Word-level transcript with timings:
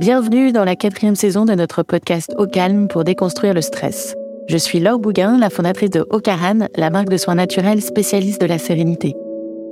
Bienvenue 0.00 0.50
dans 0.50 0.64
la 0.64 0.74
quatrième 0.74 1.14
saison 1.14 1.44
de 1.44 1.54
notre 1.54 1.84
podcast 1.84 2.34
Au 2.36 2.48
calme 2.48 2.88
pour 2.88 3.04
déconstruire 3.04 3.54
le 3.54 3.62
stress. 3.62 4.16
Je 4.48 4.56
suis 4.56 4.80
Laure 4.80 4.98
Bouguin, 4.98 5.38
la 5.38 5.50
fondatrice 5.50 5.90
de 5.90 6.04
Ocaran, 6.10 6.66
la 6.76 6.90
marque 6.90 7.08
de 7.08 7.16
soins 7.16 7.36
naturels 7.36 7.80
spécialiste 7.80 8.40
de 8.40 8.46
la 8.46 8.58
sérénité. 8.58 9.14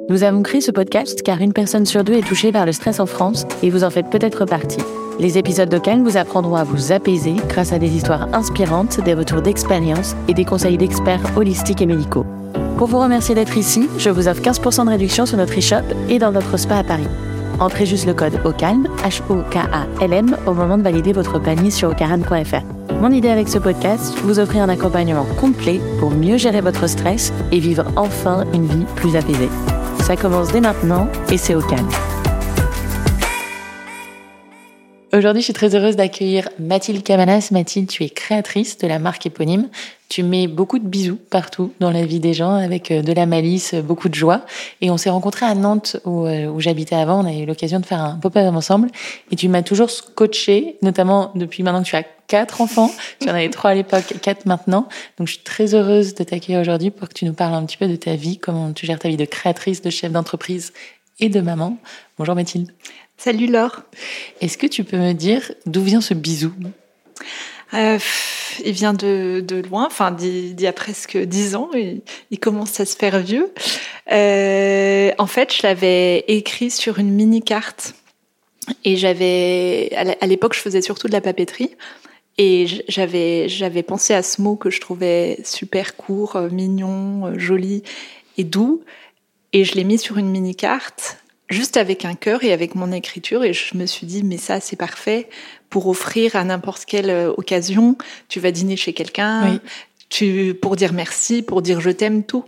Nous 0.09 0.23
avons 0.23 0.45
créé 0.45 0.61
ce 0.61 0.71
podcast 0.71 1.23
car 1.23 1.41
une 1.41 1.53
personne 1.53 1.87
sur 1.87 2.05
deux 2.05 2.13
est 2.13 2.27
touchée 2.27 2.53
par 2.53 2.67
le 2.67 2.73
stress 2.73 3.01
en 3.01 3.07
France 3.07 3.47
et 3.65 3.71
vous 3.71 3.83
en 3.83 3.91
faites 3.91 4.11
peut-être 4.11 4.45
partie. 4.45 4.79
Les 5.19 5.39
épisodes 5.39 5.69
de 5.69 5.79
Calme 5.79 6.05
vous 6.05 6.17
apprendront 6.17 6.55
à 6.55 6.63
vous 6.63 6.93
apaiser 6.93 7.35
grâce 7.49 7.73
à 7.73 7.81
des 7.81 7.91
histoires 7.91 8.33
inspirantes, 8.33 9.01
des 9.01 9.15
retours 9.15 9.43
d'expérience 9.43 10.15
et 10.29 10.35
des 10.35 10.45
conseils 10.45 10.79
d'experts 10.79 11.37
holistiques 11.37 11.83
et 11.83 11.87
médicaux. 11.87 12.27
Pour 12.79 12.87
vous 12.87 13.01
remercier 13.01 13.35
d'être 13.35 13.59
ici, 13.59 13.89
je 13.99 14.09
vous 14.09 14.29
offre 14.29 14.41
15% 14.41 14.85
de 14.85 14.91
réduction 14.91 15.27
sur 15.27 15.37
notre 15.37 15.59
e-shop 15.59 15.85
et 16.09 16.21
dans 16.21 16.31
notre 16.31 16.57
spa 16.57 16.77
à 16.77 16.85
Paris. 16.85 17.09
Entrez 17.63 17.87
juste 17.87 18.07
le 18.07 18.15
code 18.15 18.41
OCALM, 18.45 18.89
H-O-K-A-L-M, 19.05 20.37
au 20.49 20.53
moment 20.53 20.77
de 20.77 20.83
valider 20.83 21.13
votre 21.13 21.39
panier 21.39 21.71
sur 21.71 21.91
ocaran.fr. 21.91 22.93
Mon 23.01 23.13
idée 23.13 23.29
avec 23.29 23.49
ce 23.49 23.59
podcast, 23.59 24.19
vous 24.25 24.41
offrir 24.41 24.65
un 24.65 24.69
accompagnement 24.69 25.27
complet 25.41 25.81
pour 26.01 26.11
mieux 26.11 26.39
gérer 26.39 26.61
votre 26.61 26.89
stress 26.89 27.33
et 27.53 27.61
vivre 27.61 27.85
enfin 27.95 28.47
une 28.53 28.67
vie 28.67 28.85
plus 28.97 29.15
apaisée. 29.15 29.49
Ça 30.01 30.17
commence 30.17 30.51
dès 30.51 30.61
maintenant 30.61 31.07
et 31.31 31.39
c'est 31.39 31.55
au 31.55 31.61
calme. 31.61 31.89
Aujourd'hui, 35.15 35.43
je 35.43 35.45
suis 35.45 35.53
très 35.53 35.75
heureuse 35.75 35.95
d'accueillir 35.95 36.49
Mathilde 36.59 37.03
Camanas. 37.03 37.49
Mathilde, 37.51 37.87
tu 37.87 38.03
es 38.03 38.09
créatrice 38.09 38.79
de 38.79 38.87
la 38.87 38.99
marque 38.99 39.27
éponyme. 39.27 39.69
Tu 40.09 40.23
mets 40.23 40.47
beaucoup 40.47 40.79
de 40.79 40.89
bisous 40.89 41.19
partout 41.29 41.75
dans 41.81 41.91
la 41.91 42.07
vie 42.07 42.19
des 42.19 42.33
gens 42.33 42.55
avec 42.55 42.91
euh, 42.91 43.03
de 43.03 43.13
la 43.13 43.27
malice, 43.27 43.75
beaucoup 43.75 44.09
de 44.09 44.15
joie. 44.15 44.47
Et 44.81 44.91
on 44.91 44.97
s'est 44.97 45.11
rencontrés 45.11 45.45
à 45.45 45.55
Nantes 45.55 45.99
où, 46.07 46.25
euh, 46.25 46.47
où 46.47 46.61
j'habitais 46.61 46.95
avant. 46.95 47.23
On 47.23 47.27
a 47.27 47.33
eu 47.35 47.45
l'occasion 47.45 47.79
de 47.79 47.85
faire 47.85 48.01
un 48.01 48.15
pop-up 48.15 48.55
ensemble. 48.55 48.89
Et 49.31 49.37
tu 49.37 49.51
m'as 49.51 49.61
toujours 49.61 49.91
scotché, 49.91 50.79
notamment 50.81 51.31
depuis 51.35 51.63
maintenant 51.63 51.83
que 51.83 51.89
tu 51.89 51.97
as 51.97 52.05
quatre 52.27 52.63
enfants. 52.63 52.91
Tu 53.21 53.29
en 53.29 53.35
avais 53.35 53.51
trois 53.51 53.73
à 53.73 53.75
l'époque, 53.75 54.15
quatre 54.23 54.47
maintenant. 54.47 54.89
Donc 55.19 55.29
je 55.29 55.35
suis 55.35 55.43
très 55.43 55.75
heureuse 55.75 56.15
de 56.15 56.25
t'accueillir 56.25 56.63
aujourd'hui 56.63 56.91
pour 56.91 57.11
que 57.11 57.15
tu 57.15 57.27
nous 57.27 57.35
parles 57.35 57.53
un 57.53 57.67
petit 57.67 57.77
peu 57.77 57.87
de 57.87 57.97
ta 57.97 58.17
vie, 58.17 58.39
comment 58.39 58.73
tu 58.73 58.87
gères 58.87 58.99
ta 58.99 59.11
vie 59.11 59.19
de 59.19 59.27
créatrice, 59.27 59.83
de 59.83 59.91
chef 59.91 60.11
d'entreprise 60.11 60.73
et 61.21 61.29
de 61.29 61.43
maman. 61.43 61.77
Bonjour 62.17 62.35
Mathilde. 62.35 62.73
Salut 63.25 63.47
Laure. 63.47 63.85
Est-ce 64.41 64.59
que 64.59 64.67
tu 64.67 64.83
peux 64.83 64.97
me 64.97 65.13
dire 65.13 65.53
d'où 65.65 65.81
vient 65.81 66.01
ce 66.01 66.13
bisou? 66.13 66.53
Euh, 67.73 67.97
Il 68.65 68.73
vient 68.73 68.95
de, 68.95 69.45
de 69.47 69.63
loin, 69.63 69.87
enfin 69.87 70.11
d'il 70.11 70.61
y 70.61 70.67
a 70.67 70.73
presque 70.73 71.17
dix 71.17 71.55
ans, 71.55 71.71
il 71.73 72.41
commence 72.41 72.81
à 72.81 72.85
se 72.85 72.97
faire 72.97 73.21
vieux. 73.21 73.55
Euh, 74.11 75.13
en 75.19 75.29
fait, 75.29 75.55
je 75.55 75.63
l'avais 75.63 76.25
écrit 76.27 76.73
sur 76.73 76.99
une 76.99 77.13
mini-carte. 77.13 77.95
Et 78.85 78.97
j'avais, 78.97 79.93
à 80.21 80.27
l'époque, 80.27 80.55
je 80.55 80.61
faisais 80.61 80.83
surtout 80.83 81.07
de 81.07 81.13
la 81.13 81.21
papeterie. 81.21 81.71
Et 82.39 82.67
j'avais, 82.89 83.49
j'avais 83.49 83.85
pensé 83.85 84.15
à 84.15 84.25
ce 84.25 84.43
mot 84.43 84.57
que 84.57 84.69
je 84.69 84.81
trouvais 84.81 85.39
super 85.45 85.95
court, 85.95 86.35
euh, 86.35 86.49
mignon, 86.49 87.39
joli 87.39 87.85
et 88.37 88.43
doux. 88.43 88.83
Et 89.53 89.63
je 89.65 89.77
l'ai 89.77 89.85
mis 89.85 90.01
sur 90.01 90.19
une 90.19 90.29
mini-carte 90.29 91.19
juste 91.49 91.77
avec 91.77 92.05
un 92.05 92.15
cœur 92.15 92.45
et 92.45 92.53
avec 92.53 92.75
mon 92.75 92.93
écriture. 92.93 93.45
Et 93.45 93.53
je 93.53 93.77
me 93.77 93.87
suis 93.87 94.07
dit 94.07 94.23
mais 94.23 94.39
ça 94.39 94.61
c'est 94.61 94.77
parfait 94.77 95.29
pour 95.71 95.87
offrir 95.87 96.37
à 96.37 96.45
n'importe 96.45 96.85
quelle 96.85 97.11
euh, 97.11 97.33
occasion. 97.37 97.97
Tu 98.29 98.41
vas 98.41 98.51
dîner 98.51 98.77
chez 98.77 98.93
quelqu'un, 98.93 99.61
tu 100.09 100.55
pour 100.61 100.77
dire 100.77 100.93
merci, 100.93 101.43
pour 101.43 101.63
dire 101.63 101.81
je 101.81 101.91
t'aime 101.91 102.25
tout. 102.25 102.45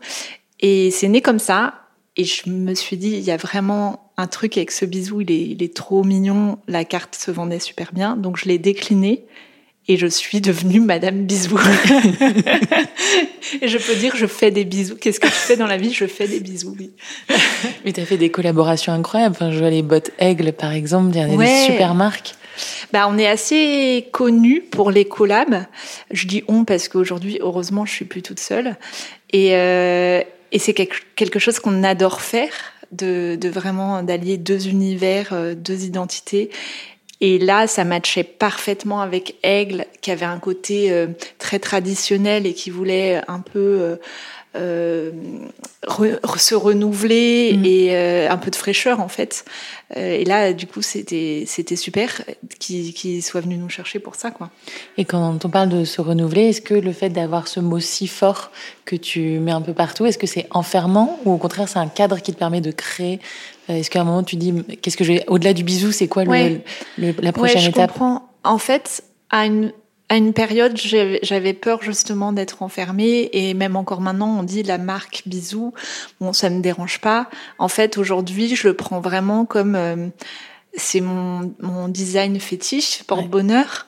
Et 0.61 0.91
c'est 0.91 1.09
né 1.09 1.21
comme 1.21 1.39
ça. 1.39 1.81
Et 2.17 2.25
je 2.25 2.49
me 2.49 2.75
suis 2.75 2.97
dit 2.97 3.11
il 3.11 3.25
y 3.25 3.31
a 3.31 3.37
vraiment 3.37 4.13
un 4.17 4.29
truc 4.29 4.57
avec 4.57 4.71
ce 4.71 4.85
bisou, 4.85 5.23
il 5.23 5.33
est, 5.33 5.41
il 5.41 5.63
est 5.63 5.75
trop 5.75 6.05
mignon, 6.05 6.59
la 6.69 6.85
carte 6.85 7.17
se 7.17 7.31
vendait 7.31 7.59
super 7.59 7.93
bien. 7.93 8.17
Donc 8.17 8.37
je 8.37 8.47
l'ai 8.47 8.59
décliné 8.59 9.25
et 9.87 9.97
je 9.97 10.07
suis 10.07 10.41
devenue 10.41 10.81
Madame 10.81 11.25
Bisou. 11.25 11.59
et 13.61 13.69
je 13.69 13.79
peux 13.79 13.95
dire, 13.97 14.17
je 14.17 14.27
fais 14.27 14.51
des 14.51 14.65
bisous. 14.65 14.97
Qu'est-ce 14.97 15.21
que 15.21 15.27
tu 15.27 15.33
fais 15.33 15.57
dans 15.57 15.67
la 15.67 15.77
vie? 15.77 15.93
Je 15.93 16.07
fais 16.07 16.27
des 16.27 16.41
bisous, 16.41 16.75
oui. 16.79 16.93
Mais 17.85 17.93
tu 17.93 18.01
as 18.01 18.07
fait 18.07 18.17
des 18.17 18.31
collaborations 18.31 18.93
incroyables. 18.93 19.35
Enfin, 19.37 19.51
je 19.51 19.59
vois 19.59 19.71
les 19.71 19.83
bottes 19.83 20.11
Aigle, 20.19 20.53
par 20.53 20.73
exemple, 20.73 21.11
il 21.15 21.21
y 21.21 21.23
a 21.23 21.27
des 21.27 21.67
super 21.67 21.95
marques. 21.95 22.35
Bah, 22.93 23.07
on 23.09 23.19
est 23.19 23.27
assez 23.27 24.09
connus 24.13 24.63
pour 24.63 24.91
les 24.91 25.05
collabs. 25.05 25.67
Je 26.11 26.27
dis 26.27 26.45
on 26.49 26.65
parce 26.65 26.89
qu'aujourd'hui, 26.89 27.39
heureusement, 27.43 27.85
je 27.85 27.93
suis 27.93 28.05
plus 28.05 28.23
toute 28.23 28.41
seule. 28.41 28.77
Et, 29.33 29.55
euh, 29.55 30.23
et 30.53 30.59
c'est 30.59 30.73
quelque 30.73 31.39
chose 31.39 31.59
qu'on 31.59 31.83
adore 31.83 32.23
faire, 32.23 32.53
de, 32.93 33.37
de 33.39 33.49
vraiment 33.49 34.03
d'allier 34.03 34.39
deux 34.39 34.69
univers, 34.69 35.31
euh, 35.33 35.55
deux 35.55 35.85
identités 35.85 36.51
et 37.21 37.39
là, 37.39 37.67
ça 37.67 37.85
matchait 37.85 38.25
parfaitement 38.25 39.01
avec 39.01 39.37
Aigle, 39.43 39.87
qui 40.01 40.11
avait 40.11 40.27
un 40.27 40.39
côté 40.39 40.91
euh, 40.91 41.07
très 41.39 41.59
traditionnel 41.59 42.47
et 42.47 42.55
qui 42.55 42.71
voulait 42.71 43.21
un 43.29 43.41
peu 43.41 43.99
euh, 44.57 45.11
euh 46.01 46.17
se 46.37 46.55
renouveler 46.55 47.57
mm. 47.57 47.65
et 47.65 47.97
euh, 47.97 48.31
un 48.31 48.37
peu 48.37 48.51
de 48.51 48.57
fraîcheur 48.57 49.01
en 49.01 49.09
fait. 49.09 49.45
et 49.95 50.25
là, 50.25 50.53
du 50.53 50.67
coup, 50.67 50.83
c'était 50.83 51.45
c'était 51.47 51.77
super 51.77 52.23
qu'il 52.59 53.23
soit 53.23 53.41
venu 53.41 53.57
nous 53.57 53.69
chercher 53.69 53.99
pour 53.99 54.15
ça, 54.15 54.31
quoi. 54.31 54.51
Et 54.99 55.05
quand 55.05 55.45
on 55.45 55.49
parle 55.49 55.69
de 55.69 55.85
se 55.85 56.01
renouveler, 56.01 56.49
est-ce 56.49 56.61
que 56.61 56.75
le 56.75 56.93
fait 56.93 57.11
d'avoir 57.11 57.49
ce 57.49 57.61
mot 57.61 57.81
si 57.81 58.07
fort 58.07 58.51
que 58.85 58.97
tu 58.97 59.39
mets 59.39 59.53
un 59.53 59.63
peu 59.63 59.73
partout, 59.73 60.07
est-ce 60.07 60.19
que 60.19 60.27
c'est 60.27 60.47
enfermant 60.51 61.19
ou 61.25 61.33
au 61.33 61.39
contraire 61.39 61.69
c'est 61.69 61.79
un 61.79 61.89
cadre 61.89 62.21
qui 62.21 62.33
te 62.33 62.39
permet 62.39 62.61
de 62.61 62.71
créer? 62.71 63.21
Euh, 63.71 63.75
est-ce 63.75 63.91
qu'à 63.91 64.01
un 64.01 64.05
moment 64.05 64.23
tu 64.23 64.37
dis 64.37 64.55
qu'est-ce 64.83 64.97
que 64.97 65.05
je 65.05 65.13
vais 65.13 65.25
au-delà 65.29 65.53
du 65.53 65.65
bisou, 65.65 65.93
c'est 65.93 66.09
quoi 66.09 66.25
le, 66.25 66.61
la 66.99 67.33
prochaine 67.33 67.57
ouais, 67.57 67.63
je 67.63 67.71
étape? 67.71 67.93
comprends. 67.93 68.29
En 68.43 68.59
fait, 68.59 69.03
à 69.31 69.47
une 69.47 69.73
à 70.09 70.17
une 70.17 70.33
période, 70.33 70.77
j'avais 70.77 71.55
peur 71.55 71.83
justement 71.83 72.33
d'être 72.33 72.63
enfermée 72.63 73.31
et 73.33 73.55
même 73.55 73.75
encore 73.75 74.01
maintenant, 74.01 74.39
on 74.39 74.43
dit 74.43 74.63
la 74.63 74.79
marque 74.79 75.23
bisou. 75.27 75.73
Bon, 76.21 76.33
ça 76.33 76.51
me 76.51 76.61
dérange 76.61 77.01
pas. 77.01 77.31
En 77.59 77.69
fait, 77.69 77.97
aujourd'hui, 77.97 78.55
je 78.55 78.69
le 78.69 78.75
prends 78.75 79.01
vraiment 79.01 79.47
comme 79.47 79.75
euh, 79.75 80.09
c'est 80.75 81.01
mon, 81.01 81.55
mon 81.61 81.89
design 81.89 82.39
fétiche, 82.39 83.03
porte-bonheur. 83.05 83.87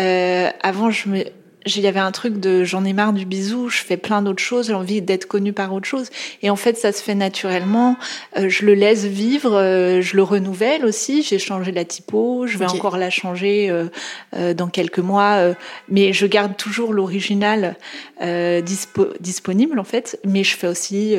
Euh, 0.00 0.48
avant, 0.62 0.90
je 0.90 1.08
me, 1.10 1.24
il 1.66 1.80
y 1.82 1.86
avait 1.86 2.00
un 2.00 2.12
truc 2.12 2.40
de 2.40 2.64
j'en 2.64 2.84
ai 2.84 2.92
marre 2.92 3.12
du 3.12 3.26
bisou, 3.26 3.68
je 3.68 3.82
fais 3.82 3.96
plein 3.96 4.22
d'autres 4.22 4.42
choses, 4.42 4.68
j'ai 4.68 4.74
envie 4.74 5.02
d'être 5.02 5.26
connue 5.26 5.52
par 5.52 5.72
autre 5.72 5.86
chose. 5.86 6.08
Et 6.42 6.50
en 6.50 6.56
fait, 6.56 6.76
ça 6.76 6.92
se 6.92 7.02
fait 7.02 7.14
naturellement. 7.14 7.96
Euh, 8.38 8.48
je 8.48 8.64
le 8.64 8.74
laisse 8.74 9.04
vivre, 9.04 9.54
euh, 9.54 10.00
je 10.00 10.16
le 10.16 10.22
renouvelle 10.22 10.84
aussi. 10.84 11.22
J'ai 11.22 11.38
changé 11.38 11.72
la 11.72 11.84
typo, 11.84 12.46
je 12.46 12.58
vais 12.58 12.66
encore 12.66 12.96
la 12.96 13.10
changer 13.10 13.70
euh, 13.70 14.54
dans 14.54 14.68
quelques 14.68 14.98
mois, 14.98 15.54
mais 15.88 16.12
je 16.12 16.26
garde 16.26 16.56
toujours 16.56 16.92
l'original 16.92 17.76
dispo 18.20 19.08
disponible 19.20 19.78
en 19.78 19.84
fait. 19.84 20.18
Mais 20.24 20.44
je 20.44 20.56
fais 20.56 20.66
aussi 20.66 21.16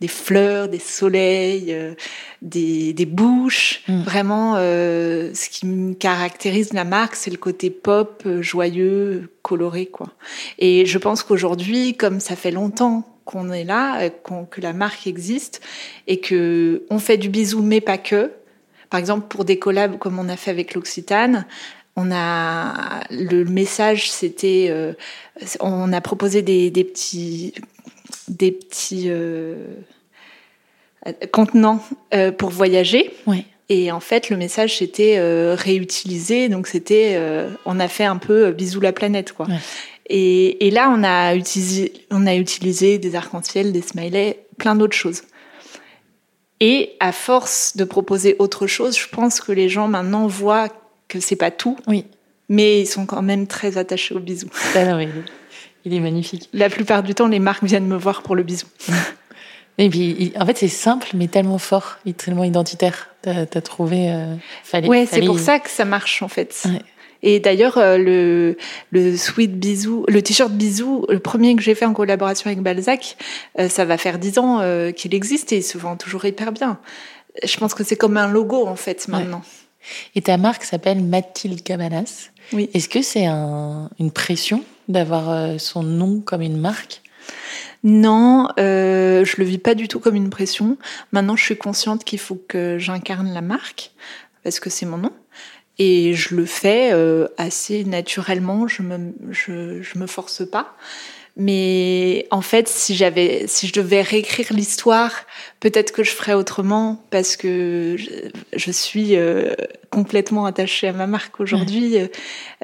des 0.00 0.08
fleurs, 0.08 0.68
des 0.68 0.78
soleils, 0.78 1.76
des, 2.40 2.92
des, 2.92 3.06
bouches. 3.06 3.82
Mm. 3.88 4.02
Vraiment, 4.02 4.54
ce 4.56 5.48
qui 5.48 5.66
me 5.66 5.94
caractérise 5.94 6.72
la 6.72 6.84
marque, 6.84 7.16
c'est 7.16 7.30
le 7.30 7.36
côté 7.36 7.70
pop, 7.70 8.26
joyeux, 8.40 9.28
coloré 9.42 9.81
Et 10.58 10.86
je 10.86 10.98
pense 10.98 11.22
qu'aujourd'hui, 11.22 11.96
comme 11.96 12.20
ça 12.20 12.36
fait 12.36 12.50
longtemps 12.50 13.04
qu'on 13.24 13.52
est 13.52 13.64
là, 13.64 14.02
euh, 14.02 14.10
que 14.50 14.60
la 14.60 14.72
marque 14.72 15.06
existe 15.06 15.60
et 16.06 16.20
que 16.20 16.84
on 16.90 16.98
fait 16.98 17.16
du 17.16 17.28
bisou 17.28 17.62
mais 17.62 17.80
pas 17.80 17.98
que. 17.98 18.32
Par 18.90 19.00
exemple, 19.00 19.26
pour 19.28 19.44
des 19.44 19.58
collabs 19.58 19.98
comme 19.98 20.18
on 20.18 20.28
a 20.28 20.36
fait 20.36 20.50
avec 20.50 20.74
l'Occitane, 20.74 21.46
on 21.96 22.10
a 22.12 23.02
le 23.10 23.44
message, 23.44 24.10
c'était, 24.10 24.68
euh, 24.70 24.92
on 25.60 25.92
a 25.92 26.00
proposé 26.00 26.42
des, 26.42 26.70
petits, 26.70 27.54
des 28.28 28.52
petits 28.52 29.06
euh, 29.08 29.66
contenants 31.32 31.82
pour 32.38 32.50
voyager. 32.50 33.14
Ouais. 33.26 33.44
Et 33.74 33.90
en 33.90 34.00
fait, 34.00 34.28
le 34.28 34.36
message 34.36 34.76
c'était 34.76 35.16
euh, 35.16 35.56
réutilisé, 35.58 36.50
donc 36.50 36.66
c'était, 36.66 37.14
euh, 37.14 37.48
on 37.64 37.80
a 37.80 37.88
fait 37.88 38.04
un 38.04 38.18
peu 38.18 38.48
euh, 38.48 38.52
bisous 38.52 38.82
la 38.82 38.92
planète, 38.92 39.32
quoi. 39.32 39.46
Et, 40.10 40.66
et, 40.66 40.70
là, 40.70 40.92
on 40.94 41.02
a 41.02 41.34
utilisé, 41.34 41.94
on 42.10 42.26
a 42.26 42.34
utilisé 42.34 42.98
des 42.98 43.14
arcs-en-ciel, 43.14 43.72
des 43.72 43.80
smileys, 43.80 44.40
plein 44.58 44.74
d'autres 44.74 44.96
choses. 44.96 45.22
Et 46.60 46.90
à 47.00 47.12
force 47.12 47.74
de 47.78 47.84
proposer 47.84 48.36
autre 48.38 48.66
chose, 48.66 48.98
je 48.98 49.08
pense 49.08 49.40
que 49.40 49.52
les 49.52 49.70
gens 49.70 49.88
maintenant 49.88 50.26
voient 50.26 50.68
que 51.08 51.18
c'est 51.18 51.36
pas 51.36 51.50
tout. 51.50 51.78
Oui. 51.86 52.04
Mais 52.50 52.82
ils 52.82 52.86
sont 52.86 53.06
quand 53.06 53.22
même 53.22 53.46
très 53.46 53.78
attachés 53.78 54.14
au 54.14 54.18
bisou. 54.18 54.48
Ah 54.74 54.98
oui, 54.98 55.08
il 55.86 55.94
est 55.94 56.00
magnifique. 56.00 56.50
La 56.52 56.68
plupart 56.68 57.02
du 57.02 57.14
temps, 57.14 57.26
les 57.26 57.38
marques 57.38 57.64
viennent 57.64 57.88
me 57.88 57.96
voir 57.96 58.22
pour 58.22 58.36
le 58.36 58.42
bisou. 58.42 58.66
Et 59.78 59.88
puis, 59.88 60.32
en 60.38 60.46
fait, 60.46 60.58
c'est 60.58 60.68
simple, 60.68 61.08
mais 61.14 61.28
tellement 61.28 61.58
fort, 61.58 61.98
tellement 62.16 62.44
identitaire. 62.44 63.08
T'as 63.22 63.42
as 63.42 63.60
trouvé. 63.60 64.10
Euh, 64.10 64.34
fallait, 64.64 64.88
ouais, 64.88 65.06
c'est 65.10 65.22
pour 65.22 65.38
ça 65.38 65.58
que 65.58 65.70
ça 65.70 65.84
marche 65.84 66.22
en 66.22 66.28
fait. 66.28 66.62
Ouais. 66.66 66.82
Et 67.22 67.38
d'ailleurs, 67.38 67.78
euh, 67.78 67.98
le, 67.98 68.56
le 68.90 69.16
sweat 69.16 69.58
bisou, 69.58 70.04
le 70.08 70.22
t-shirt 70.22 70.50
bisou, 70.50 71.06
le 71.08 71.20
premier 71.20 71.54
que 71.54 71.62
j'ai 71.62 71.74
fait 71.74 71.84
en 71.84 71.94
collaboration 71.94 72.48
avec 72.48 72.60
Balzac, 72.60 73.16
euh, 73.58 73.68
ça 73.68 73.84
va 73.84 73.96
faire 73.96 74.18
dix 74.18 74.38
ans 74.38 74.58
euh, 74.60 74.90
qu'il 74.90 75.14
existe 75.14 75.52
et 75.52 75.58
il 75.58 75.62
se 75.62 75.78
vend 75.78 75.96
toujours 75.96 76.24
hyper 76.24 76.50
bien. 76.52 76.78
Je 77.44 77.56
pense 77.56 77.74
que 77.74 77.84
c'est 77.84 77.96
comme 77.96 78.16
un 78.16 78.26
logo 78.26 78.66
en 78.66 78.76
fait 78.76 79.06
maintenant. 79.08 79.42
Et 80.14 80.22
ta 80.22 80.36
marque 80.36 80.64
s'appelle 80.64 81.02
Mathilde 81.02 81.62
Cabanas. 81.62 82.30
Oui. 82.52 82.68
Est-ce 82.74 82.88
que 82.88 83.02
c'est 83.02 83.26
un, 83.26 83.88
une 83.98 84.10
pression 84.10 84.64
d'avoir 84.88 85.58
son 85.60 85.82
nom 85.82 86.20
comme 86.20 86.42
une 86.42 86.58
marque? 86.58 87.01
Non, 87.84 88.48
euh, 88.58 89.24
je 89.24 89.36
le 89.38 89.44
vis 89.44 89.58
pas 89.58 89.74
du 89.74 89.88
tout 89.88 90.00
comme 90.00 90.14
une 90.14 90.30
pression. 90.30 90.76
Maintenant, 91.12 91.36
je 91.36 91.44
suis 91.44 91.56
consciente 91.56 92.04
qu'il 92.04 92.18
faut 92.18 92.40
que 92.48 92.78
j'incarne 92.78 93.32
la 93.32 93.42
marque 93.42 93.92
parce 94.44 94.60
que 94.60 94.70
c'est 94.70 94.86
mon 94.86 94.98
nom. 94.98 95.12
Et 95.78 96.14
je 96.14 96.34
le 96.34 96.44
fais 96.44 96.90
euh, 96.92 97.26
assez 97.38 97.84
naturellement, 97.84 98.68
je 98.68 98.82
me, 98.82 99.12
je, 99.30 99.82
je 99.82 99.98
me 99.98 100.06
force 100.06 100.48
pas. 100.48 100.76
Mais 101.36 102.26
en 102.30 102.42
fait, 102.42 102.68
si 102.68 102.94
j'avais, 102.94 103.46
si 103.46 103.66
je 103.66 103.72
devais 103.72 104.02
réécrire 104.02 104.52
l'histoire, 104.52 105.12
peut-être 105.60 105.92
que 105.92 106.02
je 106.02 106.10
ferais 106.10 106.34
autrement 106.34 107.02
parce 107.10 107.36
que 107.36 107.96
je, 107.96 108.28
je 108.54 108.70
suis 108.70 109.16
euh, 109.16 109.54
complètement 109.92 110.46
attachée 110.46 110.88
à 110.88 110.92
ma 110.92 111.06
marque 111.06 111.38
aujourd'hui. 111.38 111.96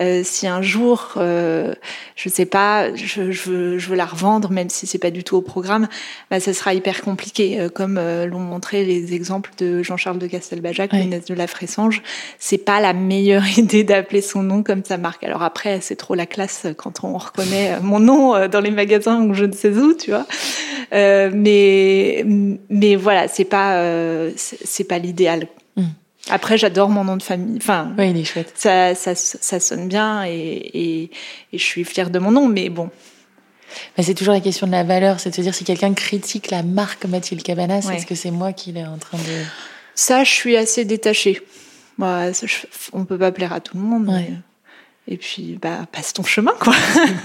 Euh, 0.00 0.22
si 0.24 0.46
un 0.46 0.62
jour, 0.62 1.12
euh, 1.18 1.74
je 2.16 2.28
sais 2.28 2.46
pas, 2.46 2.94
je, 2.94 3.30
je, 3.30 3.50
veux, 3.50 3.78
je 3.78 3.88
veux 3.90 3.96
la 3.96 4.06
revendre, 4.06 4.50
même 4.50 4.70
si 4.70 4.86
c'est 4.86 4.98
pas 4.98 5.10
du 5.10 5.22
tout 5.24 5.36
au 5.36 5.42
programme, 5.42 5.88
bah, 6.30 6.40
ça 6.40 6.54
sera 6.54 6.72
hyper 6.72 7.02
compliqué. 7.02 7.60
Euh, 7.60 7.68
comme 7.68 7.98
euh, 7.98 8.26
l'ont 8.26 8.40
montré 8.40 8.84
les 8.84 9.14
exemples 9.14 9.50
de 9.58 9.82
Jean-Charles 9.82 10.18
de 10.18 10.26
Castelbajac, 10.26 10.92
ouais. 10.92 11.02
Inès 11.02 11.26
de 11.26 11.34
la 11.34 11.46
Fressange, 11.46 12.02
c'est 12.38 12.64
pas 12.64 12.80
la 12.80 12.94
meilleure 12.94 13.46
idée 13.58 13.84
d'appeler 13.84 14.22
son 14.22 14.42
nom 14.42 14.62
comme 14.62 14.82
sa 14.82 14.96
marque. 14.96 15.22
Alors 15.22 15.42
après, 15.42 15.80
c'est 15.82 15.96
trop 15.96 16.14
la 16.14 16.26
classe 16.26 16.66
quand 16.78 17.04
on 17.04 17.18
reconnaît 17.18 17.78
mon 17.80 18.00
nom 18.00 18.48
dans 18.48 18.57
les 18.60 18.70
magasins 18.70 19.22
ou 19.22 19.34
je 19.34 19.44
ne 19.44 19.52
sais 19.52 19.70
où, 19.70 19.94
tu 19.94 20.10
vois. 20.10 20.26
Euh, 20.92 21.30
mais 21.34 22.24
mais 22.70 22.96
voilà, 22.96 23.28
c'est 23.28 23.44
pas 23.44 23.76
euh, 23.76 24.30
c'est 24.36 24.84
pas 24.84 24.98
l'idéal. 24.98 25.46
Mm. 25.76 25.84
Après, 26.30 26.58
j'adore 26.58 26.88
mon 26.88 27.04
nom 27.04 27.16
de 27.16 27.22
famille. 27.22 27.58
Enfin, 27.58 27.92
oui, 27.98 28.10
il 28.10 28.16
est 28.18 28.24
chouette. 28.24 28.52
Ça, 28.54 28.94
ça, 28.94 29.14
ça 29.14 29.60
sonne 29.60 29.88
bien 29.88 30.24
et, 30.24 30.30
et, 30.30 31.02
et, 31.52 31.58
je 31.58 31.64
suis 31.64 31.84
fière 31.84 32.10
de 32.10 32.18
mon 32.18 32.30
nom, 32.30 32.48
mais 32.48 32.68
bon. 32.68 32.90
Mais 33.96 34.04
c'est 34.04 34.14
toujours 34.14 34.34
la 34.34 34.40
question 34.40 34.66
de 34.66 34.72
la 34.72 34.84
valeur, 34.84 35.20
c'est 35.20 35.30
de 35.30 35.34
se 35.34 35.40
dire 35.40 35.54
si 35.54 35.64
quelqu'un 35.64 35.94
critique 35.94 36.50
la 36.50 36.62
marque 36.62 37.04
Mathilde 37.06 37.42
Cabanas, 37.42 37.86
ouais. 37.86 37.96
est-ce 37.96 38.06
que 38.06 38.14
c'est 38.14 38.30
moi 38.30 38.52
qui 38.52 38.72
l'ai 38.72 38.84
en 38.84 38.98
train 38.98 39.18
de. 39.18 39.44
Ça, 39.94 40.24
je 40.24 40.30
suis 40.30 40.56
assez 40.56 40.84
détachée. 40.84 41.40
Bah, 41.98 42.32
ça, 42.32 42.46
je, 42.46 42.56
on 42.92 43.04
peut 43.04 43.18
pas 43.18 43.32
plaire 43.32 43.52
à 43.52 43.60
tout 43.60 43.76
le 43.76 43.82
monde. 43.82 44.08
Ouais. 44.08 44.26
Mais... 44.30 44.36
Et 45.08 45.16
puis, 45.16 45.58
bah, 45.60 45.86
passe 45.90 46.12
ton 46.12 46.22
chemin, 46.22 46.52
quoi. 46.60 46.74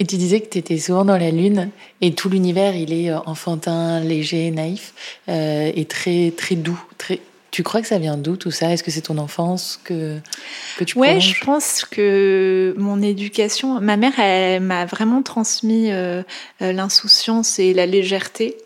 Et 0.00 0.06
tu 0.06 0.16
disais 0.16 0.40
que 0.40 0.48
tu 0.48 0.58
étais 0.58 0.78
souvent 0.78 1.04
dans 1.04 1.16
la 1.16 1.30
lune 1.30 1.70
et 2.00 2.14
tout 2.14 2.28
l'univers, 2.28 2.74
il 2.74 2.92
est 2.92 3.12
enfantin, 3.12 4.00
léger, 4.00 4.50
naïf 4.50 4.92
euh, 5.28 5.70
et 5.74 5.84
très 5.84 6.32
très 6.36 6.56
doux. 6.56 6.82
Très... 6.98 7.20
Tu 7.50 7.62
crois 7.62 7.80
que 7.80 7.86
ça 7.86 7.98
vient 7.98 8.16
d'où 8.16 8.36
tout 8.36 8.50
ça? 8.50 8.72
Est-ce 8.72 8.82
que 8.82 8.90
c'est 8.90 9.02
ton 9.02 9.18
enfance 9.18 9.78
que 9.84 10.18
que 10.76 10.82
tu 10.82 10.98
Ouais, 10.98 11.20
je 11.20 11.44
pense 11.44 11.84
que 11.84 12.74
mon 12.76 13.00
éducation, 13.00 13.80
ma 13.80 13.96
mère, 13.96 14.18
elle 14.18 14.62
m'a 14.62 14.86
vraiment 14.86 15.22
transmis 15.22 15.92
euh, 15.92 16.22
l'insouciance 16.60 17.60
et 17.60 17.72
la 17.72 17.86
légèreté. 17.86 18.56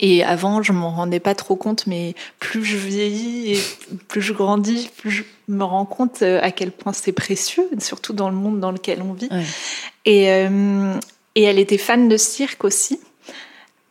Et 0.00 0.24
avant, 0.24 0.62
je 0.62 0.72
m'en 0.72 0.90
rendais 0.90 1.20
pas 1.20 1.34
trop 1.34 1.56
compte, 1.56 1.86
mais 1.86 2.14
plus 2.40 2.64
je 2.64 2.76
vieillis 2.76 3.52
et 3.52 3.60
plus 4.08 4.20
je 4.20 4.32
grandis, 4.32 4.90
plus 4.96 5.10
je 5.10 5.22
me 5.48 5.64
rends 5.64 5.84
compte 5.84 6.22
à 6.22 6.50
quel 6.50 6.72
point 6.72 6.92
c'est 6.92 7.12
précieux, 7.12 7.68
surtout 7.78 8.12
dans 8.12 8.28
le 8.28 8.34
monde 8.34 8.58
dans 8.58 8.72
lequel 8.72 9.00
on 9.02 9.12
vit. 9.12 9.28
Ouais. 9.30 9.44
Et, 10.04 10.30
euh, 10.32 10.94
et 11.36 11.42
elle 11.42 11.58
était 11.58 11.78
fan 11.78 12.08
de 12.08 12.16
cirque 12.16 12.64
aussi, 12.64 12.98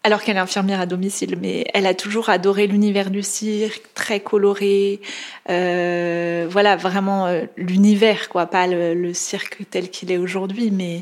alors 0.06 0.22
qu'elle 0.22 0.38
est 0.38 0.40
infirmière 0.40 0.80
à 0.80 0.86
domicile, 0.86 1.36
mais 1.42 1.66
elle 1.74 1.88
a 1.88 1.96
toujours 1.96 2.30
adoré 2.30 2.68
l'univers 2.68 3.10
du 3.10 3.24
cirque, 3.24 3.82
très 3.96 4.20
coloré, 4.20 5.02
euh, 5.50 6.46
voilà, 6.48 6.76
vraiment 6.76 7.26
euh, 7.26 7.46
l'univers, 7.58 8.30
quoi, 8.30 8.46
pas 8.46 8.68
le, 8.68 9.16
cirque 9.16 9.64
tel 9.72 9.90
qu'il 9.90 10.12
est 10.12 10.18
aujourd'hui, 10.18 10.70
mais 10.70 11.02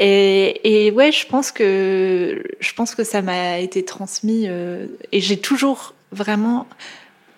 et, 0.00 0.86
et 0.86 0.90
ouais, 0.90 1.12
je 1.12 1.28
pense 1.28 1.52
que 1.52 2.42
je 2.58 2.72
pense 2.74 2.96
que 2.96 3.04
ça 3.04 3.22
m'a 3.22 3.60
été 3.60 3.84
transmis 3.84 4.46
euh, 4.48 4.86
et 5.12 5.20
j'ai 5.20 5.36
toujours 5.36 5.94
vraiment 6.10 6.66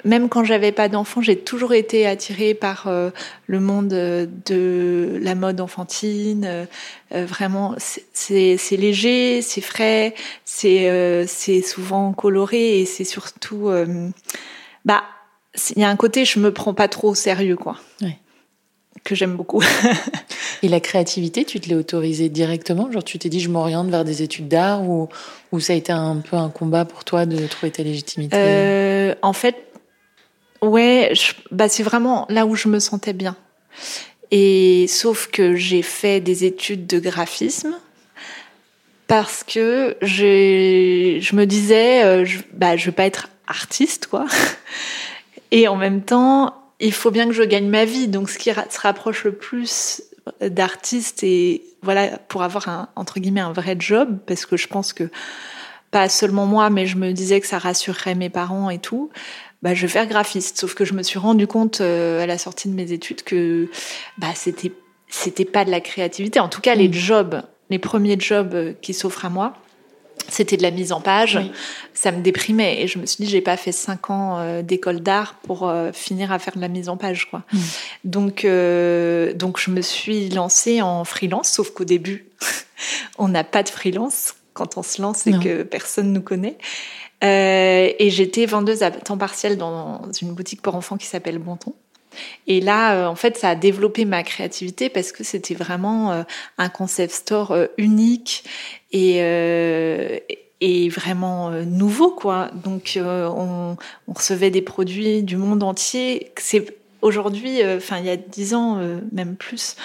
même 0.04 0.28
quand 0.28 0.44
j'avais 0.44 0.72
pas 0.72 0.88
d'enfant, 0.88 1.20
j'ai 1.20 1.36
toujours 1.36 1.74
été 1.74 2.06
attirée 2.06 2.54
par 2.54 2.86
euh, 2.86 3.10
le 3.46 3.60
monde 3.60 3.88
de 3.88 5.18
la 5.20 5.34
mode 5.34 5.60
enfantine. 5.60 6.66
Euh, 7.12 7.26
vraiment, 7.26 7.74
c'est 7.78 8.58
léger, 8.72 9.42
c'est 9.42 9.60
frais, 9.60 10.14
c'est 10.44 10.88
euh, 10.90 11.26
souvent 11.26 12.12
coloré 12.12 12.80
et 12.80 12.86
c'est 12.86 13.04
surtout, 13.04 13.70
bah, 14.84 15.04
il 15.74 15.82
y 15.82 15.84
a 15.84 15.88
un 15.88 15.96
côté 15.96 16.24
je 16.24 16.38
me 16.38 16.52
prends 16.52 16.74
pas 16.74 16.88
trop 16.88 17.10
au 17.10 17.14
sérieux, 17.14 17.56
quoi. 17.56 17.76
Ouais. 18.02 18.18
Que 19.04 19.14
j'aime 19.14 19.36
beaucoup. 19.36 19.62
et 20.62 20.68
la 20.68 20.80
créativité, 20.80 21.44
tu 21.44 21.60
te 21.60 21.68
l'es 21.68 21.74
autorisée 21.74 22.28
directement? 22.28 22.90
Genre, 22.90 23.04
tu 23.04 23.18
t'es 23.18 23.28
dit, 23.28 23.40
je 23.40 23.48
m'oriente 23.48 23.88
vers 23.88 24.04
des 24.04 24.22
études 24.22 24.48
d'art 24.48 24.82
ou, 24.82 25.08
ou 25.52 25.60
ça 25.60 25.74
a 25.74 25.76
été 25.76 25.92
un 25.92 26.16
peu 26.16 26.36
un 26.36 26.48
combat 26.48 26.84
pour 26.84 27.04
toi 27.04 27.26
de 27.26 27.46
trouver 27.46 27.70
ta 27.70 27.82
légitimité? 27.82 28.36
Euh, 28.36 29.14
En 29.22 29.32
fait, 29.32 29.65
Ouais, 30.62 31.12
bah 31.50 31.68
c'est 31.68 31.82
vraiment 31.82 32.26
là 32.28 32.46
où 32.46 32.54
je 32.54 32.68
me 32.68 32.78
sentais 32.78 33.12
bien. 33.12 33.36
Et 34.30 34.86
sauf 34.88 35.28
que 35.28 35.54
j'ai 35.54 35.82
fait 35.82 36.20
des 36.20 36.44
études 36.44 36.86
de 36.86 36.98
graphisme 36.98 37.76
parce 39.06 39.44
que 39.44 39.96
je, 40.02 41.18
je 41.20 41.36
me 41.36 41.44
disais, 41.44 42.04
euh, 42.04 42.24
je, 42.24 42.40
bah, 42.52 42.76
je 42.76 42.86
veux 42.86 42.92
pas 42.92 43.06
être 43.06 43.28
artiste, 43.46 44.08
quoi. 44.08 44.26
Et 45.52 45.68
en 45.68 45.76
même 45.76 46.02
temps, 46.02 46.54
il 46.80 46.92
faut 46.92 47.12
bien 47.12 47.26
que 47.26 47.32
je 47.32 47.44
gagne 47.44 47.68
ma 47.68 47.84
vie. 47.84 48.08
Donc, 48.08 48.28
ce 48.28 48.38
qui 48.38 48.50
se 48.50 48.80
rapproche 48.80 49.24
le 49.24 49.32
plus 49.32 50.02
d'artiste 50.40 51.22
et 51.22 51.62
voilà, 51.82 52.18
pour 52.18 52.42
avoir 52.42 52.88
entre 52.96 53.20
guillemets, 53.20 53.40
un 53.40 53.52
vrai 53.52 53.76
job, 53.78 54.18
parce 54.26 54.44
que 54.44 54.56
je 54.56 54.66
pense 54.66 54.92
que 54.92 55.08
pas 55.92 56.08
seulement 56.08 56.46
moi, 56.46 56.68
mais 56.68 56.86
je 56.86 56.96
me 56.96 57.12
disais 57.12 57.40
que 57.40 57.46
ça 57.46 57.58
rassurerait 57.58 58.16
mes 58.16 58.28
parents 58.28 58.68
et 58.70 58.78
tout 58.78 59.10
bah, 59.62 59.74
je 59.74 59.82
vais 59.82 59.88
faire 59.88 60.06
graphiste. 60.06 60.58
Sauf 60.58 60.74
que 60.74 60.84
je 60.84 60.94
me 60.94 61.02
suis 61.02 61.18
rendu 61.18 61.46
compte 61.46 61.80
euh, 61.80 62.22
à 62.22 62.26
la 62.26 62.38
sortie 62.38 62.68
de 62.68 62.74
mes 62.74 62.92
études 62.92 63.22
que 63.22 63.68
bah, 64.18 64.28
c'était 64.34 64.72
c'était 65.08 65.44
pas 65.44 65.64
de 65.64 65.70
la 65.70 65.80
créativité. 65.80 66.40
En 66.40 66.48
tout 66.48 66.60
cas, 66.60 66.74
mmh. 66.74 66.78
les 66.78 66.92
jobs, 66.92 67.42
les 67.70 67.78
premiers 67.78 68.18
jobs 68.18 68.74
qui 68.80 68.92
s'offrent 68.92 69.24
à 69.24 69.30
moi, 69.30 69.54
c'était 70.28 70.56
de 70.56 70.62
la 70.62 70.70
mise 70.70 70.92
en 70.92 71.00
page. 71.00 71.36
Oui. 71.36 71.52
Ça 71.94 72.12
me 72.12 72.20
déprimait 72.22 72.82
et 72.82 72.88
je 72.88 72.98
me 72.98 73.06
suis 73.06 73.24
dit 73.24 73.30
j'ai 73.30 73.40
pas 73.40 73.56
fait 73.56 73.72
cinq 73.72 74.10
ans 74.10 74.38
euh, 74.38 74.62
d'école 74.62 75.00
d'art 75.00 75.34
pour 75.42 75.68
euh, 75.68 75.92
finir 75.92 76.32
à 76.32 76.38
faire 76.38 76.54
de 76.56 76.60
la 76.60 76.68
mise 76.68 76.88
en 76.88 76.96
page 76.96 77.30
quoi. 77.30 77.44
Mmh. 77.52 77.58
Donc 78.04 78.44
euh, 78.44 79.32
donc 79.34 79.60
je 79.60 79.70
me 79.70 79.80
suis 79.80 80.28
lancée 80.30 80.82
en 80.82 81.04
freelance. 81.04 81.50
Sauf 81.50 81.70
qu'au 81.70 81.84
début 81.84 82.26
on 83.18 83.28
n'a 83.28 83.44
pas 83.44 83.62
de 83.62 83.68
freelance 83.68 84.34
quand 84.52 84.78
on 84.78 84.82
se 84.82 85.00
lance 85.02 85.26
et 85.26 85.30
Non. 85.30 85.40
que 85.40 85.62
personne 85.62 86.12
nous 86.12 86.22
connaît. 86.22 86.58
Euh, 87.26 87.92
et 87.98 88.10
j'étais 88.10 88.46
vendeuse 88.46 88.82
à 88.82 88.90
temps 88.90 89.18
partiel 89.18 89.56
dans 89.56 90.02
une 90.20 90.32
boutique 90.32 90.62
pour 90.62 90.74
enfants 90.74 90.96
qui 90.96 91.06
s'appelle 91.06 91.38
Bonton. 91.38 91.74
Et 92.46 92.60
là, 92.60 92.94
euh, 92.94 93.06
en 93.06 93.14
fait, 93.14 93.36
ça 93.36 93.50
a 93.50 93.54
développé 93.54 94.04
ma 94.04 94.22
créativité 94.22 94.88
parce 94.88 95.12
que 95.12 95.22
c'était 95.24 95.54
vraiment 95.54 96.12
euh, 96.12 96.22
un 96.56 96.68
concept 96.68 97.12
store 97.12 97.56
unique 97.76 98.44
et, 98.92 99.20
vraiment 100.88 101.50
nouveau, 101.50 102.10
quoi. 102.10 102.50
Donc, 102.64 102.98
on, 102.98 103.76
on, 104.08 104.12
recevait 104.12 104.50
des 104.50 104.62
produits 104.62 105.22
du 105.22 105.36
monde 105.36 105.62
entier. 105.62 106.32
C'est 106.38 106.64
aujourd'hui, 107.02 107.60
enfin, 107.64 107.98
il 107.98 108.06
y 108.06 108.10
a 108.10 108.16
dix 108.16 108.54
ans, 108.54 108.80
même 109.12 109.36
plus, 109.36 109.76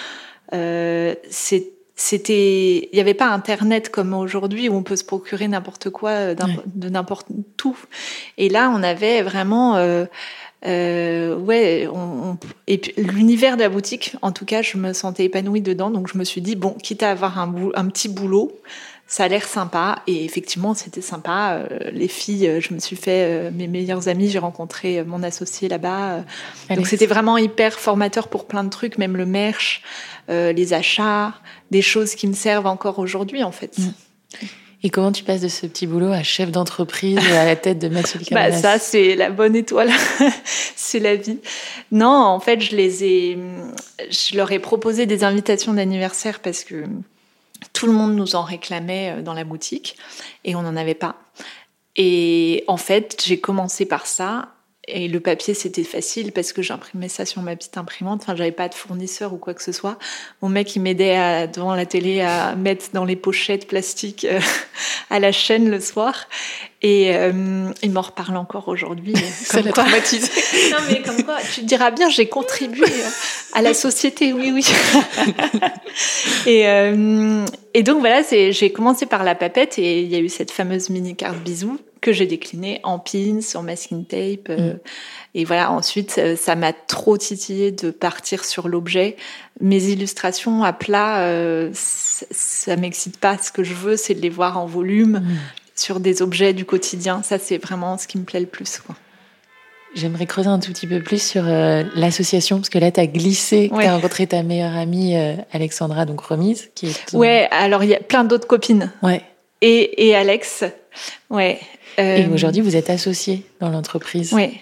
c'est 0.50 1.72
c'était 2.04 2.88
il 2.90 2.94
n'y 2.94 3.00
avait 3.00 3.14
pas 3.14 3.28
internet 3.28 3.88
comme 3.88 4.12
aujourd'hui 4.12 4.68
où 4.68 4.74
on 4.74 4.82
peut 4.82 4.96
se 4.96 5.04
procurer 5.04 5.46
n'importe 5.46 5.88
quoi 5.90 6.34
Ouais. 6.48 6.56
de 6.74 6.88
n'importe 6.88 7.26
où 7.64 7.76
et 8.38 8.48
là 8.48 8.72
on 8.76 8.82
avait 8.82 9.22
vraiment 9.22 9.76
euh, 9.76 10.04
euh, 10.66 11.36
ouais 11.36 11.88
on, 11.92 12.30
on- 12.32 12.38
et 12.66 12.80
l'univers 12.96 13.56
de 13.56 13.62
la 13.62 13.68
boutique 13.68 14.16
en 14.20 14.32
tout 14.32 14.44
cas 14.44 14.62
je 14.62 14.76
me 14.78 14.92
sentais 14.92 15.24
épanouie 15.26 15.60
dedans 15.60 15.90
donc 15.90 16.08
je 16.12 16.18
me 16.18 16.24
suis 16.24 16.40
dit 16.40 16.56
bon 16.56 16.70
quitte 16.82 17.02
à 17.04 17.10
avoir 17.12 17.38
un, 17.38 17.54
un 17.74 17.86
petit 17.86 18.08
boulot 18.08 18.52
ça 19.12 19.24
a 19.24 19.28
l'air 19.28 19.46
sympa 19.46 19.96
et 20.06 20.24
effectivement 20.24 20.72
c'était 20.72 21.02
sympa 21.02 21.58
Euh, 21.70 21.90
les 21.92 22.08
filles 22.08 22.48
euh, 22.48 22.60
je 22.62 22.72
me 22.72 22.78
suis 22.78 22.96
fait 22.96 23.26
euh, 23.26 23.50
mes 23.52 23.68
meilleures 23.68 24.08
amies 24.08 24.30
j'ai 24.30 24.38
rencontré 24.38 25.04
mon 25.04 25.22
associé 25.22 25.68
là-bas 25.68 26.24
donc 26.74 26.86
c'était 26.86 27.04
vraiment 27.04 27.36
hyper 27.36 27.78
formateur 27.78 28.28
pour 28.28 28.46
plein 28.46 28.64
de 28.64 28.70
trucs, 28.70 28.96
même 28.96 29.16
le 29.18 29.26
merch, 29.26 29.82
les 30.28 30.72
achats, 30.72 31.34
des 31.70 31.82
choses 31.82 32.14
qui 32.14 32.26
me 32.26 32.32
servent 32.32 32.66
encore 32.66 32.98
aujourd'hui 32.98 33.42
en 33.42 33.52
fait. 33.52 33.76
Mm. 33.76 33.90
Et 34.84 34.90
comment 34.90 35.12
tu 35.12 35.24
passes 35.24 35.42
de 35.42 35.48
ce 35.48 35.66
petit 35.66 35.86
boulot 35.86 36.10
à 36.10 36.22
chef 36.22 36.50
d'entreprise 36.50 37.18
à 37.18 37.44
la 37.44 37.56
tête 37.56 37.78
de 37.78 37.88
Mathilde 37.88 38.26
Bah 38.30 38.50
ça 38.50 38.78
c'est 38.78 39.14
la 39.14 39.30
bonne 39.30 39.54
étoile, 39.54 39.90
c'est 40.76 41.00
la 41.00 41.16
vie. 41.16 41.38
Non, 41.90 42.08
en 42.08 42.40
fait 42.40 42.60
je 42.60 42.74
les 42.74 43.04
ai, 43.04 43.38
je 44.10 44.36
leur 44.36 44.50
ai 44.52 44.58
proposé 44.58 45.04
des 45.04 45.22
invitations 45.22 45.74
d'anniversaire 45.74 46.40
parce 46.40 46.64
que 46.64 46.84
tout 47.72 47.86
le 47.86 47.92
monde 47.92 48.14
nous 48.14 48.34
en 48.34 48.42
réclamait 48.42 49.18
euh, 49.18 49.22
dans 49.22 49.34
la 49.34 49.44
boutique 49.44 49.96
et 50.44 50.54
on 50.54 50.62
n'en 50.62 50.76
avait 50.76 50.94
pas. 50.94 51.16
Et 51.96 52.64
en 52.68 52.76
fait 52.76 53.22
j'ai 53.24 53.40
commencé 53.40 53.86
par 53.86 54.06
ça 54.06 54.48
et 54.92 55.08
le 55.08 55.20
papier, 55.20 55.54
c'était 55.54 55.84
facile 55.84 56.32
parce 56.32 56.52
que 56.52 56.62
j'imprimais 56.62 57.08
ça 57.08 57.24
sur 57.24 57.42
ma 57.42 57.56
petite 57.56 57.76
imprimante. 57.78 58.22
Enfin, 58.22 58.36
j'avais 58.36 58.52
pas 58.52 58.68
de 58.68 58.74
fournisseur 58.74 59.32
ou 59.32 59.38
quoi 59.38 59.54
que 59.54 59.62
ce 59.62 59.72
soit. 59.72 59.98
Mon 60.42 60.48
mec, 60.48 60.76
il 60.76 60.80
m'aidait 60.80 61.48
devant 61.48 61.74
la 61.74 61.86
télé 61.86 62.20
à 62.20 62.54
mettre 62.54 62.86
dans 62.92 63.04
les 63.04 63.16
pochettes 63.16 63.66
plastiques 63.66 64.24
euh, 64.24 64.40
à 65.10 65.18
la 65.18 65.32
chaîne 65.32 65.70
le 65.70 65.80
soir. 65.80 66.28
Et 66.82 67.14
euh, 67.14 67.70
il 67.82 67.92
m'en 67.92 68.00
reparle 68.02 68.36
encore 68.36 68.68
aujourd'hui. 68.68 69.14
ça 69.32 69.62
l'a 69.62 69.72
traumatisé. 69.72 70.28
non, 70.70 70.78
mais 70.90 71.00
comme 71.00 71.22
quoi, 71.24 71.38
tu 71.54 71.62
te 71.62 71.66
diras 71.66 71.90
bien, 71.90 72.10
j'ai 72.10 72.26
contribué 72.26 72.86
à 73.54 73.62
la 73.62 73.72
société, 73.72 74.32
oui, 74.32 74.50
oui. 74.52 74.66
et, 76.46 76.68
euh, 76.68 77.44
et 77.74 77.82
donc 77.82 78.00
voilà, 78.00 78.22
j'ai 78.30 78.72
commencé 78.72 79.06
par 79.06 79.24
la 79.24 79.34
papette 79.34 79.78
et 79.78 80.02
il 80.02 80.08
y 80.08 80.16
a 80.16 80.18
eu 80.18 80.28
cette 80.28 80.50
fameuse 80.50 80.90
mini 80.90 81.14
carte 81.14 81.38
bisou 81.38 81.78
que 82.02 82.12
j'ai 82.12 82.26
déclinée 82.26 82.80
en 82.82 82.98
pins, 82.98 83.40
en 83.54 83.62
masking 83.62 84.04
tape. 84.04 84.50
Euh, 84.50 84.74
mm. 84.74 84.78
Et 85.34 85.44
voilà, 85.46 85.70
ensuite, 85.72 86.16
euh, 86.18 86.36
ça 86.36 86.56
m'a 86.56 86.74
trop 86.74 87.16
titillé 87.16 87.72
de 87.72 87.90
partir 87.90 88.44
sur 88.44 88.68
l'objet. 88.68 89.16
Mes 89.60 89.84
illustrations 89.84 90.62
à 90.62 90.74
plat, 90.74 91.20
euh, 91.20 91.70
ça, 91.72 92.76
m'excite 92.76 93.16
pas. 93.16 93.38
Ce 93.38 93.50
que 93.50 93.64
je 93.64 93.72
veux, 93.72 93.96
c'est 93.96 94.14
de 94.14 94.20
les 94.20 94.28
voir 94.28 94.58
en 94.58 94.66
volume 94.66 95.20
mm. 95.20 95.38
sur 95.74 96.00
des 96.00 96.20
objets 96.20 96.52
du 96.52 96.66
quotidien. 96.66 97.22
Ça, 97.22 97.38
c'est 97.38 97.56
vraiment 97.56 97.96
ce 97.96 98.06
qui 98.06 98.18
me 98.18 98.24
plaît 98.24 98.40
le 98.40 98.46
plus. 98.46 98.80
Quoi. 98.84 98.94
J'aimerais 99.94 100.26
creuser 100.26 100.48
un 100.48 100.58
tout 100.58 100.72
petit 100.72 100.86
peu 100.86 101.00
plus 101.00 101.22
sur 101.22 101.44
euh, 101.46 101.84
l'association, 101.94 102.56
parce 102.56 102.70
que 102.70 102.78
là, 102.78 102.90
tu 102.90 103.00
as 103.00 103.06
glissé, 103.06 103.70
tu 103.72 103.84
as 103.84 103.94
rencontré 103.94 104.26
ta 104.26 104.42
meilleure 104.42 104.76
amie 104.76 105.14
Alexandra, 105.52 106.04
donc 106.04 106.20
Remise. 106.20 106.70
Qui 106.74 106.88
est 106.88 107.14
Ouais, 107.14 107.48
alors 107.52 107.84
il 107.84 107.90
y 107.90 107.94
a 107.94 108.00
plein 108.00 108.24
d'autres 108.24 108.48
copines. 108.48 108.90
Ouais. 109.02 109.22
Et, 109.60 110.08
et 110.08 110.16
Alex, 110.16 110.64
ouais. 111.30 111.60
Et 111.98 112.24
euh, 112.24 112.34
aujourd'hui, 112.34 112.62
vous 112.62 112.76
êtes 112.76 112.90
associé 112.90 113.44
dans 113.60 113.68
l'entreprise. 113.68 114.32
Oui. 114.32 114.60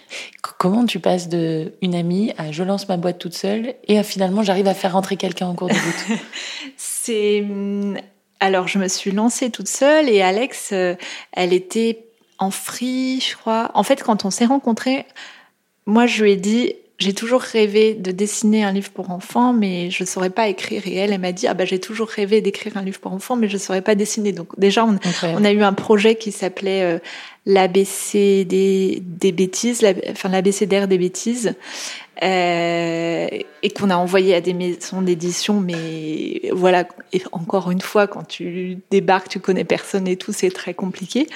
Comment 0.58 0.84
tu 0.84 0.98
passes 0.98 1.28
de 1.28 1.72
une 1.80 1.94
amie 1.94 2.32
à 2.38 2.52
je 2.52 2.62
lance 2.62 2.88
ma 2.88 2.96
boîte 2.96 3.18
toute 3.18 3.34
seule 3.34 3.74
et 3.88 3.98
à 3.98 4.02
finalement 4.02 4.42
j'arrive 4.42 4.66
à 4.66 4.74
faire 4.74 4.92
rentrer 4.92 5.16
quelqu'un 5.16 5.46
en 5.46 5.54
cours 5.54 5.68
de 5.68 5.74
route? 5.74 6.18
C'est 6.76 7.40
hum, 7.42 7.96
alors 8.40 8.68
je 8.68 8.78
me 8.78 8.88
suis 8.88 9.10
lancée 9.10 9.50
toute 9.50 9.68
seule 9.68 10.08
et 10.08 10.22
Alex, 10.22 10.70
euh, 10.72 10.96
elle 11.32 11.52
était 11.52 12.04
en 12.38 12.50
free, 12.50 13.20
je 13.20 13.36
crois. 13.36 13.70
En 13.74 13.82
fait, 13.82 14.02
quand 14.02 14.24
on 14.24 14.30
s'est 14.30 14.46
rencontrés, 14.46 15.06
moi 15.86 16.06
je 16.06 16.22
lui 16.22 16.32
ai 16.32 16.36
dit 16.36 16.74
j'ai 17.00 17.14
toujours 17.14 17.40
rêvé 17.40 17.94
de 17.94 18.10
dessiner 18.10 18.62
un 18.62 18.72
livre 18.72 18.90
pour 18.90 19.10
enfants, 19.10 19.54
mais 19.54 19.90
je 19.90 20.02
ne 20.02 20.06
saurais 20.06 20.28
pas 20.28 20.48
écrire. 20.48 20.86
Et 20.86 20.94
elle, 20.96 21.14
elle 21.14 21.20
m'a 21.20 21.32
dit, 21.32 21.46
ah 21.46 21.54
bah, 21.54 21.64
j'ai 21.64 21.80
toujours 21.80 22.08
rêvé 22.08 22.42
d'écrire 22.42 22.76
un 22.76 22.82
livre 22.82 23.00
pour 23.00 23.12
enfants, 23.12 23.36
mais 23.36 23.48
je 23.48 23.54
ne 23.54 23.58
saurais 23.58 23.80
pas 23.80 23.94
dessiner. 23.94 24.32
Donc, 24.32 24.48
déjà, 24.58 24.84
on, 24.84 24.98
on 25.22 25.44
a 25.44 25.50
eu 25.50 25.62
un 25.62 25.72
projet 25.72 26.16
qui 26.16 26.30
s'appelait 26.30 26.82
euh, 26.82 26.98
l'ABC 27.46 28.44
des, 28.44 29.02
des 29.02 29.32
bêtises, 29.32 29.80
la, 29.80 29.94
enfin, 30.10 30.28
l'ABCDR 30.28 30.88
des 30.88 30.98
bêtises, 30.98 31.54
euh, 32.22 33.28
et 33.62 33.70
qu'on 33.70 33.88
a 33.88 33.96
envoyé 33.96 34.34
à 34.34 34.42
des 34.42 34.52
maisons 34.52 35.00
d'édition, 35.00 35.58
mais 35.58 36.50
voilà, 36.52 36.86
et 37.14 37.22
encore 37.32 37.70
une 37.70 37.80
fois, 37.80 38.06
quand 38.08 38.24
tu 38.24 38.76
débarques, 38.90 39.30
tu 39.30 39.40
connais 39.40 39.64
personne 39.64 40.06
et 40.06 40.16
tout, 40.16 40.34
c'est 40.34 40.50
très 40.50 40.74
compliqué. 40.74 41.26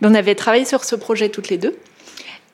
Mais 0.00 0.08
on 0.08 0.14
avait 0.14 0.34
travaillé 0.34 0.64
sur 0.64 0.84
ce 0.84 0.96
projet 0.96 1.28
toutes 1.28 1.50
les 1.50 1.58
deux. 1.58 1.76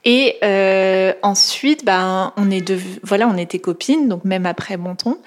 Et 0.05 0.37
euh, 0.43 1.13
ensuite, 1.23 1.85
ben, 1.85 2.33
on 2.37 2.51
est 2.51 2.61
de, 2.61 2.79
voilà, 3.03 3.29
on 3.29 3.37
était 3.37 3.59
copines, 3.59 4.09
donc 4.09 4.25
même 4.25 4.47
après 4.47 4.77
Bonton. 4.77 5.19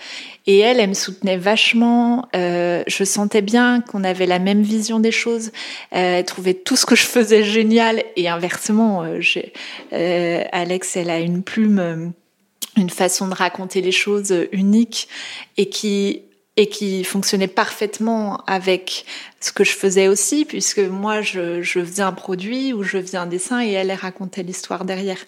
Et 0.48 0.60
elle, 0.60 0.80
elle 0.80 0.90
me 0.90 0.94
soutenait 0.94 1.38
vachement. 1.38 2.28
Euh, 2.36 2.84
je 2.88 3.04
sentais 3.04 3.42
bien 3.42 3.82
qu'on 3.82 4.04
avait 4.04 4.25
la 4.25 4.40
même 4.40 4.62
vision 4.62 5.00
des 5.00 5.12
choses. 5.12 5.51
Euh, 5.94 6.20
elle 6.20 6.25
trouvait 6.25 6.54
tout 6.54 6.75
ce 6.75 6.86
que 6.86 6.96
je 6.96 7.04
faisais 7.04 7.44
génial. 7.44 8.04
Et 8.16 8.28
inversement, 8.30 9.04
euh, 9.04 9.20
euh, 9.94 10.44
Alex, 10.51 10.96
elle 10.96 11.10
a 11.10 11.20
une 11.20 11.44
plume, 11.44 12.13
une 12.78 12.90
façon 12.90 13.28
de 13.28 13.36
raconter 13.36 13.82
les 13.82 13.92
choses 13.92 14.34
unique 14.51 15.08
et 15.58 15.68
qui 15.68 16.24
et 16.58 16.67
qui 16.67 17.03
fonctionnait 17.03 17.48
parfaitement 17.48 18.43
avec 18.46 19.05
ce 19.39 19.51
que 19.51 19.63
je 19.63 19.72
faisais 19.72 20.08
aussi, 20.08 20.46
puisque 20.46 20.79
moi, 20.79 21.22
je, 21.22 21.62
je, 21.62 21.79
faisais 21.79 22.03
un 22.03 22.12
produit 22.12 22.74
ou 22.74 22.84
je 22.84 23.01
faisais 23.01 23.17
un 23.17 23.25
dessin 23.25 23.63
et 23.63 23.72
elle, 23.72 23.89
elle 23.89 23.98
racontait 23.98 24.43
l'histoire 24.43 24.86
derrière. 24.86 25.20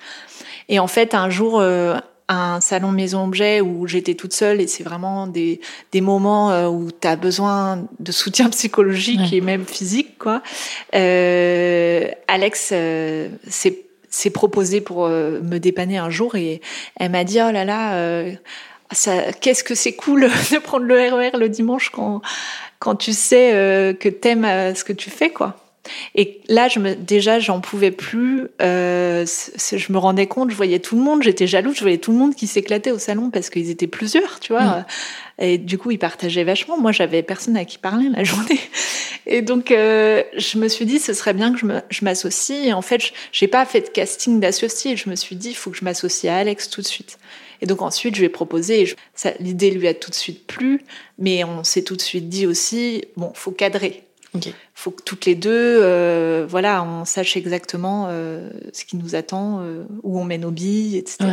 Et 0.69 0.79
en 0.79 0.87
fait, 0.87 1.13
un 1.15 1.29
jour, 1.29 1.59
euh, 1.59 1.95
un 2.29 2.61
salon 2.61 2.91
maison 2.91 3.25
objet 3.25 3.61
où 3.61 3.87
j'étais 3.87 4.15
toute 4.15 4.33
seule 4.33 4.61
et 4.61 4.67
c'est 4.67 4.83
vraiment 4.83 5.27
des, 5.27 5.59
des 5.91 6.01
moments 6.01 6.51
euh, 6.51 6.67
où 6.67 6.89
tu 6.91 7.07
as 7.07 7.15
besoin 7.15 7.85
de 7.99 8.11
soutien 8.11 8.49
psychologique 8.51 9.33
et 9.33 9.41
même 9.41 9.65
physique 9.65 10.17
quoi. 10.17 10.41
Euh, 10.95 12.07
Alex 12.27 12.69
euh, 12.71 13.29
s'est 13.47 14.29
proposé 14.29 14.81
pour 14.81 15.05
euh, 15.05 15.41
me 15.41 15.57
dépanner 15.57 15.97
un 15.97 16.09
jour 16.09 16.35
et 16.35 16.61
elle 16.95 17.11
m'a 17.11 17.23
dit 17.23 17.39
oh 17.41 17.51
là 17.51 17.65
là 17.65 18.23
qu'est-ce 19.41 19.63
que 19.63 19.75
c'est 19.75 19.93
cool 19.93 20.21
de 20.51 20.57
prendre 20.59 20.85
le 20.85 20.95
RER 20.95 21.31
e 21.33 21.37
le 21.37 21.49
dimanche 21.49 21.89
quand, 21.89 22.21
quand 22.79 22.95
tu 22.95 23.13
sais 23.13 23.53
euh, 23.53 23.93
que 23.93 24.09
t'aimes 24.09 24.45
euh, 24.45 24.73
ce 24.75 24.83
que 24.83 24.93
tu 24.93 25.09
fais, 25.09 25.29
quoi. 25.29 25.57
Et 26.15 26.41
là, 26.47 26.67
je 26.69 26.79
me, 26.79 26.95
déjà, 26.95 27.39
j'en 27.39 27.59
pouvais 27.59 27.91
plus. 27.91 28.47
Euh, 28.61 29.25
je 29.25 29.91
me 29.91 29.97
rendais 29.97 30.27
compte, 30.27 30.49
je 30.49 30.55
voyais 30.55 30.79
tout 30.79 30.95
le 30.95 31.01
monde, 31.01 31.23
j'étais 31.23 31.47
jalouse, 31.47 31.75
je 31.75 31.81
voyais 31.81 31.97
tout 31.97 32.11
le 32.11 32.17
monde 32.17 32.35
qui 32.35 32.47
s'éclatait 32.47 32.91
au 32.91 32.99
salon 32.99 33.29
parce 33.29 33.49
qu'ils 33.49 33.69
étaient 33.69 33.87
plusieurs, 33.87 34.39
tu 34.39 34.53
vois. 34.53 34.63
Mm. 34.63 34.85
Et 35.39 35.57
du 35.57 35.77
coup, 35.77 35.91
ils 35.91 35.99
partageaient 35.99 36.45
vachement. 36.45 36.77
Moi, 36.77 36.91
j'avais 36.91 37.21
personne 37.21 37.57
à 37.57 37.65
qui 37.65 37.77
parler 37.77 38.09
la 38.09 38.23
journée. 38.23 38.59
Et 39.25 39.41
donc, 39.41 39.71
euh, 39.71 40.23
je 40.37 40.57
me 40.57 40.67
suis 40.67 40.85
dit, 40.85 40.99
ce 40.99 41.13
serait 41.13 41.33
bien 41.33 41.53
que 41.53 41.59
je 41.89 42.05
m'associe. 42.05 42.73
En 42.73 42.81
fait, 42.81 43.11
j'ai 43.31 43.47
pas 43.47 43.65
fait 43.65 43.81
de 43.81 43.89
casting 43.89 44.39
d'associé. 44.39 44.95
Je 44.95 45.09
me 45.09 45.15
suis 45.15 45.35
dit, 45.35 45.49
il 45.49 45.55
faut 45.55 45.69
que 45.69 45.77
je 45.77 45.85
m'associe 45.85 46.31
à 46.31 46.37
Alex 46.37 46.69
tout 46.69 46.81
de 46.81 46.87
suite. 46.87 47.17
Et 47.63 47.65
donc 47.65 47.81
ensuite, 47.81 48.15
je 48.15 48.19
lui 48.19 48.25
ai 48.25 48.29
proposé, 48.29 48.93
l'idée 49.39 49.71
lui 49.71 49.87
a 49.87 49.93
tout 49.93 50.09
de 50.09 50.15
suite 50.15 50.45
plu, 50.45 50.83
mais 51.17 51.45
on 51.45 51.63
s'est 51.63 51.83
tout 51.83 51.95
de 51.95 52.01
suite 52.01 52.27
dit 52.27 52.45
aussi, 52.45 53.05
bon, 53.15 53.31
faut 53.33 53.51
cadrer. 53.51 54.03
Il 54.35 54.53
faut 54.73 54.91
que 54.91 55.01
toutes 55.01 55.25
les 55.25 55.35
deux, 55.35 55.79
euh, 55.81 56.45
voilà, 56.45 56.83
on 56.83 57.05
sache 57.05 57.37
exactement 57.37 58.07
euh, 58.09 58.49
ce 58.73 58.83
qui 58.83 58.97
nous 58.97 59.15
attend, 59.15 59.61
euh, 59.61 59.85
où 60.01 60.19
on 60.19 60.25
met 60.25 60.37
nos 60.37 60.51
billes, 60.51 60.97
etc. 60.97 61.29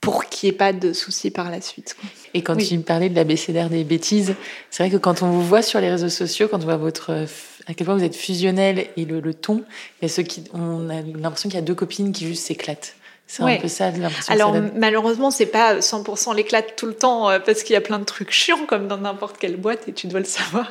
Pour 0.00 0.26
qu'il 0.26 0.48
n'y 0.48 0.54
ait 0.54 0.56
pas 0.56 0.72
de 0.72 0.92
soucis 0.92 1.32
par 1.32 1.50
la 1.50 1.60
suite. 1.60 1.96
Et 2.32 2.42
quand 2.42 2.56
tu 2.56 2.76
me 2.78 2.84
parlais 2.84 3.08
de 3.08 3.16
l'abécédaire 3.16 3.70
des 3.70 3.82
bêtises, 3.82 4.36
c'est 4.70 4.84
vrai 4.84 4.90
que 4.92 4.98
quand 4.98 5.22
on 5.22 5.30
vous 5.30 5.42
voit 5.42 5.62
sur 5.62 5.80
les 5.80 5.90
réseaux 5.90 6.10
sociaux, 6.10 6.46
quand 6.46 6.60
on 6.60 6.66
voit 6.66 6.76
votre 6.76 7.26
à 7.66 7.74
quel 7.74 7.86
point 7.86 7.96
vous 7.96 8.04
êtes 8.04 8.14
fusionnel 8.14 8.86
et 8.96 9.04
le, 9.04 9.18
le 9.18 9.34
ton, 9.34 9.64
il 10.00 10.04
y 10.04 10.04
a 10.04 10.08
ceux 10.08 10.22
qui, 10.22 10.44
on 10.52 10.90
a 10.90 11.00
l'impression 11.00 11.48
qu'il 11.48 11.58
y 11.58 11.62
a 11.62 11.64
deux 11.64 11.74
copines 11.74 12.12
qui 12.12 12.26
juste 12.28 12.44
s'éclatent. 12.44 12.94
C'est 13.26 13.42
un 13.42 13.56
peu 13.56 13.68
ça 13.68 13.90
l'impression. 13.90 14.32
Alors 14.32 14.54
malheureusement, 14.74 15.30
c'est 15.30 15.46
pas 15.46 15.78
100% 15.78 16.34
l'éclate 16.34 16.76
tout 16.76 16.86
le 16.86 16.94
temps 16.94 17.30
euh, 17.30 17.38
parce 17.38 17.62
qu'il 17.62 17.72
y 17.74 17.76
a 17.76 17.80
plein 17.80 17.98
de 17.98 18.04
trucs 18.04 18.30
chiants 18.30 18.66
comme 18.66 18.86
dans 18.86 18.98
n'importe 18.98 19.38
quelle 19.38 19.56
boîte 19.56 19.88
et 19.88 19.92
tu 19.92 20.06
dois 20.06 20.20
le 20.20 20.26
savoir. 20.26 20.70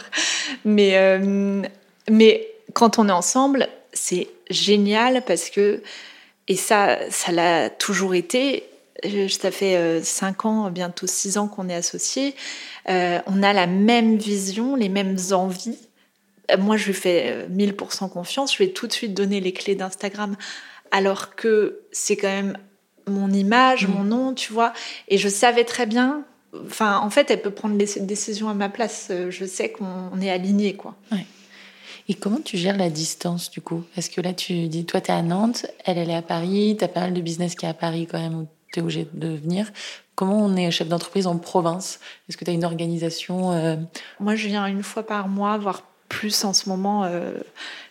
Mais 0.64 0.98
euh, 0.98 1.64
mais 2.10 2.48
quand 2.74 3.00
on 3.00 3.10
est 3.10 3.14
ensemble, 3.14 3.68
c'est 3.92 4.28
génial 4.50 5.24
parce 5.26 5.50
que 5.50 5.82
et 6.48 6.56
ça, 6.56 7.00
ça 7.10 7.32
l'a 7.32 7.70
toujours 7.70 8.14
été. 8.16 8.64
Ça 9.30 9.52
fait 9.52 10.02
5 10.02 10.46
euh, 10.46 10.48
ans, 10.48 10.70
bientôt 10.70 11.08
6 11.08 11.38
ans 11.38 11.48
qu'on 11.48 11.68
est 11.68 11.76
associés. 11.76 12.36
on 12.88 13.44
a 13.44 13.54
la 13.54 13.68
même 13.68 14.18
vision, 14.18 14.76
les 14.76 14.90
mêmes 14.90 15.18
envies. 15.32 15.78
Moi, 16.60 16.78
je 16.78 16.88
lui 16.88 16.94
fais 16.94 17.48
1000% 17.50 18.10
confiance. 18.10 18.54
Je 18.54 18.60
vais 18.60 18.70
tout 18.70 18.88
de 18.88 18.94
suite 18.94 19.14
donner 19.14 19.40
les 19.40 19.54
clés 19.54 19.76
d'Instagram 19.76 20.36
alors 20.94 21.36
que 21.36 21.82
c'est 21.92 22.16
quand 22.16 22.30
même 22.30 22.58
mon 23.08 23.30
image, 23.32 23.86
mm. 23.86 23.92
mon 23.92 24.04
nom, 24.06 24.34
tu 24.34 24.54
vois. 24.54 24.72
Et 25.10 25.18
je 25.18 25.28
savais 25.28 25.66
très 25.66 25.86
bien. 25.86 26.24
Enfin, 26.66 27.00
en 27.00 27.10
fait, 27.10 27.30
elle 27.32 27.42
peut 27.42 27.52
prendre 27.52 27.78
les 27.78 27.88
décisions 28.02 28.48
à 28.48 28.54
ma 28.54 28.70
place. 28.70 29.12
Je 29.30 29.44
sais 29.44 29.70
qu'on 29.70 30.22
est 30.22 30.30
aligné, 30.30 30.76
quoi. 30.76 30.96
Et 32.08 32.14
comment 32.14 32.40
tu 32.40 32.58
gères 32.58 32.78
la 32.78 32.90
distance, 32.90 33.50
du 33.50 33.60
coup? 33.60 33.84
Est-ce 33.98 34.10
que 34.10 34.22
là, 34.22 34.34
tu 34.34 34.68
dis, 34.68 34.86
toi, 34.86 35.02
tu 35.02 35.10
es 35.10 35.14
à 35.14 35.24
Nantes, 35.24 35.66
elle, 35.84 35.98
elle 35.98 36.12
est 36.12 36.16
à 36.16 36.22
Paris, 36.22 36.76
tu 36.78 36.86
as 36.86 36.88
pas 36.88 37.02
mal 37.02 37.14
de 37.14 37.22
business 37.22 37.56
qui 37.56 37.66
est 37.66 37.70
à 37.70 37.74
Paris 37.74 38.08
quand 38.10 38.20
même, 38.20 38.42
où 38.42 38.48
tu 38.72 38.80
es 38.80 38.84
obligé 38.84 39.08
de 39.14 39.30
venir. 39.30 39.72
Comment 40.16 40.46
on 40.46 40.56
est 40.56 40.70
chef 40.70 40.88
d'entreprise 40.88 41.26
en 41.26 41.38
province? 41.38 42.00
Est-ce 42.30 42.38
que 42.38 42.46
tu 42.46 42.52
as 42.52 42.54
une 42.54 42.66
organisation 42.66 43.52
euh, 43.54 43.78
Moi, 44.20 44.36
je 44.36 44.48
viens 44.48 44.68
une 44.68 44.84
fois 44.84 45.04
par 45.04 45.28
mois, 45.28 45.58
voire 45.58 45.82
plus 46.10 46.44
en 46.44 46.54
ce 46.54 46.70
moment. 46.70 47.06
Euh, 47.06 47.34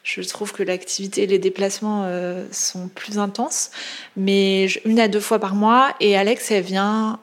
je 0.03 0.21
trouve 0.23 0.53
que 0.53 0.63
l'activité 0.63 1.23
et 1.23 1.27
les 1.27 1.39
déplacements 1.39 2.03
euh, 2.05 2.47
sont 2.51 2.89
plus 2.89 3.19
intenses. 3.19 3.71
Mais 4.17 4.67
une 4.85 4.99
à 4.99 5.09
deux 5.09 5.21
fois 5.21 5.39
par 5.39 5.55
mois. 5.55 5.95
Et 6.01 6.17
Alex, 6.17 6.51
elle 6.51 6.65
vient. 6.65 7.21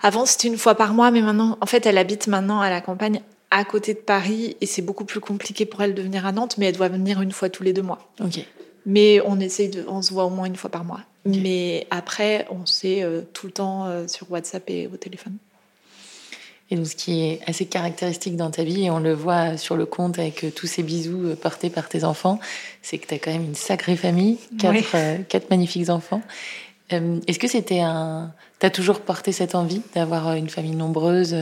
Avant, 0.00 0.26
c'était 0.26 0.48
une 0.48 0.58
fois 0.58 0.74
par 0.74 0.94
mois, 0.94 1.10
mais 1.10 1.20
maintenant, 1.20 1.58
en 1.60 1.66
fait, 1.66 1.86
elle 1.86 1.98
habite 1.98 2.26
maintenant 2.26 2.60
à 2.60 2.70
la 2.70 2.80
campagne 2.80 3.20
à 3.50 3.64
côté 3.64 3.92
de 3.92 3.98
Paris 3.98 4.56
et 4.60 4.66
c'est 4.66 4.80
beaucoup 4.80 5.04
plus 5.04 5.20
compliqué 5.20 5.66
pour 5.66 5.82
elle 5.82 5.94
de 5.94 6.00
venir 6.00 6.24
à 6.24 6.32
Nantes, 6.32 6.56
mais 6.56 6.66
elle 6.66 6.76
doit 6.76 6.88
venir 6.88 7.20
une 7.20 7.32
fois 7.32 7.50
tous 7.50 7.62
les 7.62 7.74
deux 7.74 7.82
mois. 7.82 8.10
Ok. 8.20 8.40
Mais 8.86 9.20
on 9.26 9.38
essaye 9.38 9.68
de, 9.68 9.84
on 9.86 10.00
se 10.00 10.12
voit 10.12 10.24
au 10.24 10.30
moins 10.30 10.46
une 10.46 10.56
fois 10.56 10.70
par 10.70 10.84
mois. 10.84 11.02
Mais 11.26 11.86
après, 11.90 12.46
on 12.50 12.66
sait 12.66 13.02
euh, 13.02 13.20
tout 13.32 13.46
le 13.46 13.52
temps 13.52 13.86
sur 14.08 14.28
WhatsApp 14.32 14.64
et 14.68 14.88
au 14.92 14.96
téléphone. 14.96 15.36
Et 16.72 16.76
donc, 16.76 16.86
ce 16.86 16.96
qui 16.96 17.22
est 17.22 17.40
assez 17.46 17.66
caractéristique 17.66 18.34
dans 18.34 18.50
ta 18.50 18.64
vie, 18.64 18.86
et 18.86 18.90
on 18.90 18.98
le 18.98 19.12
voit 19.12 19.58
sur 19.58 19.76
le 19.76 19.84
compte 19.84 20.18
avec 20.18 20.46
tous 20.54 20.66
ces 20.66 20.82
bisous 20.82 21.36
portés 21.38 21.68
par 21.68 21.86
tes 21.86 22.02
enfants, 22.02 22.40
c'est 22.80 22.96
que 22.96 23.06
tu 23.06 23.12
as 23.12 23.18
quand 23.18 23.30
même 23.30 23.44
une 23.44 23.54
sacrée 23.54 23.94
famille, 23.94 24.38
quatre, 24.58 25.22
quatre 25.28 25.50
magnifiques 25.50 25.90
enfants. 25.90 26.22
Est-ce 26.88 27.38
que 27.38 27.46
c'était 27.46 27.80
un. 27.80 28.32
Tu 28.58 28.64
as 28.64 28.70
toujours 28.70 29.00
porté 29.00 29.32
cette 29.32 29.54
envie 29.54 29.82
d'avoir 29.94 30.32
une 30.32 30.48
famille 30.48 30.74
nombreuse 30.74 31.36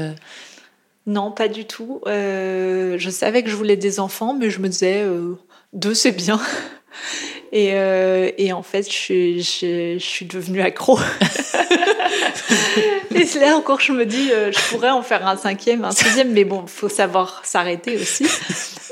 Non, 1.07 1.31
pas 1.31 1.47
du 1.47 1.65
tout. 1.65 2.01
je 2.07 3.09
savais 3.09 3.45
que 3.45 3.51
je 3.51 3.55
voulais 3.55 3.77
des 3.77 4.01
enfants, 4.01 4.35
mais 4.35 4.51
je 4.51 4.59
me 4.59 4.69
disais, 4.69 5.07
deux, 5.73 5.95
c'est 5.95 6.11
bien. 6.11 6.41
Et, 7.53 7.73
euh, 7.75 8.31
et, 8.39 8.53
en 8.53 8.63
fait, 8.63 8.91
je, 8.91 9.39
je, 9.39 9.99
je 9.99 10.05
suis 10.05 10.25
devenue 10.25 10.61
accro. 10.61 11.01
et 13.15 13.25
là 13.41 13.57
encore, 13.57 13.81
je 13.81 13.93
me 13.93 14.07
dis, 14.07 14.31
euh, 14.33 14.53
je 14.53 14.61
pourrais 14.69 14.91
en 14.91 15.03
faire 15.03 15.27
un 15.27 15.37
cinquième, 15.37 15.85
un 15.85 15.91
sixième, 15.91 16.31
mais 16.31 16.45
bon, 16.45 16.65
faut 16.69 16.89
savoir 16.89 17.43
s'arrêter 17.45 17.97
aussi 17.97 18.25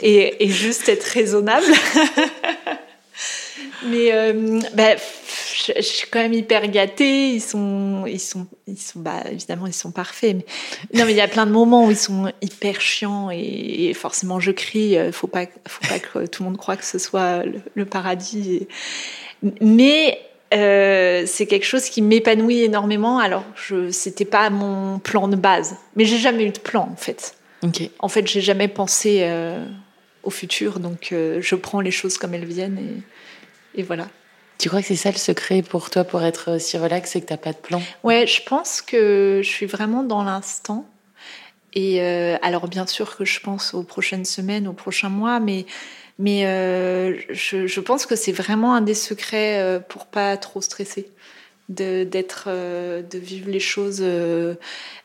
et, 0.02 0.44
et, 0.44 0.48
juste 0.48 0.88
être 0.88 1.04
raisonnable. 1.04 1.66
mais 3.84 4.12
euh, 4.12 4.58
bah, 4.74 4.96
je, 5.66 5.80
suis 5.82 6.08
quand 6.10 6.20
même 6.20 6.32
hyper 6.32 6.68
gâtée. 6.68 7.30
Ils 7.30 7.40
sont, 7.40 8.04
ils 8.06 8.20
sont, 8.20 8.46
ils 8.66 8.78
sont, 8.78 9.00
bah, 9.00 9.22
évidemment, 9.30 9.66
ils 9.66 9.74
sont 9.74 9.90
parfaits. 9.90 10.36
Mais 10.36 10.98
non, 10.98 11.04
mais 11.06 11.12
il 11.12 11.16
y 11.16 11.20
a 11.20 11.28
plein 11.28 11.46
de 11.46 11.52
moments 11.52 11.86
où 11.86 11.90
ils 11.90 11.96
sont 11.96 12.32
hyper 12.42 12.80
chiants 12.80 13.30
et, 13.30 13.92
forcément 13.94 14.40
je 14.40 14.50
crie. 14.50 14.96
Euh, 14.96 15.12
faut 15.12 15.26
pas, 15.26 15.46
faut 15.66 15.86
pas 15.88 15.98
que 15.98 16.26
tout 16.26 16.42
le 16.42 16.50
monde 16.50 16.58
croit 16.58 16.76
que 16.76 16.84
ce 16.84 16.98
soit 16.98 17.44
le, 17.74 17.84
paradis. 17.84 18.66
Mais 19.60 20.18
euh, 20.54 21.24
c'est 21.26 21.46
quelque 21.46 21.66
chose 21.66 21.88
qui 21.88 22.02
m'épanouit 22.02 22.62
énormément. 22.62 23.18
Alors, 23.18 23.44
je, 23.54 23.90
c'était 23.90 24.24
pas 24.24 24.50
mon 24.50 24.98
plan 24.98 25.28
de 25.28 25.36
base, 25.36 25.76
mais 25.96 26.04
j'ai 26.04 26.18
jamais 26.18 26.44
eu 26.44 26.50
de 26.50 26.58
plan 26.58 26.88
en 26.92 26.96
fait. 26.96 27.34
Okay. 27.62 27.90
En 27.98 28.08
fait, 28.08 28.26
j'ai 28.26 28.40
jamais 28.40 28.68
pensé 28.68 29.20
euh, 29.22 29.64
au 30.22 30.30
futur, 30.30 30.78
donc 30.78 31.10
euh, 31.12 31.40
je 31.40 31.54
prends 31.54 31.80
les 31.80 31.90
choses 31.90 32.16
comme 32.16 32.34
elles 32.34 32.44
viennent 32.44 32.78
et, 32.78 33.80
et 33.80 33.82
voilà. 33.82 34.08
Tu 34.58 34.68
crois 34.68 34.80
que 34.80 34.88
c'est 34.88 34.96
ça 34.96 35.10
le 35.12 35.16
secret 35.16 35.62
pour 35.62 35.88
toi 35.88 36.04
pour 36.04 36.22
être 36.22 36.56
aussi 36.56 36.76
relax, 36.78 37.12
c'est 37.12 37.20
que 37.20 37.26
tu 37.26 37.32
n'as 37.32 37.38
pas 37.38 37.52
de 37.52 37.58
plan? 37.58 37.80
Ouais, 38.02 38.26
je 38.26 38.42
pense 38.42 38.82
que 38.82 39.40
je 39.42 39.48
suis 39.48 39.66
vraiment 39.66 40.02
dans 40.02 40.24
l'instant. 40.24 40.84
Et 41.74 42.02
euh, 42.02 42.36
alors 42.42 42.66
bien 42.66 42.86
sûr 42.86 43.16
que 43.16 43.24
je 43.24 43.40
pense 43.40 43.72
aux 43.72 43.84
prochaines 43.84 44.24
semaines, 44.24 44.66
aux 44.66 44.72
prochains 44.72 45.10
mois, 45.10 45.38
mais 45.38 45.66
mais 46.18 46.46
euh, 46.46 47.16
je, 47.30 47.80
pense 47.80 48.04
que 48.04 48.16
c'est 48.16 48.32
vraiment 48.32 48.74
un 48.74 48.80
des 48.80 48.94
secrets 48.94 49.60
euh, 49.60 49.78
pour 49.78 50.06
pas 50.06 50.36
trop 50.36 50.60
stresser, 50.60 51.12
de 51.68 52.02
d'être, 52.02 52.46
euh, 52.48 53.02
de 53.02 53.18
vivre 53.18 53.48
les 53.48 53.60
choses 53.60 54.00
euh, 54.00 54.54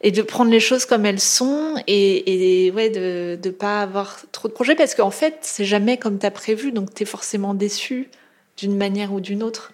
et 0.02 0.10
de 0.10 0.22
prendre 0.24 0.50
les 0.50 0.60
choses 0.60 0.86
comme 0.86 1.06
elles 1.06 1.20
sont 1.20 1.76
et, 1.86 2.66
et 2.66 2.72
ouais 2.72 2.90
de 2.90 3.38
de 3.40 3.50
pas 3.52 3.82
avoir 3.82 4.22
trop 4.32 4.48
de 4.48 4.54
projets 4.54 4.76
parce 4.76 4.96
qu'en 4.96 5.12
fait 5.12 5.38
c'est 5.42 5.66
jamais 5.66 5.98
comme 5.98 6.18
tu 6.18 6.26
as 6.26 6.32
prévu, 6.32 6.72
donc 6.72 6.94
tu 6.94 7.04
es 7.04 7.06
forcément 7.06 7.54
déçu 7.54 8.10
d'une 8.58 8.76
manière 8.78 9.14
ou 9.14 9.20
d'une 9.20 9.44
autre. 9.44 9.72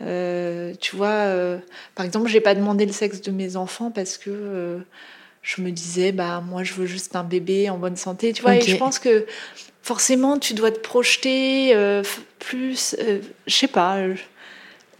Euh, 0.00 0.74
tu 0.80 0.94
vois, 0.96 1.08
euh, 1.08 1.58
par 1.94 2.06
exemple, 2.06 2.28
j'ai 2.28 2.40
pas 2.40 2.54
demandé 2.54 2.86
le 2.86 2.92
sexe 2.92 3.20
de 3.20 3.30
mes 3.30 3.56
enfants 3.56 3.90
parce 3.90 4.16
que 4.16 4.30
euh, 4.30 4.78
je 5.42 5.60
me 5.60 5.70
disais, 5.70 6.12
bah 6.12 6.40
moi, 6.46 6.62
je 6.62 6.74
veux 6.74 6.86
juste 6.86 7.16
un 7.16 7.24
bébé 7.24 7.68
en 7.70 7.78
bonne 7.78 7.96
santé. 7.96 8.32
Tu 8.32 8.42
vois, 8.42 8.54
et 8.56 8.60
je 8.60 8.76
pense 8.76 8.98
que 8.98 9.26
forcément, 9.82 10.38
tu 10.38 10.54
dois 10.54 10.70
te 10.70 10.78
projeter 10.78 11.74
plus. 12.38 12.94
Je 13.46 13.54
sais 13.54 13.66
pas. 13.66 13.98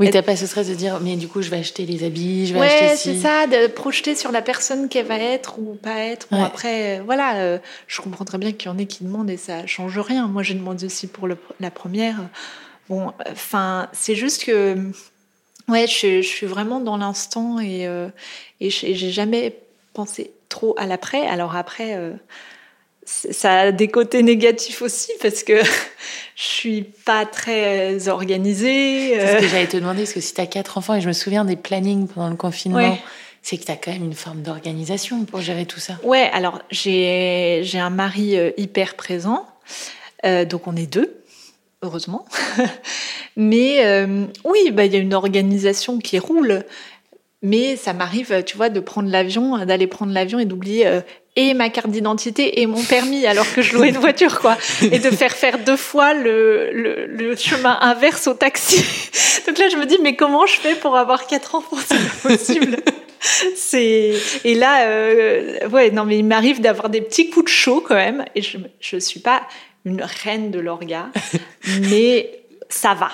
Oui, 0.01 0.11
t'as 0.11 0.23
pas 0.23 0.37
ce 0.37 0.47
stress 0.47 0.69
de 0.69 0.75
dire, 0.75 1.01
mais 1.01 1.17
du 1.17 1.27
coup, 1.27 1.43
je 1.43 1.51
vais 1.51 1.59
acheter 1.59 1.85
les 1.85 2.05
habits, 2.05 2.47
je 2.47 2.55
vais 2.55 2.61
ouais, 2.61 2.67
acheter. 2.67 2.97
c'est 2.97 3.21
ça, 3.21 3.49
de 3.49 3.67
projeter 3.67 4.15
sur 4.15 4.31
la 4.31 4.43
personne 4.43 4.89
qu'elle 4.89 5.07
va 5.07 5.19
être 5.19 5.59
ou 5.59 5.75
pas 5.75 5.99
être. 5.99 6.29
Bon, 6.31 6.43
après, 6.45 7.01
voilà, 7.01 7.59
je 7.89 8.01
comprends 8.01 8.25
très 8.25 8.39
bien 8.39 8.53
qu'il 8.53 8.71
y 8.71 8.75
en 8.75 8.79
ait 8.79 8.87
qui 8.87 9.03
demandent 9.05 9.31
et 9.31 9.37
ça 9.37 9.67
change 9.67 9.99
rien. 9.99 10.29
Moi, 10.29 10.45
j'ai 10.45 10.55
demandé 10.55 10.87
aussi 10.87 11.09
pour 11.09 11.27
le- 11.27 11.37
la 11.61 11.71
première. 11.73 12.17
Bon, 12.89 13.13
enfin, 13.31 13.89
c'est 13.93 14.15
juste 14.15 14.45
que, 14.45 14.77
ouais, 15.69 15.87
je, 15.87 16.23
je 16.23 16.27
suis 16.27 16.47
vraiment 16.47 16.81
dans 16.81 16.97
l'instant 16.97 17.59
et, 17.61 17.87
euh, 17.87 18.09
et 18.61 18.71
j'ai 18.71 18.95
jamais 19.11 19.57
pensé 19.93 20.31
trop 20.49 20.75
à 20.79 20.87
l'après. 20.87 21.27
Alors 21.27 21.55
après, 21.57 21.95
euh, 21.97 22.13
ça 23.05 23.61
a 23.61 23.73
des 23.73 23.89
côtés 23.89 24.23
négatifs 24.23 24.83
aussi 24.83 25.11
parce 25.21 25.43
que 25.43 25.61
je 26.37 26.43
suis 26.43 26.83
pas 26.83 27.27
très 27.27 28.09
organisée. 28.09 29.15
C'est 29.19 29.27
ce 29.27 29.37
euh, 29.37 29.41
que 29.41 29.49
j'allais 29.49 29.67
te 29.67 29.77
demander, 29.77 30.03
parce 30.03 30.13
que 30.13 30.21
si 30.21 30.35
tu 30.35 30.41
as 30.41 30.47
quatre 30.47 30.79
enfants, 30.79 30.95
et 30.95 31.01
je 31.01 31.09
me 31.09 31.13
souviens 31.13 31.45
des 31.45 31.57
plannings 31.57 32.09
pendant 32.09 32.31
le 32.31 32.37
confinement, 32.37 32.79
Ouais. 32.79 32.99
c'est 33.43 33.59
que 33.59 33.65
tu 33.65 33.73
as 33.73 33.77
quand 33.77 33.93
même 33.93 34.05
une 34.05 34.15
forme 34.15 34.43
d'organisation 34.43 35.25
pour 35.25 35.41
gérer 35.41 35.67
tout 35.67 35.81
ça. 35.81 35.95
Ouais, 36.03 36.31
alors 36.33 36.61
j'ai 36.71 37.63
un 37.75 37.91
mari 37.91 38.37
euh, 38.39 38.51
hyper 38.57 38.95
présent, 38.95 39.47
euh, 40.25 40.45
donc 40.45 40.67
on 40.67 40.77
est 40.77 40.87
deux, 40.87 41.15
heureusement. 41.83 42.25
Mais 43.37 43.85
euh, 43.87 44.27
oui, 44.45 44.71
bah 44.73 44.85
il 44.85 44.93
y 44.93 44.97
a 44.97 45.01
une 45.01 45.15
organisation 45.15 45.99
qui 45.99 46.19
roule. 46.19 46.65
Mais 47.41 47.77
ça 47.77 47.93
m'arrive, 47.93 48.43
tu 48.45 48.57
vois, 48.57 48.69
de 48.69 48.81
prendre 48.81 49.09
l'avion, 49.09 49.65
d'aller 49.65 49.87
prendre 49.87 50.13
l'avion 50.13 50.41
et 50.41 50.45
d'oublier 50.45 50.89
euh, 50.89 51.01
et 51.37 51.55
ma 51.55 51.69
carte 51.69 51.91
d'identité 51.91 52.61
et 52.61 52.67
mon 52.67 52.83
permis 52.83 53.25
alors 53.27 53.47
que 53.55 53.63
je 53.63 53.77
louais 53.77 53.91
une 53.91 53.99
voiture, 53.99 54.41
quoi. 54.41 54.59
Et 54.83 54.99
de 54.99 55.11
faire 55.11 55.33
faire 55.33 55.61
deux 55.61 55.77
fois 55.77 56.15
le, 56.15 56.73
le, 56.73 57.07
le 57.07 57.37
chemin 57.37 57.79
inverse 57.81 58.27
au 58.27 58.35
taxi. 58.35 58.85
Donc 59.47 59.57
là, 59.57 59.69
je 59.69 59.77
me 59.77 59.87
dis, 59.87 59.99
mais 60.03 60.17
comment 60.17 60.47
je 60.47 60.55
fais 60.55 60.75
pour 60.75 60.97
avoir 60.97 61.29
quatre 61.29 61.55
enfants? 61.55 61.77
C'est 61.87 61.97
pas 61.97 62.29
possible. 62.37 62.77
C'est 63.55 64.15
et 64.45 64.55
là, 64.55 64.87
euh, 64.87 65.69
ouais, 65.69 65.91
non, 65.93 66.05
mais 66.05 66.19
il 66.19 66.25
m'arrive 66.25 66.61
d'avoir 66.61 66.89
des 66.89 67.01
petits 67.01 67.31
coups 67.31 67.45
de 67.45 67.51
chaud 67.51 67.85
quand 67.87 67.95
même. 67.95 68.25
Et 68.35 68.43
je 68.43 68.59
je 68.81 68.97
suis 68.97 69.21
pas 69.21 69.43
une 69.89 70.03
reine 70.03 70.51
de 70.51 70.59
l'orga, 70.61 71.09
mais 71.91 72.43
ça 72.69 72.95
va. 72.95 73.11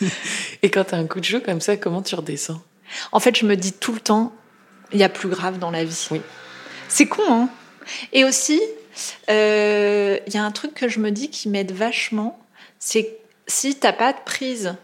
Et 0.62 0.70
quand 0.70 0.84
tu 0.84 0.94
as 0.94 0.98
un 0.98 1.06
coup 1.06 1.20
de 1.20 1.24
chaud 1.24 1.40
comme 1.40 1.60
ça, 1.60 1.76
comment 1.76 2.02
tu 2.02 2.14
redescends? 2.14 2.60
En 3.12 3.20
fait, 3.20 3.36
je 3.38 3.46
me 3.46 3.56
dis 3.56 3.72
tout 3.72 3.92
le 3.94 4.00
temps, 4.00 4.32
il 4.92 4.98
y 4.98 5.04
a 5.04 5.08
plus 5.08 5.28
grave 5.28 5.58
dans 5.58 5.70
la 5.70 5.84
vie. 5.84 6.08
Oui. 6.10 6.20
C'est 6.88 7.06
con, 7.06 7.22
hein? 7.28 7.48
Et 8.12 8.24
aussi, 8.24 8.60
euh, 9.30 10.18
il 10.26 10.34
y 10.34 10.36
a 10.36 10.44
un 10.44 10.50
truc 10.50 10.74
que 10.74 10.88
je 10.88 10.98
me 11.00 11.10
dis 11.10 11.30
qui 11.30 11.48
m'aide 11.48 11.72
vachement, 11.72 12.38
c'est 12.78 13.16
si 13.46 13.74
t'as 13.76 13.92
pas 13.92 14.12
de 14.12 14.18
prise. 14.24 14.74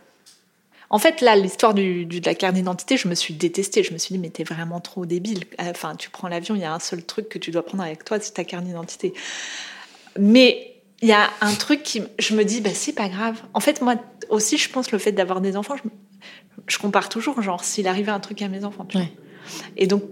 En 0.90 0.98
fait, 0.98 1.20
là, 1.20 1.36
l'histoire 1.36 1.74
du, 1.74 2.06
du- 2.06 2.20
de 2.20 2.26
la 2.26 2.34
carte 2.34 2.54
d'identité, 2.54 2.96
je 2.96 3.08
me 3.08 3.14
suis 3.14 3.34
détestée. 3.34 3.82
Je 3.82 3.92
me 3.92 3.98
suis 3.98 4.14
dit, 4.14 4.18
mais 4.18 4.30
t'es 4.30 4.42
vraiment 4.44 4.80
trop 4.80 5.04
débile. 5.04 5.44
Enfin, 5.58 5.94
tu 5.96 6.08
prends 6.08 6.28
l'avion, 6.28 6.54
il 6.54 6.62
y 6.62 6.64
a 6.64 6.72
un 6.72 6.78
seul 6.80 7.04
truc 7.04 7.28
que 7.28 7.38
tu 7.38 7.50
dois 7.50 7.62
prendre 7.64 7.82
avec 7.84 8.04
toi, 8.04 8.18
c'est 8.20 8.32
ta 8.32 8.44
carte 8.44 8.64
d'identité. 8.64 9.12
Mais 10.18 10.67
il 11.02 11.08
y 11.08 11.12
a 11.12 11.30
un 11.40 11.54
truc 11.54 11.82
qui, 11.82 12.02
je 12.18 12.34
me 12.34 12.44
dis, 12.44 12.60
bah, 12.60 12.70
c'est 12.74 12.92
pas 12.92 13.08
grave. 13.08 13.40
En 13.54 13.60
fait, 13.60 13.80
moi 13.80 13.94
aussi, 14.30 14.58
je 14.58 14.68
pense 14.68 14.90
le 14.92 14.98
fait 14.98 15.12
d'avoir 15.12 15.40
des 15.40 15.56
enfants, 15.56 15.76
je, 15.76 15.88
je 16.66 16.78
compare 16.78 17.08
toujours, 17.08 17.40
genre, 17.40 17.64
s'il 17.64 17.86
arrivait 17.86 18.10
un 18.10 18.20
truc 18.20 18.42
à 18.42 18.48
mes 18.48 18.64
enfants. 18.64 18.84
Tu 18.84 18.98
vois. 18.98 19.06
Et 19.76 19.86
donc, 19.86 20.02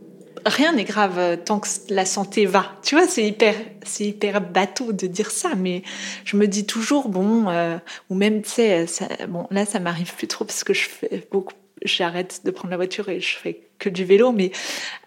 rien 0.44 0.72
n'est 0.72 0.84
grave 0.84 1.18
euh, 1.18 1.36
tant 1.36 1.58
que 1.58 1.68
la 1.88 2.04
santé 2.04 2.46
va. 2.46 2.72
Tu 2.84 2.94
vois, 2.94 3.06
c'est 3.06 3.24
hyper, 3.24 3.54
c'est 3.82 4.04
hyper 4.04 4.40
bateau 4.40 4.92
de 4.92 5.06
dire 5.06 5.30
ça, 5.30 5.54
mais 5.56 5.82
je 6.24 6.36
me 6.36 6.46
dis 6.46 6.66
toujours, 6.66 7.08
bon, 7.08 7.48
euh, 7.48 7.78
ou 8.08 8.14
même, 8.14 8.42
tu 8.42 8.50
sais, 8.50 8.86
bon, 9.28 9.46
là, 9.50 9.66
ça 9.66 9.80
m'arrive 9.80 10.14
plus 10.14 10.28
trop 10.28 10.44
parce 10.44 10.62
que 10.62 10.72
je 10.72 10.88
fais 10.88 11.26
beaucoup, 11.32 11.54
j'arrête 11.82 12.42
de 12.44 12.50
prendre 12.50 12.70
la 12.70 12.76
voiture 12.76 13.08
et 13.08 13.20
je 13.20 13.36
fais 13.36 13.60
que 13.78 13.88
du 13.88 14.04
vélo, 14.04 14.32
mais 14.32 14.52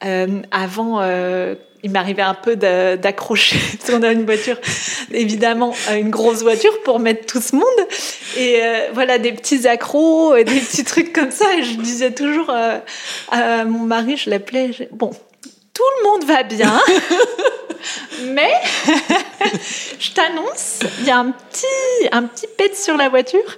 euh, 0.05 0.41
avant, 0.51 1.01
euh, 1.01 1.55
il 1.83 1.91
m'arrivait 1.91 2.21
un 2.21 2.33
peu 2.33 2.55
d'accrocher, 2.55 3.57
parce 3.77 3.91
qu'on 3.91 4.03
a 4.03 4.11
une 4.11 4.25
voiture, 4.25 4.57
évidemment, 5.11 5.73
euh, 5.89 5.97
une 5.97 6.09
grosse 6.09 6.41
voiture 6.41 6.81
pour 6.83 6.99
mettre 6.99 7.25
tout 7.25 7.41
ce 7.41 7.55
monde, 7.55 7.63
et 8.37 8.59
euh, 8.61 8.89
voilà, 8.93 9.17
des 9.17 9.31
petits 9.31 9.67
accros, 9.67 10.35
et 10.35 10.43
des 10.43 10.59
petits 10.59 10.83
trucs 10.83 11.13
comme 11.13 11.31
ça, 11.31 11.45
et 11.57 11.63
je 11.63 11.77
disais 11.77 12.11
toujours 12.11 12.49
euh, 12.49 12.79
à 13.31 13.65
mon 13.65 13.85
mari, 13.85 14.17
je 14.17 14.29
l'appelais, 14.29 14.71
bon, 14.91 15.11
tout 15.79 15.85
le 16.03 16.09
monde 16.09 16.25
va 16.25 16.43
bien, 16.43 16.77
mais 18.33 18.51
je 19.97 20.11
t'annonce, 20.11 20.81
il 20.99 21.05
y 21.05 21.09
a 21.09 21.17
un 21.19 21.31
petit, 21.31 22.09
un 22.11 22.23
petit 22.23 22.47
pet 22.57 22.75
sur 22.75 22.97
la 22.97 23.07
voiture, 23.07 23.57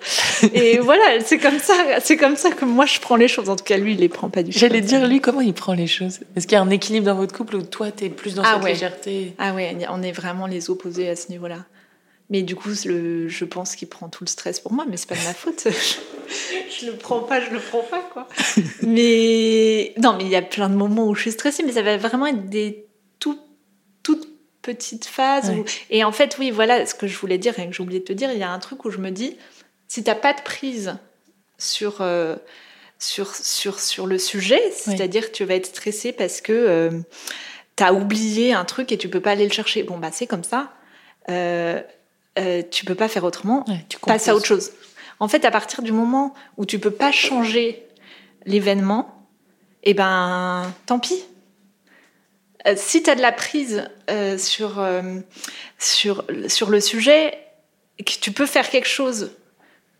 et 0.53 0.77
voilà, 0.83 1.19
c'est 1.25 1.39
comme 1.39 1.57
ça, 1.57 1.73
c'est 1.99 2.17
comme 2.17 2.35
ça 2.35 2.51
que 2.51 2.63
moi 2.63 2.85
je 2.85 2.99
prends 2.99 3.15
les 3.15 3.27
choses. 3.27 3.49
En 3.49 3.55
tout 3.55 3.63
cas, 3.63 3.77
lui, 3.77 3.93
il 3.93 4.01
les 4.01 4.07
prend 4.07 4.29
pas 4.29 4.43
du 4.43 4.51
tout. 4.53 4.59
J'allais 4.59 4.81
dire, 4.81 5.07
lui, 5.07 5.19
comment 5.19 5.41
il 5.41 5.55
prend 5.55 5.73
les 5.73 5.87
choses? 5.87 6.19
Est-ce 6.35 6.45
qu'il 6.45 6.55
y 6.55 6.59
a 6.59 6.61
un 6.61 6.69
équilibre 6.69 7.07
dans 7.07 7.15
votre 7.15 7.35
couple 7.35 7.55
où 7.55 7.63
toi, 7.63 7.89
tu 7.89 8.05
es 8.05 8.09
plus 8.09 8.35
dans 8.35 8.43
Ah 8.43 8.53
cette 8.53 8.65
ouais. 8.65 8.73
légèreté? 8.73 9.33
Ah 9.39 9.55
ouais, 9.55 9.75
on 9.89 10.03
est 10.03 10.11
vraiment 10.11 10.45
les 10.45 10.69
opposés 10.69 11.09
à 11.09 11.15
ce 11.15 11.29
niveau-là. 11.29 11.65
Mais 12.29 12.43
du 12.43 12.55
coup, 12.55 12.69
le, 12.85 13.27
je 13.29 13.45
pense 13.45 13.75
qu'il 13.75 13.87
prend 13.89 14.09
tout 14.09 14.23
le 14.23 14.29
stress 14.29 14.59
pour 14.59 14.73
moi, 14.73 14.85
mais 14.87 14.95
c'est 14.95 15.09
pas 15.09 15.15
de 15.15 15.23
ma 15.23 15.33
faute. 15.33 15.67
Je, 16.79 16.85
le 16.87 16.95
prends 16.97 17.19
pas, 17.21 17.39
je 17.41 17.49
le 17.51 17.59
prends 17.59 17.83
pas, 17.83 18.01
quoi. 18.13 18.27
Mais 18.81 19.93
non, 19.97 20.13
mais 20.17 20.23
il 20.23 20.29
y 20.29 20.35
a 20.35 20.41
plein 20.41 20.69
de 20.69 20.75
moments 20.75 21.07
où 21.07 21.15
je 21.15 21.21
suis 21.21 21.31
stressée, 21.31 21.63
mais 21.63 21.71
ça 21.73 21.81
va 21.81 21.97
vraiment 21.97 22.27
être 22.27 22.49
des 22.49 22.85
tout, 23.19 23.39
toutes 24.03 24.27
petites 24.61 25.05
phases. 25.05 25.49
Ouais. 25.49 25.57
où- 25.59 25.65
Et 25.89 26.03
en 26.03 26.11
fait, 26.11 26.37
oui, 26.39 26.51
voilà 26.51 26.85
ce 26.85 26.95
que 26.95 27.07
je 27.07 27.17
voulais 27.17 27.37
dire 27.37 27.57
et 27.59 27.67
que 27.67 27.73
j'ai 27.73 27.83
oublié 27.83 27.99
de 27.99 28.05
te 28.05 28.13
dire. 28.13 28.31
Il 28.31 28.39
y 28.39 28.43
a 28.43 28.49
un 28.51 28.59
truc 28.59 28.85
où 28.85 28.91
je 28.91 28.97
me 28.97 29.11
dis, 29.11 29.37
si 29.87 30.03
t'as 30.03 30.15
pas 30.15 30.33
de 30.33 30.41
prise 30.41 30.95
sur 31.57 31.97
euh, 32.01 32.35
sur 32.99 33.35
sur 33.35 33.79
sur 33.79 34.07
le 34.07 34.17
sujet, 34.17 34.61
c'est-à-dire 34.71 35.31
que 35.31 35.35
tu 35.35 35.43
vas 35.45 35.55
être 35.55 35.67
stressé 35.67 36.11
parce 36.13 36.41
que 36.41 36.51
euh, 36.53 36.91
t'as 37.75 37.93
oublié 37.93 38.53
un 38.53 38.65
truc 38.65 38.91
et 38.91 38.97
tu 38.97 39.09
peux 39.09 39.21
pas 39.21 39.31
aller 39.31 39.45
le 39.47 39.53
chercher. 39.53 39.83
Bon, 39.83 39.97
bah, 39.97 40.09
c'est 40.11 40.27
comme 40.27 40.43
ça. 40.43 40.71
Euh, 41.29 41.81
euh, 42.39 42.61
tu 42.71 42.85
peux 42.85 42.95
pas 42.95 43.07
faire 43.07 43.23
autrement. 43.23 43.65
tu 43.89 43.97
passes 44.13 44.27
à 44.27 44.35
autre 44.35 44.45
chose. 44.45 44.71
En 45.21 45.27
fait, 45.27 45.45
à 45.45 45.51
partir 45.51 45.83
du 45.83 45.91
moment 45.91 46.33
où 46.57 46.65
tu 46.65 46.79
peux 46.79 46.89
pas 46.89 47.11
changer 47.11 47.85
l'événement, 48.47 49.23
eh 49.83 49.93
ben, 49.93 50.73
tant 50.87 50.97
pis. 50.97 51.23
Euh, 52.65 52.73
si 52.75 53.03
tu 53.03 53.09
as 53.11 53.13
de 53.13 53.21
la 53.21 53.31
prise 53.31 53.87
euh, 54.09 54.39
sur, 54.39 54.79
euh, 54.79 55.19
sur, 55.77 56.25
sur 56.47 56.71
le 56.71 56.79
sujet, 56.79 57.37
que 57.99 58.13
tu 58.19 58.31
peux 58.31 58.47
faire 58.47 58.67
quelque 58.67 58.87
chose 58.87 59.37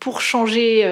pour 0.00 0.22
changer 0.22 0.82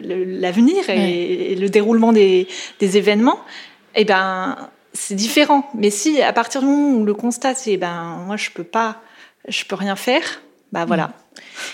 l'avenir 0.00 0.88
et, 0.88 1.56
le 1.56 1.68
déroulement 1.68 2.12
des, 2.12 2.46
des 2.78 2.96
événements, 2.98 3.40
eh 3.96 4.04
ben, 4.04 4.70
c'est 4.92 5.16
différent. 5.16 5.68
Mais 5.74 5.90
si 5.90 6.22
à 6.22 6.32
partir 6.32 6.60
du 6.60 6.68
moment 6.68 6.98
où 6.98 7.04
le 7.04 7.14
constat 7.14 7.56
c'est 7.56 7.76
ben 7.76 8.22
moi 8.26 8.36
je 8.36 8.50
peux 8.50 8.62
pas, 8.62 9.02
je 9.48 9.64
peux 9.64 9.74
rien 9.74 9.96
faire, 9.96 10.40
bah 10.70 10.84
voilà. 10.84 11.14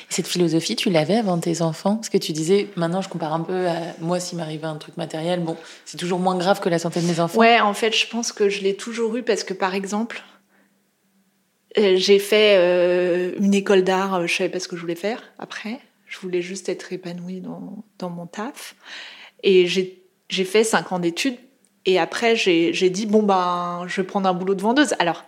Cette 0.09 0.27
philosophie, 0.27 0.77
tu 0.77 0.91
l'avais 0.91 1.17
avant 1.17 1.39
tes 1.39 1.63
enfants? 1.63 1.97
Parce 1.97 2.09
que 2.09 2.19
tu 2.19 2.33
disais, 2.33 2.69
maintenant 2.77 3.01
je 3.01 3.09
compare 3.09 3.33
un 3.33 3.41
peu 3.41 3.69
à 3.69 3.79
moi 4.01 4.21
s'il 4.21 4.39
m'arrivait 4.39 4.67
un 4.67 4.77
truc 4.77 4.97
matériel, 4.97 5.41
bon, 5.41 5.57
c'est 5.85 5.97
toujours 5.97 6.19
moins 6.19 6.37
grave 6.37 6.61
que 6.61 6.69
la 6.69 6.79
santé 6.79 7.01
de 7.01 7.07
mes 7.07 7.21
enfants. 7.21 7.39
Ouais, 7.39 7.61
en 7.61 7.75
fait, 7.75 7.95
je 7.95 8.07
pense 8.07 8.33
que 8.33 8.49
je 8.49 8.63
l'ai 8.63 8.75
toujours 8.75 9.17
eu 9.17 9.23
parce 9.23 9.45
que 9.45 9.55
par 9.55 9.75
exemple, 9.75 10.23
euh, 11.79 11.97
j'ai 11.97 12.19
fait 12.19 12.57
euh, 12.59 13.33
une 13.39 13.55
école 13.55 13.83
d'art, 13.85 14.15
euh, 14.15 14.27
je 14.27 14.35
savais 14.35 14.49
pas 14.49 14.61
ce 14.61 14.69
que 14.69 14.77
je 14.77 14.81
voulais 14.81 14.95
faire 14.95 15.23
après. 15.39 15.81
Je 16.07 16.19
voulais 16.21 16.41
juste 16.41 16.69
être 16.69 16.93
épanouie 16.93 17.41
dans, 17.41 17.85
dans 17.99 18.11
mon 18.11 18.27
taf. 18.27 18.77
Et 19.43 19.67
j'ai 19.67 20.45
fait 20.45 20.65
cinq 20.65 20.93
ans 20.93 20.99
d'études. 20.99 21.37
Et 21.85 21.99
après, 21.99 22.35
j'ai 22.35 22.91
dit, 22.91 23.07
bon, 23.07 23.23
ben, 23.23 23.85
je 23.87 24.01
vais 24.01 24.07
prendre 24.07 24.29
un 24.29 24.33
boulot 24.33 24.55
de 24.55 24.63
vendeuse. 24.63 24.95
Alors, 24.99 25.25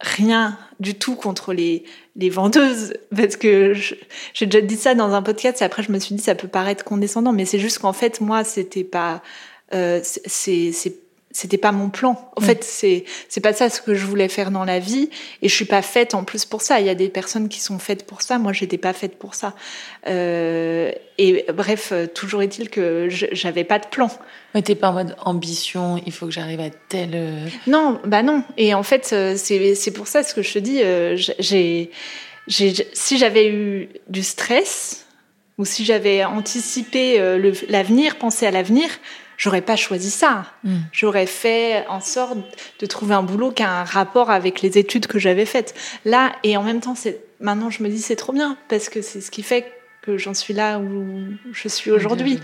rien 0.00 0.58
du 0.80 0.94
tout 0.94 1.14
contre 1.16 1.52
les, 1.52 1.84
les 2.16 2.30
vendeuses, 2.30 2.94
parce 3.14 3.36
que 3.36 3.74
j'ai 4.34 4.46
déjà 4.46 4.60
dit 4.60 4.76
ça 4.76 4.94
dans 4.94 5.12
un 5.12 5.22
podcast, 5.22 5.62
et 5.62 5.64
après 5.64 5.82
je 5.82 5.92
me 5.92 5.98
suis 5.98 6.14
dit 6.14 6.22
ça 6.22 6.34
peut 6.34 6.48
paraître 6.48 6.84
condescendant, 6.84 7.32
mais 7.32 7.44
c'est 7.44 7.58
juste 7.58 7.78
qu'en 7.78 7.92
fait, 7.92 8.20
moi, 8.20 8.44
c'était 8.44 8.84
pas... 8.84 9.22
Euh, 9.72 10.00
c'est 10.02 11.03
c'était 11.34 11.58
pas 11.58 11.72
mon 11.72 11.90
plan. 11.90 12.30
En 12.36 12.40
mm. 12.40 12.44
fait, 12.44 12.64
c'est 12.64 13.04
c'est 13.28 13.42
pas 13.42 13.52
ça 13.52 13.68
ce 13.68 13.82
que 13.82 13.94
je 13.94 14.06
voulais 14.06 14.28
faire 14.28 14.50
dans 14.50 14.64
la 14.64 14.78
vie 14.78 15.10
et 15.42 15.48
je 15.50 15.54
suis 15.54 15.66
pas 15.66 15.82
faite 15.82 16.14
en 16.14 16.24
plus 16.24 16.46
pour 16.46 16.62
ça. 16.62 16.80
Il 16.80 16.86
y 16.86 16.90
a 16.90 16.94
des 16.94 17.10
personnes 17.10 17.48
qui 17.50 17.60
sont 17.60 17.78
faites 17.78 18.06
pour 18.06 18.22
ça. 18.22 18.38
Moi, 18.38 18.52
j'étais 18.52 18.78
pas 18.78 18.94
faite 18.94 19.18
pour 19.18 19.34
ça. 19.34 19.54
Euh, 20.06 20.92
et 21.18 21.44
bref, 21.52 21.92
toujours 22.14 22.40
est-il 22.40 22.70
que 22.70 23.08
j'avais 23.10 23.64
pas 23.64 23.78
de 23.78 23.86
plan. 23.86 24.10
Mais 24.54 24.62
t'es 24.62 24.76
pas 24.76 24.90
en 24.90 24.92
mode 24.92 25.16
ambition. 25.24 26.00
Il 26.06 26.12
faut 26.12 26.26
que 26.26 26.32
j'arrive 26.32 26.60
à 26.60 26.70
tel. 26.70 27.10
Euh, 27.14 27.46
non, 27.66 28.00
bah 28.04 28.22
non. 28.22 28.44
Et 28.56 28.72
en 28.72 28.84
fait, 28.84 29.10
euh, 29.12 29.34
c'est 29.36 29.74
c'est 29.74 29.90
pour 29.90 30.06
ça 30.06 30.22
ce 30.22 30.32
que 30.32 30.42
je 30.42 30.52
te 30.52 30.58
dis. 30.60 30.80
Euh, 30.82 31.16
j'ai 31.40 31.90
j'ai 32.46 32.72
si 32.92 33.18
j'avais 33.18 33.48
eu 33.48 33.88
du 34.08 34.22
stress 34.22 35.06
ou 35.58 35.64
si 35.64 35.84
j'avais 35.84 36.24
anticipé 36.24 37.18
l'avenir, 37.68 38.16
pensé 38.16 38.44
à 38.44 38.50
l'avenir 38.50 38.88
j'aurais 39.36 39.60
pas 39.60 39.76
choisi 39.76 40.10
ça. 40.10 40.46
Hmm. 40.64 40.78
J'aurais 40.92 41.26
fait 41.26 41.86
en 41.88 42.00
sorte 42.00 42.38
de 42.80 42.86
trouver 42.86 43.14
un 43.14 43.22
boulot 43.22 43.50
qui 43.50 43.62
a 43.62 43.80
un 43.80 43.84
rapport 43.84 44.30
avec 44.30 44.62
les 44.62 44.78
études 44.78 45.06
que 45.06 45.18
j'avais 45.18 45.46
faites. 45.46 45.74
Là, 46.04 46.32
et 46.42 46.56
en 46.56 46.62
même 46.62 46.80
temps, 46.80 46.94
c'est 46.94 47.20
maintenant 47.40 47.70
je 47.70 47.82
me 47.82 47.88
dis 47.88 48.00
c'est 48.00 48.16
trop 48.16 48.32
bien 48.32 48.56
parce 48.68 48.88
que 48.88 49.02
c'est 49.02 49.20
ce 49.20 49.30
qui 49.30 49.42
fait 49.42 49.72
que 50.02 50.18
j'en 50.18 50.34
suis 50.34 50.54
là 50.54 50.78
où 50.78 51.26
je 51.52 51.68
suis 51.68 51.90
aujourd'hui. 51.90 52.40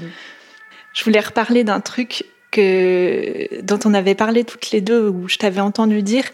Je 0.92 1.04
voulais 1.04 1.20
reparler 1.20 1.62
d'un 1.64 1.80
truc 1.80 2.24
que 2.50 3.62
dont 3.62 3.78
on 3.84 3.94
avait 3.94 4.14
parlé 4.14 4.44
toutes 4.44 4.70
les 4.72 4.80
deux, 4.80 5.08
où 5.08 5.28
je 5.28 5.36
t'avais 5.36 5.60
entendu 5.60 6.02
dire 6.02 6.24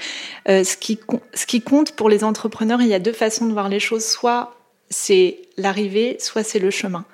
euh, 0.49 0.65
ce 0.65 0.77
qui 0.77 0.99
ce 1.35 1.47
qui 1.47 1.61
compte 1.61 1.93
pour 1.93 2.09
les 2.09 2.25
entrepreneurs. 2.25 2.81
Il 2.81 2.89
y 2.89 2.95
a 2.95 2.99
deux 2.99 3.13
façons 3.13 3.47
de 3.47 3.53
voir 3.53 3.69
les 3.69 3.81
choses. 3.81 4.05
Soit 4.05 4.56
c'est 4.91 5.39
l'arrivée, 5.57 6.17
soit 6.21 6.43
c'est 6.43 6.59
le 6.59 6.71
chemin. 6.71 7.05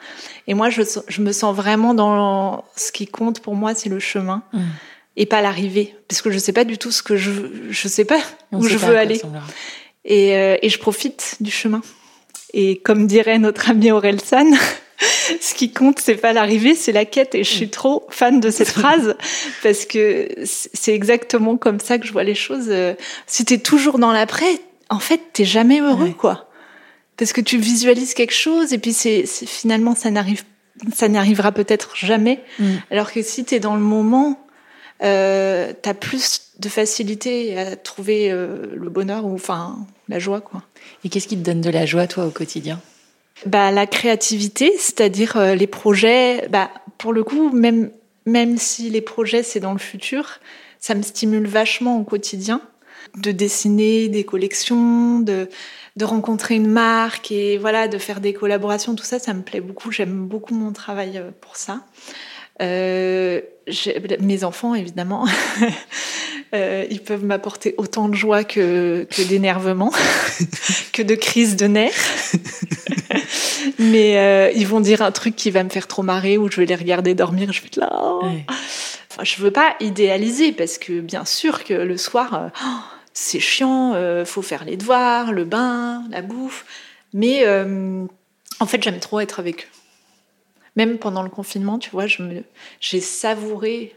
Et 0.47 0.55
moi, 0.55 0.71
je, 0.71 0.83
je, 1.09 1.23
me 1.23 1.33
sens 1.33 1.55
vraiment 1.55 1.95
dans 1.95 2.65
ce 2.77 2.93
qui 2.93 3.07
compte 3.07 3.41
pour 3.41 3.55
moi, 3.55 3.75
c'est 3.75 3.89
le 3.89 4.01
chemin 4.01 4.43
mm. 4.53 4.61
et 5.17 5.27
pas 5.27 5.41
l'arrivée, 5.41 5.95
parce 6.09 6.23
que 6.23 6.31
je 6.31 6.39
sais 6.39 6.53
pas 6.53 6.65
du 6.65 6.79
tout 6.79 6.91
ce 6.91 7.03
que 7.03 7.17
je, 7.17 7.31
je 7.71 7.89
sais 7.89 8.05
pas 8.05 8.21
où 8.53 8.67
je 8.67 8.77
veux 8.77 8.97
aller. 8.97 9.21
Et, 10.05 10.37
euh, 10.37 10.57
et 10.61 10.69
je 10.69 10.79
profite 10.79 11.37
du 11.41 11.51
chemin. 11.51 11.81
Et 12.53 12.79
comme 12.79 13.07
dirait 13.07 13.39
notre 13.39 13.71
ami 13.71 13.91
Aurel 13.93 14.21
San, 14.21 14.55
ce 15.41 15.55
qui 15.55 15.73
compte, 15.73 16.01
c'est 16.01 16.17
pas 16.17 16.33
l'arrivée, 16.33 16.75
c'est 16.75 16.93
la 16.93 17.05
quête. 17.05 17.35
Et 17.35 17.45
je 17.45 17.51
suis 17.51 17.71
trop 17.71 18.07
fan 18.11 18.41
de 18.41 18.51
cette 18.51 18.69
phrase 18.71 19.17
parce 19.63 19.87
que 19.87 20.29
c'est 20.45 20.93
exactement 20.95 21.57
comme 21.57 21.81
ça 21.81 21.99
que 21.99 22.07
je 22.07 22.13
vois 22.13 22.25
les 22.25 22.35
choses. 22.35 22.67
Euh, 22.69 22.95
si 23.27 23.45
t'es 23.45 23.59
toujours 23.59 23.99
dans 23.99 24.13
l'après, 24.13 24.61
en 24.91 24.99
fait, 24.99 25.21
t'es 25.33 25.45
jamais 25.45 25.81
heureux, 25.81 26.11
quoi 26.11 26.49
parce 27.16 27.33
que 27.33 27.40
tu 27.40 27.59
visualises 27.59 28.14
quelque 28.14 28.35
chose 28.35 28.72
et 28.72 28.79
puis 28.79 28.92
c'est 28.92 29.27
finalement 29.27 29.94
ça 29.94 30.11
n'arrive 30.11 30.44
ça 30.92 31.09
n'arrivera 31.09 31.53
peut-être 31.53 31.94
jamais. 31.96 32.40
Mm. 32.59 32.75
Alors 32.90 33.12
que 33.12 33.22
si 33.22 33.44
tu 33.44 33.55
es 33.55 33.61
dans 33.61 33.75
le 33.75 33.83
moment, 33.83 34.46
euh, 35.03 35.72
tu 35.81 35.88
as 35.88 35.94
plus 35.94 36.53
de 36.59 36.68
facilité 36.68 37.59
à 37.59 37.77
trouver 37.77 38.31
euh, 38.31 38.66
le 38.75 38.88
bonheur 38.88 39.25
ou 39.25 39.35
enfin 39.35 39.79
la 40.09 40.18
joie 40.18 40.40
quoi. 40.40 40.62
Et 41.05 41.09
qu'est-ce 41.09 41.29
qui 41.29 41.37
te 41.37 41.42
donne 41.42 41.61
de 41.61 41.70
la 41.70 41.87
joie 41.87 42.07
toi 42.07 42.27
au 42.27 42.31
quotidien? 42.31 42.81
Bah 43.46 43.70
la 43.70 43.87
créativité, 43.87 44.72
c'est-à-dire 44.79 45.37
euh, 45.37 45.55
les 45.55 45.66
projets 45.66 46.48
bah 46.48 46.70
pour 46.98 47.12
le 47.12 47.25
coup 47.25 47.51
même 47.51 47.90
même 48.25 48.57
si 48.57 48.88
les 48.90 49.01
projets 49.01 49.42
c'est 49.42 49.61
dans 49.61 49.72
le 49.72 49.79
futur, 49.79 50.38
ça 50.79 50.94
me 50.94 51.03
stimule 51.03 51.46
vachement 51.46 51.98
au 51.98 52.05
quotidien 52.05 52.61
de 53.16 53.33
dessiner 53.33 54.09
des 54.09 54.25
collections, 54.25 55.20
de 55.20 55.48
de 55.96 56.05
rencontrer 56.05 56.55
une 56.55 56.68
marque 56.68 57.31
et 57.31 57.59
voilà 57.59 57.88
de 57.88 57.98
faire 57.98 58.20
des 58.20 58.33
collaborations, 58.33 58.94
tout 58.94 59.05
ça, 59.05 59.18
ça 59.18 59.35
me 59.35 59.42
plaît 59.42 59.61
beaucoup. 59.61 59.92
J'aime 59.92 60.26
beaucoup 60.26 60.55
mon 60.55 60.72
travail 60.72 61.18
euh, 61.18 61.31
pour 61.40 61.57
ça. 61.57 61.81
Euh, 62.61 63.40
mes 64.20 64.44
enfants, 64.44 64.74
évidemment, 64.74 65.26
euh, 66.55 66.85
ils 66.90 67.00
peuvent 67.00 67.24
m'apporter 67.24 67.74
autant 67.78 68.09
de 68.09 68.14
joie 68.14 68.44
que, 68.44 69.07
que 69.11 69.22
d'énervement, 69.22 69.92
que 70.92 71.02
de 71.02 71.14
crise 71.14 71.57
de 71.57 71.66
nerfs. 71.66 72.33
Mais 73.78 74.18
euh, 74.18 74.50
ils 74.55 74.66
vont 74.66 74.81
dire 74.81 75.02
un 75.02 75.12
truc 75.12 75.35
qui 75.35 75.50
va 75.50 75.64
me 75.64 75.70
faire 75.70 75.87
trop 75.87 76.02
marrer 76.02 76.38
ou 76.38 76.50
je 76.50 76.61
vais 76.61 76.66
les 76.66 76.74
regarder 76.74 77.14
dormir. 77.14 77.52
Je 77.52 77.61
vais 77.61 77.66
être 77.68 77.76
là. 77.76 77.90
Oh. 77.92 78.22
Enfin, 79.11 79.24
je 79.24 79.42
veux 79.42 79.50
pas 79.50 79.74
idéaliser 79.81 80.52
parce 80.52 80.78
que 80.78 81.00
bien 81.00 81.24
sûr 81.24 81.64
que 81.64 81.74
le 81.74 81.96
soir. 81.96 82.50
Oh, 82.64 82.91
c'est 83.14 83.40
chiant, 83.40 83.94
euh, 83.94 84.25
faut 84.25 84.42
faire 84.42 84.64
les 84.64 84.77
devoirs, 84.77 85.33
le 85.33 85.44
bain, 85.44 86.05
la 86.11 86.22
bouffe. 86.22 86.64
Mais 87.12 87.46
euh, 87.46 88.05
en 88.61 88.66
fait, 88.66 88.83
j'aime 88.83 89.01
trop 89.01 89.20
être 89.20 89.40
avec 89.40 89.64
eux. 89.64 89.68
Même 90.77 90.98
pendant 90.98 91.22
le 91.22 91.29
confinement, 91.29 91.79
tu 91.79 91.90
vois, 91.90 92.07
j'ai 92.81 93.01
savouré 93.01 93.94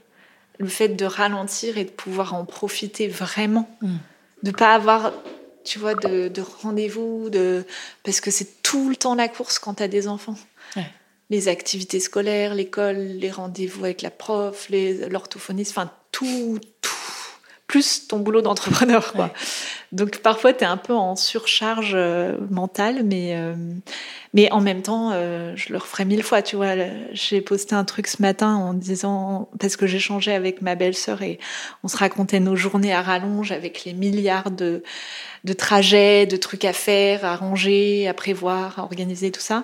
le 0.58 0.68
fait 0.68 0.90
de 0.90 1.06
ralentir 1.06 1.78
et 1.78 1.86
de 1.86 1.90
pouvoir 1.90 2.34
en 2.34 2.46
profiter 2.46 3.08
vraiment. 3.08 3.70
Mm. 3.82 3.96
De 4.44 4.52
pas 4.52 4.76
avoir, 4.76 5.14
tu 5.64 5.80
vois, 5.80 5.96
de, 5.96 6.32
rendez-vous, 6.62 7.30
de... 7.30 7.66
parce 8.04 8.20
que 8.20 8.30
c'est 8.30 8.62
tout 8.62 8.90
le 8.90 8.96
temps 8.98 9.16
la 9.16 9.30
course 9.30 9.60
quand 9.60 9.76
tu 9.76 9.84
as 9.84 9.88
des 9.88 10.08
enfants. 10.08 10.38
Les 11.32 11.48
activités 11.48 12.00
scolaires, 12.00 12.54
l'école, 12.54 12.98
les 12.98 13.32
rendez-vous 13.32 13.84
avec 13.86 14.04
la 14.04 14.12
prof, 14.12 14.68
l'orthophoniste, 14.70 15.72
enfin 15.72 15.90
tout, 16.12 16.60
plus 17.68 18.08
ton 18.08 18.20
boulot 18.20 18.42
d'entrepreneur. 18.42 19.14
Quoi. 19.14 19.32
Donc 19.92 20.18
parfois, 20.18 20.54
tu 20.54 20.64
es 20.64 20.68
un 20.68 20.78
peu 20.78 20.94
en 20.94 21.16
surcharge 21.16 21.94
euh, 21.96 22.38
mentale, 22.52 23.04
mais, 23.04 23.36
euh, 23.36 23.56
mais 24.34 24.52
en 24.52 24.62
même 24.62 24.82
temps, 24.82 25.12
euh, 25.14 25.54
je 25.56 25.72
le 25.74 25.80
referai 25.80 26.06
mille 26.06 26.24
fois. 26.24 26.42
Tu 26.42 26.56
vois, 26.56 26.76
j'ai 27.14 27.42
posté 27.42 27.74
un 27.76 27.84
truc 27.84 28.08
ce 28.08 28.22
matin 28.22 28.54
en 28.56 28.74
disant, 28.74 29.50
parce 29.60 29.78
que 29.78 29.88
j'échangeais 29.88 30.34
avec 30.34 30.62
ma 30.62 30.76
belle-sœur 30.76 31.22
et 31.22 31.40
on 31.84 31.88
se 31.88 31.98
racontait 31.98 32.40
nos 32.40 32.56
journées 32.56 32.94
à 32.94 33.02
rallonge 33.02 33.52
avec 33.52 33.84
les 33.86 33.94
milliards 33.94 34.52
de, 34.52 34.84
de 35.44 35.54
trajets, 35.54 36.26
de 36.26 36.38
trucs 36.38 36.66
à 36.66 36.74
faire, 36.74 37.26
à 37.26 37.36
ranger, 37.36 38.08
à 38.08 38.14
prévoir, 38.14 38.80
à 38.80 38.84
organiser, 38.84 39.32
tout 39.32 39.42
ça. 39.42 39.64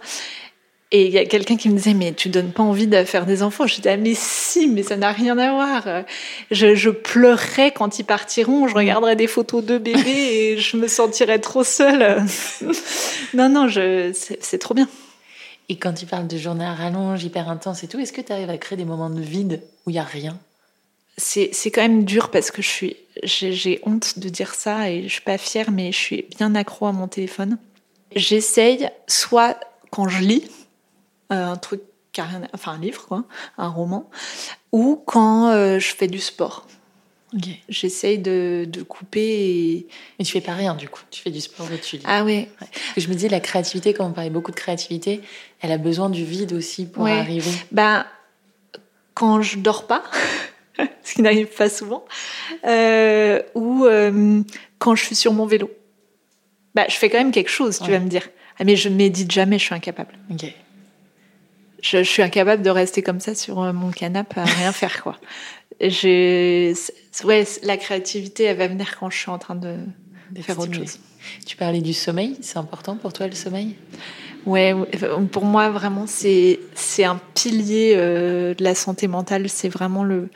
Et 0.93 1.06
il 1.06 1.13
y 1.13 1.17
a 1.17 1.25
quelqu'un 1.25 1.56
qui 1.56 1.69
me 1.69 1.75
disait, 1.75 1.93
mais 1.93 2.12
tu 2.12 2.27
donnes 2.27 2.51
pas 2.51 2.63
envie 2.63 2.86
de 2.86 3.04
faire 3.06 3.25
des 3.25 3.43
enfants. 3.43 3.65
Je 3.65 3.75
disais, 3.75 3.91
ah, 3.91 3.97
mais 3.97 4.13
si, 4.13 4.67
mais 4.67 4.84
ça 4.84 4.97
n'a 4.97 5.13
rien 5.13 5.38
à 5.38 5.51
voir. 5.51 6.04
Je, 6.51 6.75
je 6.75 6.89
pleurerais 6.89 7.71
quand 7.71 7.97
ils 7.97 8.04
partiront, 8.04 8.67
je 8.67 8.75
regarderais 8.75 9.15
des 9.15 9.27
photos 9.27 9.63
de 9.63 9.77
bébés 9.77 10.01
et 10.06 10.58
je 10.58 10.75
me 10.75 10.89
sentirais 10.89 11.39
trop 11.39 11.63
seule. 11.63 12.25
non, 13.34 13.47
non, 13.47 13.69
je, 13.69 14.12
c'est 14.13 14.58
trop 14.58 14.73
bien. 14.73 14.89
Et 15.69 15.77
quand 15.77 15.93
tu 15.93 16.06
parles 16.06 16.27
de 16.27 16.38
journée 16.38 16.65
à 16.65 16.73
rallonge, 16.73 17.23
hyper 17.23 17.47
intense 17.49 17.84
et 17.86 17.88
tout, 17.88 17.97
est-ce 17.99 18.12
que 18.12 18.19
tu 18.19 18.34
arrives 18.34 18.49
à 18.49 18.58
créer 18.58 18.77
des 18.77 18.84
moments 18.84 19.10
de 19.10 19.21
vide 19.21 19.62
où 19.86 19.91
il 19.91 19.95
y 19.95 19.99
a 19.99 20.04
rien? 20.04 20.38
C'est, 21.15 21.51
quand 21.71 21.82
même 21.82 22.04
dur 22.04 22.32
parce 22.32 22.51
que 22.51 22.62
je 22.62 22.67
suis, 22.67 22.97
j'ai, 23.23 23.54
j'ai 23.54 23.80
honte 23.84 24.19
de 24.19 24.27
dire 24.27 24.54
ça 24.54 24.89
et 24.89 25.04
je 25.04 25.08
suis 25.08 25.21
pas 25.21 25.38
fière, 25.38 25.71
mais 25.71 25.93
je 25.93 25.97
suis 25.97 26.25
bien 26.38 26.56
accro 26.56 26.88
à 26.88 26.91
mon 26.91 27.08
téléphone. 27.08 27.58
J'essaye, 28.13 28.89
soit 29.08 29.58
quand 29.91 30.10
je 30.10 30.23
lis, 30.23 30.43
un 31.31 31.57
truc 31.57 31.81
enfin 32.53 32.73
un 32.73 32.79
livre 32.79 33.05
quoi, 33.07 33.23
un 33.57 33.69
roman, 33.69 34.09
ou 34.71 35.01
quand 35.05 35.49
euh, 35.49 35.79
je 35.79 35.95
fais 35.95 36.07
du 36.07 36.19
sport. 36.19 36.67
J'essaye 37.69 38.17
de, 38.19 38.67
de, 38.67 38.83
couper. 38.83 39.21
Et... 39.21 39.87
Mais 40.19 40.25
tu 40.25 40.33
fais 40.33 40.41
pas 40.41 40.53
rien 40.53 40.75
du 40.75 40.89
coup. 40.89 40.99
Tu 41.11 41.21
fais 41.21 41.29
du 41.29 41.39
sport 41.39 41.71
et 41.71 41.79
tu 41.79 41.95
lis. 41.95 42.03
Ah 42.05 42.25
oui. 42.25 42.49
Je 42.97 43.07
me 43.07 43.13
dis, 43.13 43.29
la 43.29 43.39
créativité, 43.39 43.93
quand 43.93 44.05
on 44.05 44.11
parlait 44.11 44.29
beaucoup 44.29 44.51
de 44.51 44.57
créativité, 44.57 45.21
elle 45.61 45.71
a 45.71 45.77
besoin 45.77 46.09
du 46.09 46.25
vide 46.25 46.51
aussi 46.51 46.85
pour 46.85 47.07
arriver. 47.07 47.51
Ben, 47.71 48.05
quand 49.13 49.41
je 49.41 49.59
dors 49.59 49.87
pas, 49.87 50.03
ce 51.03 51.13
qui 51.13 51.21
n'arrive 51.21 51.47
pas 51.47 51.69
souvent, 51.69 52.03
euh, 52.67 53.41
ou 53.55 53.85
euh, 53.85 54.41
quand 54.77 54.95
je 54.95 55.05
suis 55.05 55.15
sur 55.15 55.31
mon 55.31 55.45
vélo. 55.45 55.71
Bah, 56.75 56.83
je 56.89 56.95
fais 56.95 57.09
quand 57.09 57.17
même 57.17 57.31
quelque 57.31 57.49
chose, 57.49 57.79
tu 57.79 57.91
vas 57.91 57.99
me 57.99 58.09
dire. 58.09 58.27
Ah, 58.59 58.65
mais 58.65 58.75
je 58.75 58.89
médite 58.89 59.31
jamais, 59.31 59.57
je 59.57 59.63
suis 59.63 59.75
incapable. 59.75 60.19
Ok. 60.29 60.53
Je, 61.81 62.03
suis 62.03 62.21
incapable 62.21 62.63
de 62.63 62.69
rester 62.69 63.01
comme 63.01 63.19
ça 63.19 63.35
sur 63.35 63.61
euh, 63.61 63.73
mon 63.73 63.91
canapé 63.91 64.39
à 64.39 64.45
rien 64.45 64.71
faire, 64.71 65.01
quoi. 65.01 65.17
Ouais, 65.81 67.47
la 67.63 67.77
créativité, 67.77 68.43
elle 68.43 68.57
va 68.57 68.67
venir 68.67 68.97
quand 68.99 69.09
je 69.09 69.17
suis 69.17 69.31
en 69.31 69.39
train 69.39 69.55
de, 69.55 69.77
faire 70.41 70.59
autre 70.59 70.73
chose. 70.73 70.99
Tu 71.45 71.55
parlais 71.55 71.81
du 71.81 71.93
sommeil, 71.93 72.37
c'est 72.41 72.57
important 72.57 72.95
pour 72.95 73.13
toi 73.13 73.27
le 73.27 73.35
sommeil? 73.35 73.75
Ouais, 74.45 74.73
pour 75.31 75.45
moi 75.45 75.69
vraiment 75.69 76.07
c'est 76.07 76.59
c'est 76.73 77.03
un 77.03 77.21
pilier 77.35 77.93
euh, 77.95 78.55
de 78.55 78.63
la 78.63 78.73
santé 78.73 79.07
mentale. 79.07 79.49
C'est 79.49 79.69
vraiment 79.69 80.03
le 80.03 80.29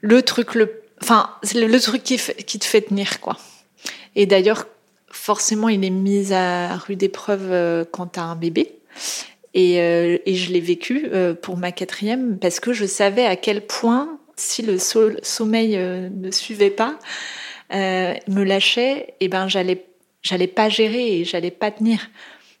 le 0.00 0.22
truc 0.22 0.54
le 0.54 0.82
enfin 1.02 1.30
le, 1.54 1.66
le 1.66 1.80
truc 1.80 2.02
qui 2.02 2.18
qui 2.46 2.58
te 2.58 2.64
fait 2.64 2.80
tenir 2.80 3.20
quoi. 3.20 3.36
Et 4.16 4.24
d'ailleurs 4.24 4.66
forcément 5.10 5.68
il 5.68 5.84
est 5.84 5.90
mis 5.90 6.32
à 6.32 6.76
rude 6.76 7.02
épreuve 7.02 7.52
euh, 7.52 7.84
quand 7.90 8.06
t'as 8.06 8.22
un 8.22 8.36
bébé. 8.36 8.72
Et, 9.58 9.80
euh, 9.80 10.18
et 10.24 10.36
je 10.36 10.52
l'ai 10.52 10.60
vécu 10.60 11.10
pour 11.42 11.56
ma 11.56 11.72
quatrième 11.72 12.38
parce 12.38 12.60
que 12.60 12.72
je 12.72 12.86
savais 12.86 13.24
à 13.24 13.34
quel 13.34 13.66
point 13.66 14.18
si 14.36 14.62
le 14.62 14.78
sommeil 14.78 15.76
ne 15.76 16.30
suivait 16.30 16.70
pas, 16.70 16.96
me 17.72 18.42
lâchait, 18.44 19.14
et 19.18 19.26
ben 19.28 19.48
j'allais 19.48 19.84
j'allais 20.22 20.46
pas 20.46 20.68
gérer 20.68 21.18
et 21.20 21.24
j'allais 21.24 21.50
pas 21.50 21.72
tenir. 21.72 22.08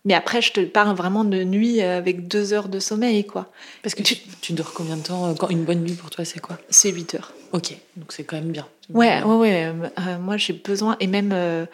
Mais 0.04 0.14
après, 0.14 0.40
je 0.42 0.52
te 0.52 0.60
parle 0.60 0.96
vraiment 0.96 1.22
de 1.22 1.44
nuit 1.44 1.80
avec 1.82 2.26
deux 2.26 2.52
heures 2.52 2.68
de 2.68 2.80
sommeil, 2.80 3.24
quoi. 3.24 3.52
Parce 3.82 3.94
que 3.94 4.02
tu, 4.02 4.16
tu 4.40 4.52
dors 4.52 4.72
combien 4.72 4.96
de 4.96 5.02
temps 5.02 5.34
quand 5.34 5.50
Une 5.50 5.64
bonne 5.64 5.82
nuit 5.82 5.94
pour 5.94 6.10
toi, 6.10 6.24
c'est 6.24 6.40
quoi? 6.40 6.58
C'est 6.70 6.90
8 6.90 7.14
heures. 7.14 7.32
Ok, 7.52 7.74
donc 7.96 8.12
c'est 8.12 8.24
quand 8.24 8.36
même 8.36 8.50
bien. 8.50 8.66
Ouais, 8.90 9.22
ouais, 9.22 9.34
ouais. 9.34 9.72
Euh, 9.98 10.18
moi, 10.18 10.36
j'ai 10.36 10.52
besoin, 10.52 10.96
et 11.00 11.06
même, 11.06 11.32
euh, 11.32 11.66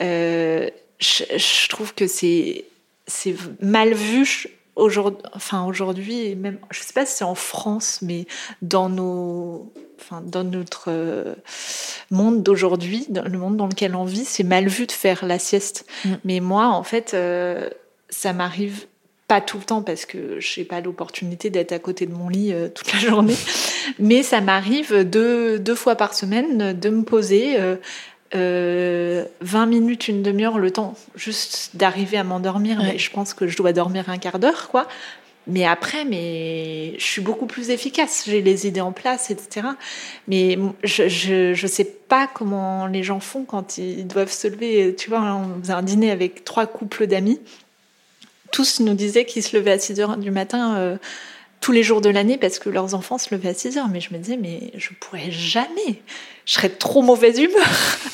euh, 0.00 0.68
je, 0.98 1.24
je, 1.36 1.68
trouve 1.68 1.94
que 1.94 2.06
c'est 2.06 2.64
c'est 3.06 3.34
mal 3.60 3.92
vu 3.92 4.46
aujourd'hui, 4.76 5.22
enfin 5.34 5.64
aujourd'hui, 5.64 6.34
même, 6.36 6.58
je 6.70 6.80
sais 6.80 6.92
pas 6.92 7.06
si 7.06 7.16
c'est 7.16 7.24
en 7.24 7.34
France, 7.34 8.00
mais 8.02 8.26
dans 8.62 8.88
nos 8.88 9.72
enfin, 10.00 10.22
dans 10.24 10.44
notre 10.44 10.86
euh, 10.88 11.34
monde 12.10 12.42
d'aujourd'hui, 12.42 13.06
dans 13.08 13.24
le 13.24 13.38
monde 13.38 13.56
dans 13.56 13.66
lequel 13.66 13.94
on 13.94 14.04
vit, 14.04 14.24
c'est 14.24 14.44
mal 14.44 14.68
vu 14.68 14.86
de 14.86 14.92
faire 14.92 15.24
la 15.24 15.38
sieste. 15.38 15.86
Mm. 16.04 16.14
Mais 16.24 16.40
moi, 16.40 16.68
en 16.68 16.82
fait, 16.82 17.12
euh, 17.14 17.68
ça 18.10 18.32
m'arrive 18.32 18.86
pas 19.26 19.40
tout 19.40 19.56
le 19.56 19.64
temps 19.64 19.82
parce 19.82 20.04
que 20.04 20.38
je 20.38 20.60
n'ai 20.60 20.66
pas 20.66 20.80
l'opportunité 20.80 21.48
d'être 21.48 21.72
à 21.72 21.78
côté 21.78 22.06
de 22.06 22.12
mon 22.12 22.28
lit 22.28 22.52
euh, 22.52 22.68
toute 22.68 22.92
la 22.92 22.98
journée. 22.98 23.36
Mais 23.98 24.22
ça 24.22 24.40
m'arrive 24.40 25.08
deux, 25.08 25.58
deux 25.58 25.74
fois 25.74 25.94
par 25.94 26.14
semaine 26.14 26.78
de 26.78 26.90
me 26.90 27.02
poser. 27.02 27.56
20 28.34 29.66
minutes, 29.66 30.08
une 30.08 30.22
demi-heure, 30.22 30.58
le 30.58 30.70
temps 30.70 30.94
juste 31.14 31.70
d'arriver 31.74 32.16
à 32.16 32.24
m'endormir. 32.24 32.78
Mais 32.82 32.98
je 32.98 33.10
pense 33.10 33.34
que 33.34 33.46
je 33.46 33.56
dois 33.56 33.72
dormir 33.72 34.08
un 34.08 34.18
quart 34.18 34.38
d'heure, 34.38 34.68
quoi. 34.68 34.86
Mais 35.46 35.66
après, 35.66 36.06
mais 36.06 36.94
je 36.98 37.04
suis 37.04 37.20
beaucoup 37.20 37.46
plus 37.46 37.70
efficace. 37.70 38.24
J'ai 38.26 38.40
les 38.40 38.66
idées 38.66 38.80
en 38.80 38.92
place, 38.92 39.30
etc. 39.30 39.68
Mais 40.26 40.58
je, 40.82 41.08
je, 41.08 41.52
je 41.52 41.66
sais 41.66 41.84
pas 41.84 42.26
comment 42.26 42.86
les 42.86 43.02
gens 43.02 43.20
font 43.20 43.44
quand 43.44 43.76
ils 43.76 44.06
doivent 44.06 44.32
se 44.32 44.48
lever. 44.48 44.94
Tu 44.96 45.10
vois, 45.10 45.20
on 45.20 45.60
faisait 45.60 45.74
un 45.74 45.82
dîner 45.82 46.10
avec 46.10 46.44
trois 46.44 46.66
couples 46.66 47.06
d'amis. 47.06 47.40
Tous 48.52 48.80
nous 48.80 48.94
disaient 48.94 49.26
qu'ils 49.26 49.42
se 49.42 49.56
levaient 49.56 49.72
à 49.72 49.78
6 49.78 50.00
heures 50.00 50.16
du 50.16 50.30
matin 50.30 50.76
euh, 50.76 50.96
tous 51.64 51.72
les 51.72 51.82
jours 51.82 52.02
de 52.02 52.10
l'année 52.10 52.36
parce 52.36 52.58
que 52.58 52.68
leurs 52.68 52.94
enfants 52.94 53.16
se 53.16 53.34
levaient 53.34 53.48
à 53.48 53.54
6 53.54 53.78
heures. 53.78 53.88
Mais 53.88 54.02
je 54.02 54.12
me 54.12 54.18
disais, 54.18 54.36
mais 54.36 54.70
je 54.76 54.90
pourrais 55.00 55.30
jamais. 55.30 56.02
Je 56.44 56.52
serais 56.52 56.68
trop 56.68 57.00
mauvaise 57.00 57.38
humeur. 57.38 57.66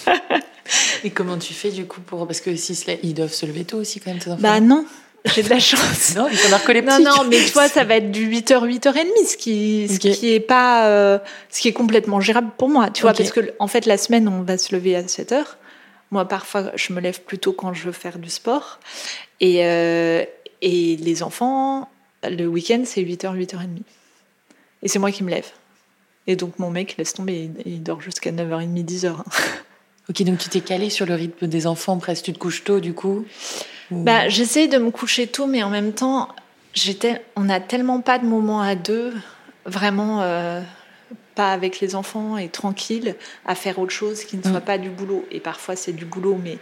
Et 1.03 1.11
comment 1.11 1.37
tu 1.37 1.53
fais 1.53 1.71
du 1.73 1.85
coup 1.85 2.01
pour 2.01 2.29
parce 2.29 2.41
que 2.41 2.55
si 2.55 2.81
ils 3.03 3.13
doivent 3.13 3.33
se 3.33 3.47
lever 3.47 3.65
tôt 3.65 3.79
aussi 3.79 3.99
quand 3.99 4.13
même 4.13 4.21
tes 4.21 4.31
enfants. 4.31 4.41
Bah 4.41 4.61
non, 4.61 4.87
j'ai 5.25 5.43
de 5.43 5.49
la 5.49 5.59
chance. 5.59 6.15
non, 6.17 6.29
ils. 6.29 6.85
Non, 6.85 7.01
non, 7.01 7.25
mais 7.29 7.45
tu 7.45 7.51
vois, 7.51 7.69
ça 7.69 7.83
va 7.83 7.97
être 7.97 8.13
du 8.13 8.31
8h, 8.31 8.69
8h30, 8.69 9.27
ce 9.27 9.37
qui, 9.37 9.89
ce 9.89 9.99
qui 9.99 10.33
est 10.33 10.39
pas, 10.39 10.87
euh, 10.87 11.19
ce 11.49 11.61
qui 11.61 11.67
est 11.67 11.73
complètement 11.73 12.21
gérable 12.21 12.53
pour 12.57 12.69
moi. 12.69 12.91
Tu 12.91 13.03
vois, 13.03 13.15
parce 13.15 13.33
que, 13.33 13.53
en 13.59 13.67
fait, 13.67 13.85
la 13.85 13.99
semaine, 13.99 14.29
on 14.29 14.43
va 14.43 14.59
se 14.59 14.73
lever 14.73 14.95
à 14.95 15.03
7h. 15.03 15.43
Moi, 16.13 16.25
parfois, 16.29 16.71
je 16.77 16.93
me 16.93 17.01
lève 17.01 17.21
plutôt 17.23 17.53
quand 17.53 17.75
je 17.75 17.83
veux 17.83 17.93
faire 17.93 18.21
du 18.21 18.31
sport. 18.31 18.79
Et, 19.41 19.65
euh, 19.65 20.25
et 20.63 20.97
les 20.99 21.25
enfants, 21.25 21.89
le 22.24 22.46
week-end, 22.46 22.83
c'est 22.85 23.02
8h, 23.02 23.37
8h30. 23.37 23.68
Et 24.83 24.88
c'est 24.88 24.98
moi 24.98 25.11
qui 25.11 25.24
me 25.24 25.30
lève. 25.30 25.46
Et 26.26 26.37
donc, 26.37 26.59
mon 26.59 26.70
mec 26.70 26.96
laisse 26.96 27.14
tomber, 27.14 27.50
il, 27.64 27.83
dort 27.83 28.00
jusqu'à 28.00 28.33
9h30, 28.33 28.85
10h. 28.85 29.16
Ok, 30.09 30.24
donc 30.24 30.38
tu 30.38 30.48
t'es 30.48 30.61
calé 30.61 30.90
sur 30.90 31.06
le 31.06 31.14
rythme 31.14 31.46
des 31.46 31.68
enfants, 31.68 31.98
presque 31.98 32.24
tu 32.24 32.33
te 32.33 32.38
couches 32.38 32.64
tôt 32.64 32.80
du 32.80 32.94
coup 32.94 33.24
bah, 33.92 34.28
J'essaie 34.28 34.66
de 34.66 34.76
me 34.76 34.90
coucher 34.90 35.28
tôt, 35.28 35.46
mais 35.46 35.62
en 35.62 35.70
même 35.70 35.92
temps, 35.92 36.28
j'étais, 36.74 37.22
on 37.37 37.42
n'a 37.42 37.61
tellement 37.61 38.00
pas 38.00 38.18
de 38.18 38.26
moments 38.26 38.61
à 38.61 38.74
deux, 38.74 39.14
vraiment 39.66 40.22
euh, 40.22 40.62
pas 41.35 41.52
avec 41.52 41.80
les 41.80 41.94
enfants 41.94 42.37
et 42.37 42.48
tranquille, 42.48 43.14
à 43.46 43.54
faire 43.54 43.78
autre 43.78 43.92
chose 43.92 44.24
qui 44.24 44.37
ne 44.37 44.42
soit 44.42 44.61
mm. 44.61 44.64
pas 44.64 44.78
du 44.78 44.90
boulot. 44.90 45.24
Et 45.30 45.40
parfois 45.40 45.76
c'est 45.76 45.92
du 45.92 46.04
boulot, 46.04 46.38
mais 46.42 46.59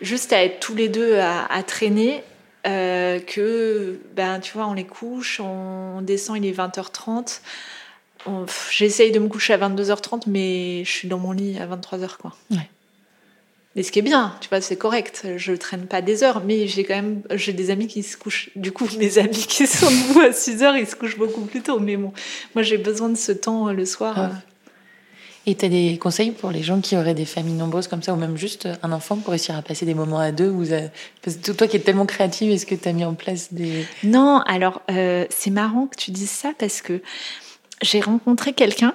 juste 0.00 0.32
à 0.32 0.42
être 0.44 0.60
tous 0.60 0.74
les 0.74 0.88
deux 0.88 1.18
à, 1.18 1.62
traîner. 1.64 2.22
Euh, 2.66 3.20
que 3.20 4.00
ben 4.16 4.40
tu 4.40 4.54
vois 4.54 4.66
on 4.66 4.74
les 4.74 4.84
couche 4.84 5.40
on 5.40 6.00
descend 6.00 6.36
il 6.36 6.46
est 6.46 6.52
20h30 6.52 7.40
j'essaye 8.72 9.12
de 9.12 9.20
me 9.20 9.28
coucher 9.28 9.52
à 9.52 9.58
22h30 9.58 10.22
mais 10.26 10.82
je 10.84 10.90
suis 10.90 11.06
dans 11.06 11.18
mon 11.18 11.30
lit 11.30 11.58
à 11.58 11.66
23h 11.66 12.16
quoi 12.16 12.34
ouais. 12.50 12.68
Mais 13.76 13.82
ce 13.82 13.92
qui 13.92 13.98
est 13.98 14.02
bien, 14.02 14.34
tu 14.40 14.48
vois, 14.48 14.62
c'est 14.62 14.76
correct. 14.76 15.26
Je 15.36 15.52
traîne 15.52 15.86
pas 15.86 16.00
des 16.00 16.22
heures, 16.22 16.42
mais 16.42 16.66
j'ai 16.66 16.82
quand 16.82 16.94
même, 16.94 17.20
j'ai 17.34 17.52
des 17.52 17.70
amis 17.70 17.88
qui 17.88 18.02
se 18.02 18.16
couchent. 18.16 18.48
Du 18.56 18.72
coup, 18.72 18.88
mes 18.98 19.18
amis 19.18 19.44
qui 19.46 19.66
sont 19.66 19.90
debout 19.90 20.20
à 20.20 20.32
6 20.32 20.62
heures, 20.62 20.76
ils 20.78 20.86
se 20.86 20.96
couchent 20.96 21.18
beaucoup 21.18 21.42
plus 21.42 21.60
tôt. 21.60 21.78
Mais 21.78 21.98
bon, 21.98 22.14
moi, 22.54 22.62
j'ai 22.62 22.78
besoin 22.78 23.10
de 23.10 23.18
ce 23.18 23.32
temps 23.32 23.68
euh, 23.68 23.74
le 23.74 23.84
soir. 23.84 24.14
Ah. 24.16 24.32
Et 25.46 25.54
tu 25.54 25.64
as 25.64 25.68
des 25.68 25.96
conseils 25.98 26.32
pour 26.32 26.50
les 26.50 26.62
gens 26.62 26.80
qui 26.80 26.96
auraient 26.96 27.14
des 27.14 27.24
familles 27.24 27.54
nombreuses 27.54 27.86
comme 27.86 28.02
ça, 28.02 28.12
ou 28.12 28.16
même 28.16 28.36
juste 28.36 28.68
un 28.82 28.90
enfant 28.90 29.16
pour 29.16 29.30
réussir 29.30 29.56
à 29.56 29.62
passer 29.62 29.86
des 29.86 29.94
moments 29.94 30.18
à 30.18 30.32
deux 30.32 30.52
que 30.52 31.52
toi 31.52 31.68
qui 31.68 31.76
es 31.76 31.80
tellement 31.80 32.06
créative, 32.06 32.50
est-ce 32.50 32.66
que 32.66 32.74
tu 32.74 32.88
as 32.88 32.92
mis 32.92 33.04
en 33.04 33.14
place 33.14 33.52
des... 33.52 33.86
Non, 34.02 34.40
alors 34.46 34.82
euh, 34.90 35.24
c'est 35.30 35.50
marrant 35.50 35.86
que 35.86 35.96
tu 35.96 36.10
dises 36.10 36.30
ça 36.30 36.52
parce 36.58 36.82
que 36.82 37.00
j'ai 37.80 38.00
rencontré 38.00 38.52
quelqu'un 38.52 38.94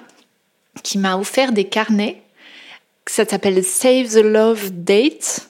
qui 0.82 0.98
m'a 0.98 1.16
offert 1.16 1.52
des 1.52 1.64
carnets 1.64 2.22
ça 3.06 3.24
s'appelle 3.24 3.62
Save 3.64 4.08
the 4.08 4.24
Love 4.24 4.70
Date. 4.72 5.48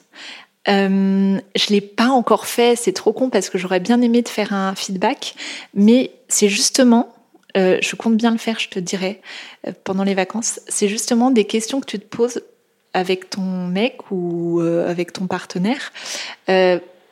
Euh, 0.67 1.39
je 1.55 1.69
l'ai 1.69 1.81
pas 1.81 2.07
encore 2.07 2.47
fait, 2.47 2.75
c'est 2.75 2.93
trop 2.93 3.13
con 3.13 3.29
parce 3.29 3.49
que 3.49 3.57
j'aurais 3.57 3.79
bien 3.79 4.01
aimé 4.01 4.23
te 4.23 4.29
faire 4.29 4.53
un 4.53 4.75
feedback, 4.75 5.35
mais 5.73 6.11
c'est 6.29 6.47
justement, 6.47 7.13
euh, 7.55 7.77
je 7.81 7.95
compte 7.95 8.17
bien 8.17 8.31
le 8.31 8.37
faire, 8.37 8.59
je 8.59 8.69
te 8.69 8.79
dirai 8.79 9.21
euh, 9.67 9.71
pendant 9.83 10.03
les 10.03 10.15
vacances. 10.15 10.59
C'est 10.67 10.87
justement 10.87 11.29
des 11.31 11.45
questions 11.45 11.81
que 11.81 11.85
tu 11.85 11.99
te 11.99 12.05
poses 12.05 12.41
avec 12.93 13.29
ton 13.29 13.41
mec 13.41 14.11
ou 14.11 14.59
euh, 14.61 14.89
avec 14.89 15.13
ton 15.13 15.27
partenaire 15.27 15.91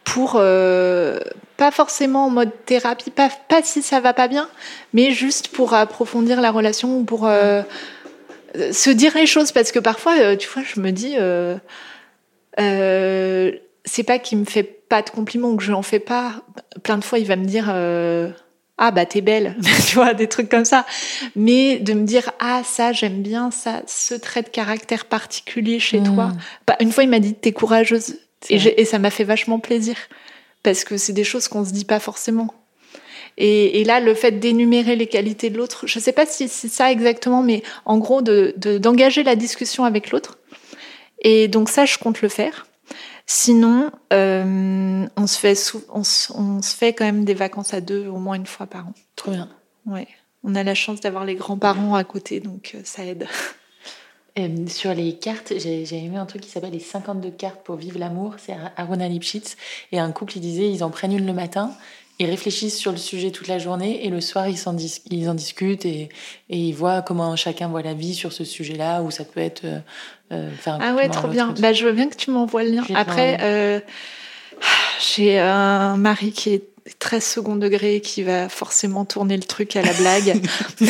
pour 0.04 0.34
pas 0.34 1.72
forcément 1.72 2.26
en 2.26 2.30
mode 2.30 2.52
thérapie, 2.66 3.12
pas, 3.12 3.30
pas 3.48 3.62
si 3.64 3.82
ça 3.82 4.02
va 4.02 4.14
pas 4.14 4.28
bien, 4.28 4.50
mais 4.94 5.12
juste 5.12 5.50
pour 5.50 5.74
approfondir 5.74 6.42
la 6.42 6.52
relation 6.52 6.98
ou 6.98 7.04
pour 7.06 7.22
se 7.22 8.90
dire 8.90 9.16
les 9.16 9.26
choses 9.26 9.54
parce 9.54 9.72
que 9.72 9.80
parfois, 9.80 10.36
tu 10.36 10.50
vois, 10.50 10.64
je 10.64 10.82
me 10.82 10.92
dis, 10.92 11.16
c'est 13.86 14.04
pas 14.04 14.20
qu'il 14.20 14.40
me 14.40 14.46
fait 14.46 14.64
pas 14.64 15.02
de 15.02 15.12
compliments 15.12 15.52
ou 15.52 15.56
que 15.56 15.64
je 15.64 15.72
n'en 15.72 15.84
fais 15.84 16.00
pas. 16.00 16.42
Plein 16.84 16.98
de 16.98 17.06
fois, 17.06 17.20
il 17.20 17.28
va 17.28 17.38
me 17.38 17.46
dire, 17.46 17.72
ah 18.84 18.90
bah 18.90 19.06
t'es 19.06 19.22
belle, 19.22 19.56
tu 19.88 19.96
vois, 19.96 20.14
des 20.16 20.28
trucs 20.28 20.50
comme 20.50 20.66
ça. 20.66 20.86
Mais 21.36 21.78
de 21.78 21.94
me 21.94 22.04
dire, 22.04 22.32
ah 22.40 22.64
ça 22.66 22.92
j'aime 22.94 23.22
bien 23.22 23.52
ça, 23.52 23.84
ce 23.86 24.16
trait 24.16 24.42
de 24.42 24.50
caractère 24.50 25.06
particulier 25.06 25.80
chez 25.80 26.00
mmh. 26.00 26.16
toi. 26.16 26.32
Bah, 26.66 26.76
une 26.80 26.92
fois, 26.92 27.04
il 27.04 27.10
m'a 27.10 27.20
dit, 27.20 27.36
t'es 27.36 27.52
courageuse, 27.52 28.18
et, 28.50 28.82
et 28.82 28.86
ça 28.86 28.98
m'a 28.98 29.12
fait 29.12 29.24
vachement 29.24 29.60
plaisir 29.60 29.96
parce 30.64 30.84
que 30.84 30.98
c'est 30.98 31.14
des 31.14 31.24
choses 31.24 31.48
qu'on 31.48 31.64
se 31.64 31.72
dit 31.72 31.86
pas 31.86 32.00
forcément. 32.00 32.54
Et, 33.38 33.80
et, 33.80 33.84
là, 33.84 34.00
le 34.00 34.14
fait 34.14 34.40
d'énumérer 34.40 34.96
les 34.96 35.08
qualités 35.08 35.50
de 35.50 35.58
l'autre, 35.58 35.88
je 35.88 36.00
ne 36.00 36.04
sais 36.04 36.12
pas 36.12 36.26
si 36.26 36.48
c'est 36.48 36.68
ça 36.68 36.92
exactement, 36.92 37.44
mais 37.44 37.64
en 37.86 37.98
gros, 37.98 38.22
d'engager 38.22 38.54
de, 38.58 38.78
d'engager 38.78 39.24
la 39.24 39.36
discussion 39.36 39.86
avec 39.86 40.12
l'autre. 40.12 40.38
Et 41.22 41.48
donc 41.48 41.70
ça, 41.70 41.86
je 41.86 41.98
compte 41.98 42.22
le 42.22 42.30
faire. 42.30 42.66
Sinon, 43.26 43.92
euh, 44.14 45.08
on, 45.16 45.28
se 45.28 45.40
fait 45.40 45.74
on, 45.94 46.02
on, 46.02 46.62
se 46.62 46.76
fait 46.76 46.94
quand 46.94 47.06
même 47.06 47.24
des 47.26 47.34
vacances 47.34 47.74
à 47.74 47.82
deux 47.82 48.08
au 48.08 48.18
moins 48.18 48.36
une 48.36 48.46
fois 48.46 48.68
par 48.68 48.88
an. 48.88 48.94
Trop 49.16 49.32
bien. 49.32 49.50
Ouais. 49.86 50.08
On 50.44 50.56
a 50.56 50.64
la 50.64 50.76
chance 50.76 51.02
d'avoir 51.02 51.26
les 51.26 51.36
grands-parents 51.36 51.96
à 51.96 52.04
côté, 52.04 52.40
donc 52.40 52.72
euh, 52.76 52.82
ça 52.84 53.06
aide. 53.06 53.28
Euh, 54.40 54.66
sur 54.68 54.94
les 54.94 55.18
cartes, 55.18 55.52
j'ai 55.58 55.98
aimé 55.98 56.16
un 56.16 56.26
truc 56.26 56.42
qui 56.42 56.50
s'appelle 56.50 56.72
les 56.72 56.80
52 56.80 57.32
cartes 57.32 57.66
pour 57.66 57.76
vivre 57.76 58.00
l'amour. 58.00 58.36
C'est 58.38 58.56
Arona 58.78 59.10
Lipschitz. 59.10 59.58
Et 59.92 60.00
un 60.00 60.10
couple, 60.14 60.38
il 60.38 60.40
disait, 60.40 60.72
ils 60.72 60.86
en 60.86 60.90
prennent 60.90 61.12
une 61.12 61.26
le 61.26 61.34
matin, 61.34 61.76
ils 62.22 62.30
réfléchissent 62.30 62.78
sur 62.78 62.92
le 62.92 62.98
sujet 62.98 63.32
toute 63.32 63.48
la 63.48 63.58
journée 63.58 64.06
et 64.06 64.10
le 64.10 64.22
soir, 64.22 64.48
ils, 64.48 64.70
en, 64.70 64.76
ils 65.10 65.30
en 65.30 65.34
discutent 65.34 65.86
et, 65.86 66.10
et, 66.50 66.58
ils 66.58 66.74
voient 66.74 67.02
comment 67.02 67.36
chacun 67.36 67.68
voit 67.68 67.82
la 67.82 67.94
vie 67.94 68.14
sur 68.14 68.32
ce 68.32 68.44
sujet-là, 68.44 69.02
ou 69.02 69.12
ça 69.12 69.26
peut 69.26 69.40
être... 69.40 69.66
Euh, 69.66 69.80
euh 70.32 70.50
ah 70.66 70.94
ouais, 70.94 71.10
trop 71.10 71.28
bien. 71.28 71.54
Bah, 71.60 71.74
je 71.74 71.86
veux 71.86 71.94
bien 71.94 72.08
que 72.08 72.16
tu 72.16 72.32
m'envoies 72.32 72.64
le 72.64 72.72
lien. 72.72 72.84
Après, 72.96 73.38
euh, 73.42 73.80
j'ai 75.00 75.40
un 75.40 75.98
mari 75.98 76.32
qui 76.32 76.54
est 76.54 76.64
très 77.00 77.20
second 77.20 77.56
degré 77.56 78.02
qui 78.02 78.24
va 78.24 78.50
forcément 78.50 79.06
tourner 79.06 79.36
le 79.36 79.44
truc 79.44 79.76
à 79.76 79.82
la 79.82 79.94
blague. 79.94 80.42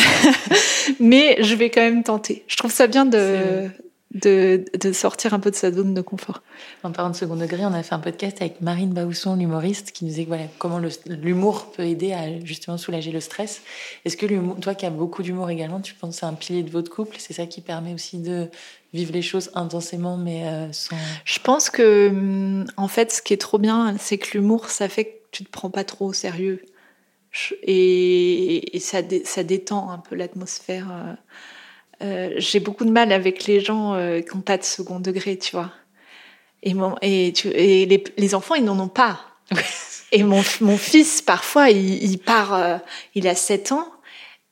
Mais 0.99 1.37
je 1.41 1.55
vais 1.55 1.69
quand 1.69 1.81
même 1.81 2.03
tenter. 2.03 2.43
Je 2.47 2.57
trouve 2.57 2.71
ça 2.71 2.87
bien 2.87 3.05
de, 3.05 3.69
de, 4.13 4.65
de, 4.77 4.91
sortir 4.91 5.33
un 5.33 5.39
peu 5.39 5.51
de 5.51 5.55
sa 5.55 5.71
zone 5.71 5.93
de 5.93 6.01
confort. 6.01 6.41
En 6.83 6.91
parlant 6.91 7.11
de 7.11 7.15
second 7.15 7.37
degré, 7.37 7.65
on 7.65 7.73
a 7.73 7.81
fait 7.81 7.95
un 7.95 7.99
podcast 7.99 8.41
avec 8.41 8.59
Marine 8.59 8.93
Baousson, 8.93 9.35
l'humoriste, 9.35 9.91
qui 9.91 10.03
nous 10.03 10.09
disait 10.09 10.25
voilà, 10.25 10.43
comment 10.57 10.81
l'humour 11.07 11.71
peut 11.71 11.83
aider 11.83 12.11
à 12.11 12.43
justement 12.43 12.77
soulager 12.77 13.11
le 13.11 13.21
stress. 13.21 13.61
Est-ce 14.03 14.17
que 14.17 14.25
toi 14.59 14.75
qui 14.75 14.85
as 14.85 14.89
beaucoup 14.89 15.23
d'humour 15.23 15.49
également, 15.49 15.79
tu 15.79 15.93
penses 15.93 16.15
que 16.15 16.19
c'est 16.19 16.25
un 16.25 16.33
pilier 16.33 16.63
de 16.63 16.69
votre 16.69 16.91
couple? 16.91 17.15
C'est 17.19 17.33
ça 17.33 17.45
qui 17.45 17.61
permet 17.61 17.93
aussi 17.93 18.17
de 18.17 18.49
vivre 18.93 19.13
les 19.13 19.21
choses 19.21 19.49
intensément, 19.53 20.17
mais 20.17 20.45
euh, 20.45 20.73
sans. 20.73 20.97
Je 21.23 21.39
pense 21.39 21.69
que, 21.69 22.09
hum, 22.09 22.65
en 22.75 22.89
fait, 22.89 23.13
ce 23.13 23.21
qui 23.21 23.33
est 23.33 23.41
trop 23.41 23.59
bien, 23.59 23.95
c'est 23.97 24.17
que 24.17 24.37
l'humour, 24.37 24.69
ça 24.69 24.89
fait 24.89 25.05
que 25.05 25.17
tu 25.31 25.45
te 25.45 25.49
prends 25.49 25.69
pas 25.69 25.85
trop 25.85 26.07
au 26.07 26.13
sérieux. 26.13 26.61
Et, 27.63 28.77
ça, 28.81 28.97
ça 29.23 29.43
détend 29.43 29.89
un 29.89 29.99
peu 29.99 30.15
l'atmosphère. 30.15 30.91
Euh, 30.91 31.13
euh, 32.01 32.33
j'ai 32.37 32.59
beaucoup 32.59 32.85
de 32.85 32.91
mal 32.91 33.11
avec 33.11 33.45
les 33.45 33.59
gens 33.59 33.95
qui 34.21 34.35
n'ont 34.35 34.41
pas 34.41 34.57
de 34.57 34.63
second 34.63 34.99
degré, 34.99 35.37
tu 35.37 35.55
vois. 35.55 35.71
Et, 36.63 36.73
mon, 36.73 36.95
et, 37.01 37.33
tu, 37.35 37.47
et 37.49 37.85
les, 37.85 38.03
les, 38.17 38.35
enfants, 38.35 38.55
ils 38.55 38.63
n'en 38.63 38.79
ont 38.79 38.87
pas. 38.87 39.19
et 40.11 40.23
mon, 40.23 40.41
mon 40.61 40.77
fils, 40.77 41.21
parfois, 41.21 41.69
il, 41.69 42.03
il 42.03 42.17
part, 42.19 42.81
il 43.15 43.27
a 43.27 43.35
7 43.35 43.71
ans, 43.71 43.87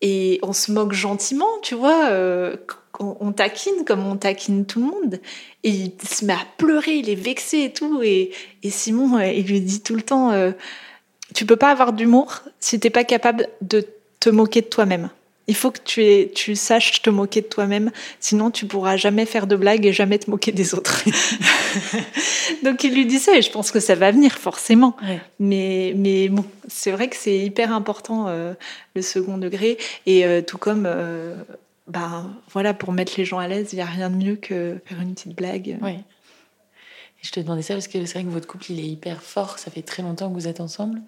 et 0.01 0.39
on 0.41 0.53
se 0.53 0.71
moque 0.71 0.93
gentiment, 0.93 1.59
tu 1.61 1.75
vois 1.75 2.09
on, 2.99 3.31
taquine 3.31 3.85
comme 3.85 4.05
on 4.05 4.17
taquine 4.17 4.65
tout 4.65 4.79
le 4.79 4.85
monde. 4.85 5.19
Et 5.63 5.69
il 5.69 5.93
se 6.07 6.25
met 6.25 6.33
à 6.33 6.45
pleurer, 6.57 6.95
il 6.95 7.09
est 7.09 7.15
vexé 7.15 7.63
et 7.63 7.73
tout. 7.73 8.01
Et, 8.03 8.31
Simon, 8.69 9.17
euh, 9.17 9.27
il 9.27 9.47
lui 9.47 9.61
dit 9.61 9.81
tout 9.81 9.95
le 9.95 10.01
temps, 10.01 10.31
euh, 10.31 10.51
tu 11.33 11.45
peux 11.45 11.55
pas 11.55 11.69
avoir 11.69 11.93
d'humour 11.93 12.41
si 12.59 12.79
t'es 12.79 12.89
pas 12.89 13.03
capable 13.03 13.47
de 13.61 13.85
te 14.19 14.29
moquer 14.29 14.61
de 14.61 14.67
toi-même. 14.67 15.09
Il 15.49 15.55
faut 15.55 15.71
que 15.71 15.79
tu, 15.83 16.29
tu 16.33 16.55
saches 16.55 17.01
te 17.01 17.09
moquer 17.09 17.41
de 17.41 17.47
toi-même, 17.47 17.91
sinon 18.21 18.51
tu 18.51 18.65
pourras 18.65 18.95
jamais 18.95 19.25
faire 19.25 19.47
de 19.47 19.57
blagues 19.57 19.85
et 19.85 19.91
jamais 19.91 20.17
te 20.17 20.29
moquer 20.29 20.53
des 20.53 20.73
autres. 20.73 21.03
Donc 22.63 22.83
il 22.85 22.93
lui 22.93 23.05
dit 23.05 23.19
ça 23.19 23.35
et 23.35 23.41
je 23.41 23.51
pense 23.51 23.71
que 23.71 23.81
ça 23.81 23.95
va 23.95 24.11
venir 24.11 24.37
forcément. 24.37 24.95
Mais, 25.39 25.93
mais 25.97 26.29
bon, 26.29 26.45
c'est 26.67 26.91
vrai 26.91 27.09
que 27.09 27.17
c'est 27.17 27.37
hyper 27.37 27.73
important 27.73 28.27
euh, 28.27 28.53
le 28.95 29.01
second 29.01 29.37
degré 29.37 29.77
et 30.05 30.23
tout 30.47 30.57
comme 30.57 30.87
bah, 31.89 32.23
voilà, 32.51 32.73
pour 32.73 32.93
mettre 32.93 33.13
les 33.17 33.25
gens 33.25 33.39
à 33.39 33.47
l'aise, 33.47 33.69
il 33.73 33.77
n'y 33.77 33.81
a 33.81 33.85
rien 33.85 34.09
de 34.09 34.15
mieux 34.15 34.35
que 34.35 34.79
faire 34.85 35.01
une 35.01 35.15
petite 35.15 35.35
blague. 35.35 35.77
Oui. 35.81 35.91
Et 35.91 37.23
je 37.23 37.31
te 37.31 37.39
demandais 37.39 37.63
ça 37.63 37.73
parce 37.73 37.87
que 37.87 38.05
c'est 38.05 38.13
vrai 38.13 38.23
que 38.23 38.29
votre 38.29 38.47
couple, 38.47 38.71
il 38.71 38.79
est 38.79 38.87
hyper 38.87 39.21
fort. 39.21 39.59
Ça 39.59 39.71
fait 39.71 39.81
très 39.81 40.03
longtemps 40.03 40.29
que 40.29 40.35
vous 40.35 40.47
êtes 40.47 40.61
ensemble. 40.61 41.01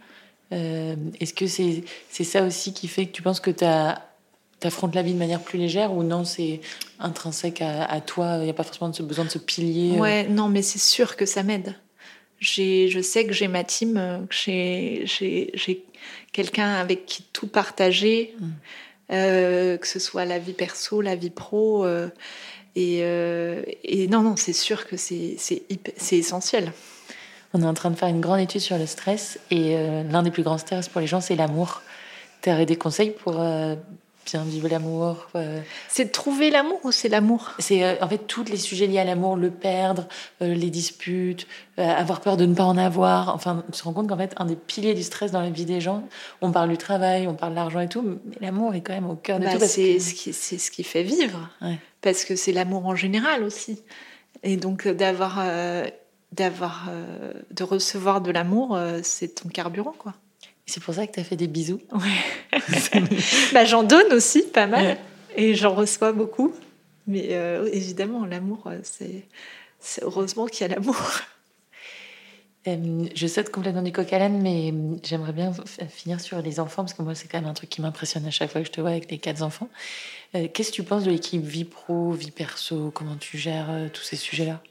Euh, 0.51 0.95
est-ce 1.19 1.33
que 1.33 1.47
c'est 1.47 1.83
ça 2.23 2.43
aussi 2.43 2.73
qui 2.73 2.87
fait 2.87 3.05
que 3.05 3.11
tu 3.11 3.21
penses 3.21 3.39
que 3.39 3.51
tu 3.51 3.63
affrontes 4.63 4.95
la 4.95 5.01
vie 5.01 5.13
de 5.13 5.19
manière 5.19 5.41
plus 5.41 5.57
légère 5.57 5.93
ou 5.93 6.03
non, 6.03 6.23
c'est 6.23 6.61
intrinsèque 6.99 7.61
à, 7.61 8.01
toi 8.01 8.37
Il 8.39 8.43
n'y 8.43 8.49
a 8.49 8.53
pas 8.53 8.63
forcément 8.63 8.91
besoin 9.07 9.25
de 9.25 9.29
ce 9.29 9.37
pilier 9.37 9.97
euh? 9.97 9.99
Ouais, 9.99 10.27
non, 10.27 10.49
mais 10.49 10.61
c'est 10.61 10.79
sûr 10.79 11.15
que 11.15 11.25
ça 11.25 11.43
m'aide. 11.43 11.75
Je 12.39 13.01
sais 13.01 13.25
que 13.25 13.33
j'ai 13.33 13.47
ma 13.47 13.63
team, 13.63 14.25
que 14.29 14.35
j'ai 14.35 15.85
quelqu'un 16.31 16.73
avec 16.73 17.05
qui 17.05 17.23
tout 17.33 17.47
partager. 17.47 18.33
Mmh. 18.39 18.47
Euh, 19.11 19.77
que 19.77 19.87
ce 19.87 19.99
soit 19.99 20.23
la 20.23 20.39
vie 20.39 20.53
perso, 20.53 21.01
la 21.01 21.15
vie 21.15 21.29
pro. 21.29 21.85
Euh, 21.85 22.07
euh, 22.77 23.63
et, 23.83 24.07
non, 24.07 24.21
non, 24.21 24.35
c'est 24.37 24.53
sûr 24.53 24.87
que 24.87 24.95
c'est 24.95 25.37
essentiel. 26.11 26.71
On 27.53 27.61
est 27.61 27.65
en 27.65 27.73
train 27.73 27.91
de 27.91 27.97
faire 27.97 28.07
une 28.07 28.21
grande 28.21 28.39
étude 28.39 28.61
sur 28.61 28.77
le 28.77 28.85
stress 28.85 29.37
et 29.49 29.75
l'un 30.09 30.23
des 30.23 30.31
plus 30.31 30.43
grands 30.43 30.57
stress 30.57 30.87
pour 30.87 31.01
les 31.01 31.07
gens, 31.07 31.19
c'est 31.19 31.35
l'amour. 31.35 31.81
Tu 32.41 32.65
des 32.65 32.77
conseils 32.77 33.11
pour 33.11 33.33
vivre 34.39 34.67
l'amour. 34.67 35.27
Euh. 35.35 35.61
C'est 35.87 36.05
de 36.05 36.09
trouver 36.11 36.49
l'amour 36.49 36.79
ou 36.83 36.91
c'est 36.91 37.09
l'amour? 37.09 37.51
C'est 37.59 37.83
euh, 37.83 37.95
en 38.01 38.07
fait 38.07 38.19
tous 38.19 38.43
les 38.43 38.57
sujets 38.57 38.87
liés 38.87 38.99
à 38.99 39.03
l'amour, 39.03 39.35
le 39.35 39.51
perdre, 39.51 40.07
euh, 40.41 40.53
les 40.53 40.69
disputes, 40.69 41.47
avoir 41.77 42.21
peur 42.21 42.37
de 42.37 42.45
ne 42.45 42.53
pas 42.53 42.63
en 42.63 42.77
avoir. 42.77 43.33
Enfin, 43.33 43.63
on 43.67 43.73
se 43.73 43.83
rend 43.83 43.93
compte 43.93 44.07
qu'en 44.07 44.17
fait, 44.17 44.33
un 44.37 44.45
des 44.45 44.55
piliers 44.55 44.93
du 44.93 45.03
stress 45.03 45.31
dans 45.31 45.41
la 45.41 45.49
vie 45.49 45.65
des 45.65 45.81
gens, 45.81 46.03
on 46.41 46.51
parle 46.51 46.69
du 46.69 46.77
travail, 46.77 47.27
on 47.27 47.33
parle 47.33 47.53
de 47.53 47.55
l'argent 47.55 47.79
et 47.79 47.87
tout, 47.87 48.03
mais 48.03 48.17
l'amour 48.39 48.75
est 48.75 48.81
quand 48.81 48.93
même 48.93 49.09
au 49.09 49.15
cœur 49.15 49.39
de 49.39 49.45
bah, 49.45 49.53
tout. 49.53 49.59
C'est 49.65 49.99
ce, 49.99 50.13
qui, 50.13 50.33
ce 50.33 50.71
qui 50.71 50.83
fait 50.83 51.03
vivre. 51.03 51.49
Parce 52.01 52.23
que 52.23 52.35
c'est 52.35 52.51
l'amour 52.51 52.85
en 52.85 52.95
général 52.95 53.43
aussi. 53.43 53.81
Et 54.43 54.57
donc 54.57 54.87
d'avoir, 54.87 55.43
d'avoir, 56.31 56.89
de 57.49 57.63
recevoir 57.63 58.21
de 58.21 58.31
l'amour, 58.31 58.77
c'est 59.01 59.35
ton 59.35 59.49
carburant, 59.49 59.95
quoi. 59.97 60.13
C'est 60.65 60.81
pour 60.81 60.93
ça 60.93 61.05
que 61.07 61.13
tu 61.13 61.19
as 61.19 61.23
fait 61.23 61.35
des 61.35 61.47
bisous. 61.47 61.81
Ouais. 61.91 62.59
bah, 63.53 63.65
j'en 63.65 63.83
donne 63.83 64.13
aussi 64.13 64.43
pas 64.43 64.67
mal 64.67 64.97
et 65.35 65.55
j'en 65.55 65.73
reçois 65.73 66.11
beaucoup. 66.11 66.53
Mais 67.07 67.29
euh, 67.31 67.69
évidemment, 67.71 68.25
l'amour, 68.25 68.63
euh, 68.67 68.79
c'est, 68.83 70.03
heureusement 70.03 70.45
qu'il 70.45 70.67
y 70.67 70.71
a 70.71 70.75
l'amour. 70.75 70.95
Euh, 72.67 73.07
je 73.15 73.25
saute 73.25 73.49
complètement 73.49 73.81
du 73.81 73.91
coq 73.91 74.13
à 74.13 74.19
l'âne, 74.19 74.39
mais 74.39 74.71
j'aimerais 75.01 75.33
bien 75.33 75.51
finir 75.89 76.21
sur 76.21 76.43
les 76.43 76.59
enfants, 76.59 76.83
parce 76.83 76.93
que 76.93 77.01
moi, 77.01 77.15
c'est 77.15 77.27
quand 77.27 77.41
même 77.41 77.49
un 77.49 77.55
truc 77.55 77.71
qui 77.71 77.81
m'impressionne 77.81 78.23
à 78.27 78.29
chaque 78.29 78.51
fois 78.51 78.61
que 78.61 78.67
je 78.67 78.71
te 78.71 78.79
vois 78.79 78.91
avec 78.91 79.09
les 79.09 79.17
quatre 79.17 79.41
enfants. 79.41 79.67
Qu'est-ce 80.33 80.69
que 80.69 80.75
tu 80.75 80.83
penses 80.83 81.03
de 81.03 81.09
l'équipe 81.09 81.43
vie 81.43 81.65
pro, 81.65 82.11
vie 82.11 82.29
perso? 82.29 82.91
Comment 82.91 83.15
tu 83.15 83.39
gères 83.39 83.89
tous 83.91 84.03
ces 84.03 84.15
sujets-là? 84.15 84.61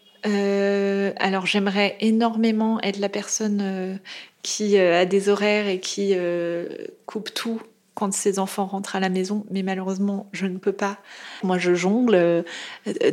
Alors 1.18 1.46
j'aimerais 1.46 1.96
énormément 1.98 2.80
être 2.80 3.00
la 3.00 3.08
personne 3.08 3.98
qui 4.42 4.78
euh, 4.78 5.02
a 5.02 5.04
des 5.04 5.28
horaires 5.28 5.68
et 5.68 5.80
qui 5.80 6.12
euh, 6.14 6.68
coupe 7.06 7.32
tout 7.34 7.60
quand 7.94 8.14
ses 8.14 8.38
enfants 8.38 8.64
rentrent 8.64 8.96
à 8.96 9.00
la 9.00 9.10
maison, 9.10 9.44
mais 9.50 9.62
malheureusement, 9.62 10.30
je 10.32 10.46
ne 10.46 10.56
peux 10.56 10.72
pas. 10.72 10.96
Moi, 11.42 11.58
je 11.58 11.74
jongle 11.74 12.14
euh, 12.14 12.42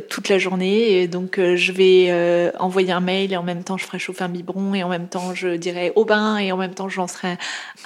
toute 0.08 0.30
la 0.30 0.38
journée, 0.38 1.06
donc 1.08 1.38
je 1.38 1.72
vais 1.72 2.52
envoyer 2.58 2.92
un 2.92 3.00
mail 3.00 3.32
et 3.32 3.36
en 3.36 3.42
même 3.42 3.64
temps, 3.64 3.76
je 3.76 3.84
ferai 3.84 3.98
chauffer 3.98 4.24
un 4.24 4.30
biberon 4.30 4.72
et 4.74 4.82
en 4.82 4.88
même 4.88 5.08
temps, 5.08 5.34
je 5.34 5.56
dirai 5.56 5.92
au 5.94 6.06
bain 6.06 6.38
et 6.38 6.52
en 6.52 6.56
même 6.56 6.72
temps, 6.72 6.88
je 6.88 6.96
lancerai 6.96 7.36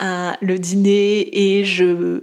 le 0.00 0.58
dîner 0.58 1.28
et 1.32 1.64
je 1.64 2.22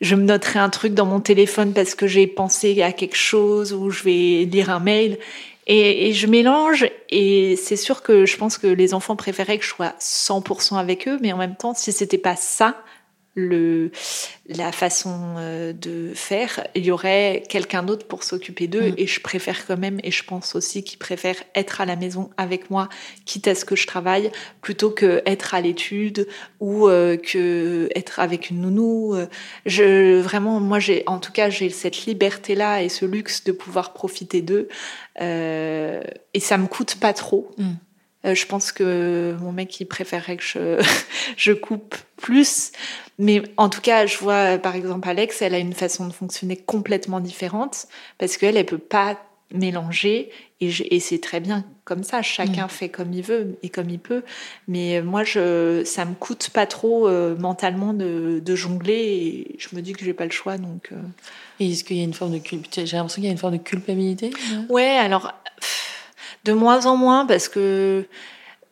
je 0.00 0.14
me 0.14 0.22
noterai 0.22 0.58
un 0.58 0.68
truc 0.68 0.92
dans 0.92 1.06
mon 1.06 1.20
téléphone 1.20 1.72
parce 1.72 1.94
que 1.94 2.06
j'ai 2.06 2.26
pensé 2.26 2.82
à 2.82 2.92
quelque 2.92 3.16
chose 3.16 3.72
ou 3.72 3.90
je 3.90 4.02
vais 4.02 4.44
lire 4.44 4.70
un 4.70 4.80
mail 4.80 5.18
et, 5.66 6.08
et, 6.08 6.12
je 6.12 6.26
mélange 6.26 6.88
et 7.10 7.56
c'est 7.56 7.76
sûr 7.76 8.02
que 8.02 8.24
je 8.24 8.36
pense 8.36 8.58
que 8.58 8.66
les 8.66 8.94
enfants 8.94 9.16
préféraient 9.16 9.58
que 9.58 9.64
je 9.64 9.70
sois 9.70 9.94
100% 10.00 10.78
avec 10.78 11.08
eux, 11.08 11.18
mais 11.20 11.32
en 11.32 11.36
même 11.36 11.56
temps, 11.56 11.74
si 11.74 11.92
c'était 11.92 12.18
pas 12.18 12.36
ça, 12.36 12.76
le, 13.36 13.92
la 14.48 14.72
façon 14.72 15.36
euh, 15.36 15.72
de 15.72 16.12
faire, 16.14 16.66
il 16.74 16.86
y 16.86 16.90
aurait 16.90 17.42
quelqu'un 17.48 17.82
d'autre 17.82 18.06
pour 18.06 18.24
s'occuper 18.24 18.66
d'eux. 18.66 18.90
Mm. 18.90 18.94
Et 18.96 19.06
je 19.06 19.20
préfère 19.20 19.66
quand 19.66 19.76
même, 19.76 20.00
et 20.02 20.10
je 20.10 20.24
pense 20.24 20.54
aussi 20.54 20.82
qu'ils 20.82 20.98
préfèrent 20.98 21.42
être 21.54 21.80
à 21.80 21.84
la 21.84 21.96
maison 21.96 22.30
avec 22.38 22.70
moi, 22.70 22.88
quitte 23.26 23.46
à 23.46 23.54
ce 23.54 23.64
que 23.64 23.76
je 23.76 23.86
travaille, 23.86 24.32
plutôt 24.62 24.90
que 24.90 25.22
être 25.26 25.54
à 25.54 25.60
l'étude 25.60 26.26
ou 26.60 26.88
euh, 26.88 27.16
que 27.16 27.88
être 27.94 28.18
avec 28.18 28.50
une 28.50 28.62
nounou. 28.62 29.14
Je 29.66 30.18
vraiment, 30.20 30.58
moi, 30.58 30.78
j'ai, 30.78 31.04
en 31.06 31.18
tout 31.18 31.32
cas, 31.32 31.50
j'ai 31.50 31.70
cette 31.70 32.06
liberté-là 32.06 32.82
et 32.82 32.88
ce 32.88 33.04
luxe 33.04 33.44
de 33.44 33.52
pouvoir 33.52 33.92
profiter 33.92 34.42
d'eux. 34.42 34.68
Euh, 35.20 36.02
et 36.34 36.40
ça 36.40 36.58
me 36.58 36.66
coûte 36.66 36.96
pas 36.96 37.12
trop. 37.12 37.50
Mm. 37.58 37.72
Euh, 38.26 38.34
je 38.34 38.46
pense 38.46 38.72
que 38.72 39.36
mon 39.40 39.52
mec, 39.52 39.80
il 39.80 39.86
préférerait 39.86 40.36
que 40.36 40.44
je, 40.44 40.84
je 41.36 41.52
coupe 41.52 41.96
plus. 42.16 42.72
Mais 43.18 43.42
en 43.56 43.68
tout 43.68 43.80
cas, 43.80 44.06
je 44.06 44.18
vois, 44.18 44.58
par 44.58 44.74
exemple, 44.74 45.08
Alex, 45.08 45.40
elle 45.42 45.54
a 45.54 45.58
une 45.58 45.72
façon 45.72 46.06
de 46.06 46.12
fonctionner 46.12 46.56
complètement 46.56 47.20
différente 47.20 47.86
parce 48.18 48.36
qu'elle, 48.36 48.56
elle 48.56 48.66
peut 48.66 48.78
pas 48.78 49.18
mélanger 49.52 50.30
et, 50.60 50.70
et 50.94 51.00
c'est 51.00 51.20
très 51.20 51.40
bien 51.40 51.64
comme 51.84 52.02
ça. 52.02 52.20
Chacun 52.20 52.66
mm. 52.66 52.70
fait 52.70 52.88
comme 52.88 53.12
il 53.12 53.22
veut 53.22 53.56
et 53.62 53.68
comme 53.68 53.88
il 53.90 53.98
peut. 53.98 54.22
Mais 54.68 55.00
moi, 55.02 55.22
je, 55.24 55.82
ça 55.84 56.04
me 56.04 56.14
coûte 56.14 56.50
pas 56.50 56.66
trop 56.66 57.08
euh, 57.08 57.36
mentalement 57.36 57.94
de, 57.94 58.42
de, 58.44 58.56
jongler 58.56 58.94
et 58.94 59.56
je 59.58 59.74
me 59.76 59.82
dis 59.82 59.92
que 59.92 60.04
j'ai 60.04 60.14
pas 60.14 60.24
le 60.24 60.30
choix. 60.30 60.58
Donc. 60.58 60.88
Euh. 60.92 60.96
Et 61.60 61.70
est-ce 61.70 61.84
qu'il 61.84 61.96
y 61.96 62.00
a 62.00 62.04
une 62.04 62.14
forme 62.14 62.32
de 62.32 62.38
culpabilité 62.38 62.86
J'ai 62.86 62.96
l'impression 62.96 63.16
qu'il 63.16 63.26
y 63.26 63.28
a 63.28 63.32
une 63.32 63.38
forme 63.38 63.56
de 63.56 63.62
culpabilité. 63.62 64.30
Ouais, 64.68 64.96
alors 64.98 65.32
de 66.46 66.52
moins 66.52 66.86
en 66.86 66.96
moins 66.96 67.26
parce 67.26 67.48
que 67.48 68.06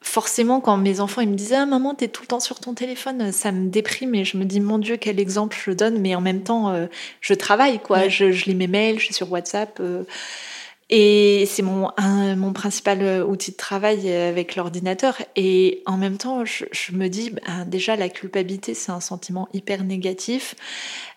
forcément, 0.00 0.60
quand 0.60 0.76
mes 0.76 1.00
enfants 1.00 1.22
ils 1.22 1.28
me 1.28 1.34
disaient 1.34 1.56
ah, 1.56 1.66
Maman, 1.66 1.94
t'es 1.94 2.08
tout 2.08 2.22
le 2.22 2.28
temps 2.28 2.40
sur 2.40 2.60
ton 2.60 2.74
téléphone, 2.74 3.32
ça 3.32 3.50
me 3.50 3.68
déprime 3.68 4.14
et 4.14 4.24
je 4.24 4.36
me 4.36 4.44
dis 4.44 4.60
Mon 4.60 4.78
Dieu, 4.78 4.96
quel 4.96 5.18
exemple 5.18 5.56
je 5.60 5.72
donne, 5.72 5.98
mais 5.98 6.14
en 6.14 6.20
même 6.20 6.42
temps, 6.42 6.70
euh, 6.70 6.86
je 7.20 7.34
travaille, 7.34 7.80
quoi. 7.80 8.08
Je, 8.08 8.30
je, 8.30 8.44
lis 8.44 8.54
mes 8.54 8.68
mails, 8.68 8.98
je 8.98 9.06
suis 9.06 9.14
sur 9.14 9.30
WhatsApp. 9.32 9.78
Euh, 9.80 10.04
et 10.90 11.46
c'est 11.46 11.62
mon, 11.62 11.88
mon 12.36 12.52
principal 12.52 13.00
euh, 13.00 13.24
outil 13.24 13.52
de 13.52 13.56
travail 13.56 14.12
avec 14.12 14.54
l'ordinateur. 14.54 15.16
Et 15.34 15.82
en 15.86 15.96
même 15.96 16.18
temps, 16.18 16.44
je, 16.44 16.66
je 16.70 16.92
me 16.92 17.08
dis, 17.08 17.30
ben, 17.30 17.64
déjà, 17.64 17.96
la 17.96 18.10
culpabilité, 18.10 18.74
c'est 18.74 18.92
un 18.92 19.00
sentiment 19.00 19.48
hyper 19.54 19.82
négatif 19.82 20.54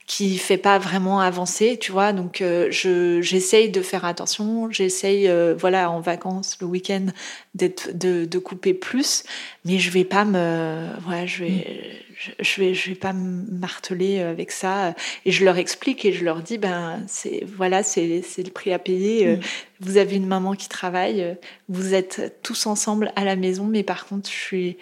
qui 0.08 0.38
fait 0.38 0.58
pas 0.58 0.80
vraiment 0.80 1.20
avancer, 1.20 1.78
tu 1.78 1.91
vois. 1.91 2.14
Donc, 2.14 2.39
euh, 2.41 2.70
je 2.72 3.22
j'essaye 3.22 3.70
de 3.70 3.82
faire 3.82 4.05
attention, 4.05 4.72
j'essaye, 4.72 5.28
euh, 5.28 5.53
voilà, 5.53 5.91
en 5.91 5.99
vacances, 5.99 6.58
le 6.62 6.68
week-end, 6.68 7.08
d'être 7.55 7.95
de, 7.95 8.24
de, 8.24 8.39
couper 8.39 8.74
plus, 8.74 9.24
mais 9.66 9.80
je 9.80 9.91
vais 9.91 10.05
pas 10.05 10.24
me, 10.24 10.88
voilà, 11.01 11.26
je 11.26 11.43
vais, 11.43 12.05
je, 12.39 12.62
vais, 12.62 12.74
je 12.74 12.89
vais 12.89 12.95
pas 12.95 13.12
me 13.12 13.51
marteler 13.51 14.20
avec 14.20 14.51
ça. 14.51 14.95
Et 15.26 15.32
je 15.32 15.43
leur 15.43 15.58
explique 15.58 16.05
et 16.05 16.14
je 16.14 16.24
leur 16.24 16.41
dis, 16.41 16.58
ben, 16.58 17.03
c'est, 17.08 17.43
voilà, 17.45 17.84
c'est, 17.84 18.22
c'est 18.22 18.43
le 18.43 18.51
prix 18.51 18.72
à 18.72 18.80
payer. 18.80 19.36
Mm. 19.36 19.39
Vous 19.82 19.97
avez 19.97 20.16
une 20.16 20.26
maman 20.26 20.53
qui 20.53 20.70
travaille, 20.70 21.36
vous 21.68 21.93
êtes 21.93 22.39
tous 22.43 22.66
ensemble 22.66 23.12
à 23.18 23.26
la 23.26 23.36
maison, 23.36 23.66
mais 23.66 23.84
par 23.84 24.05
contre, 24.05 24.30
je 24.30 24.36
suis, 24.36 24.78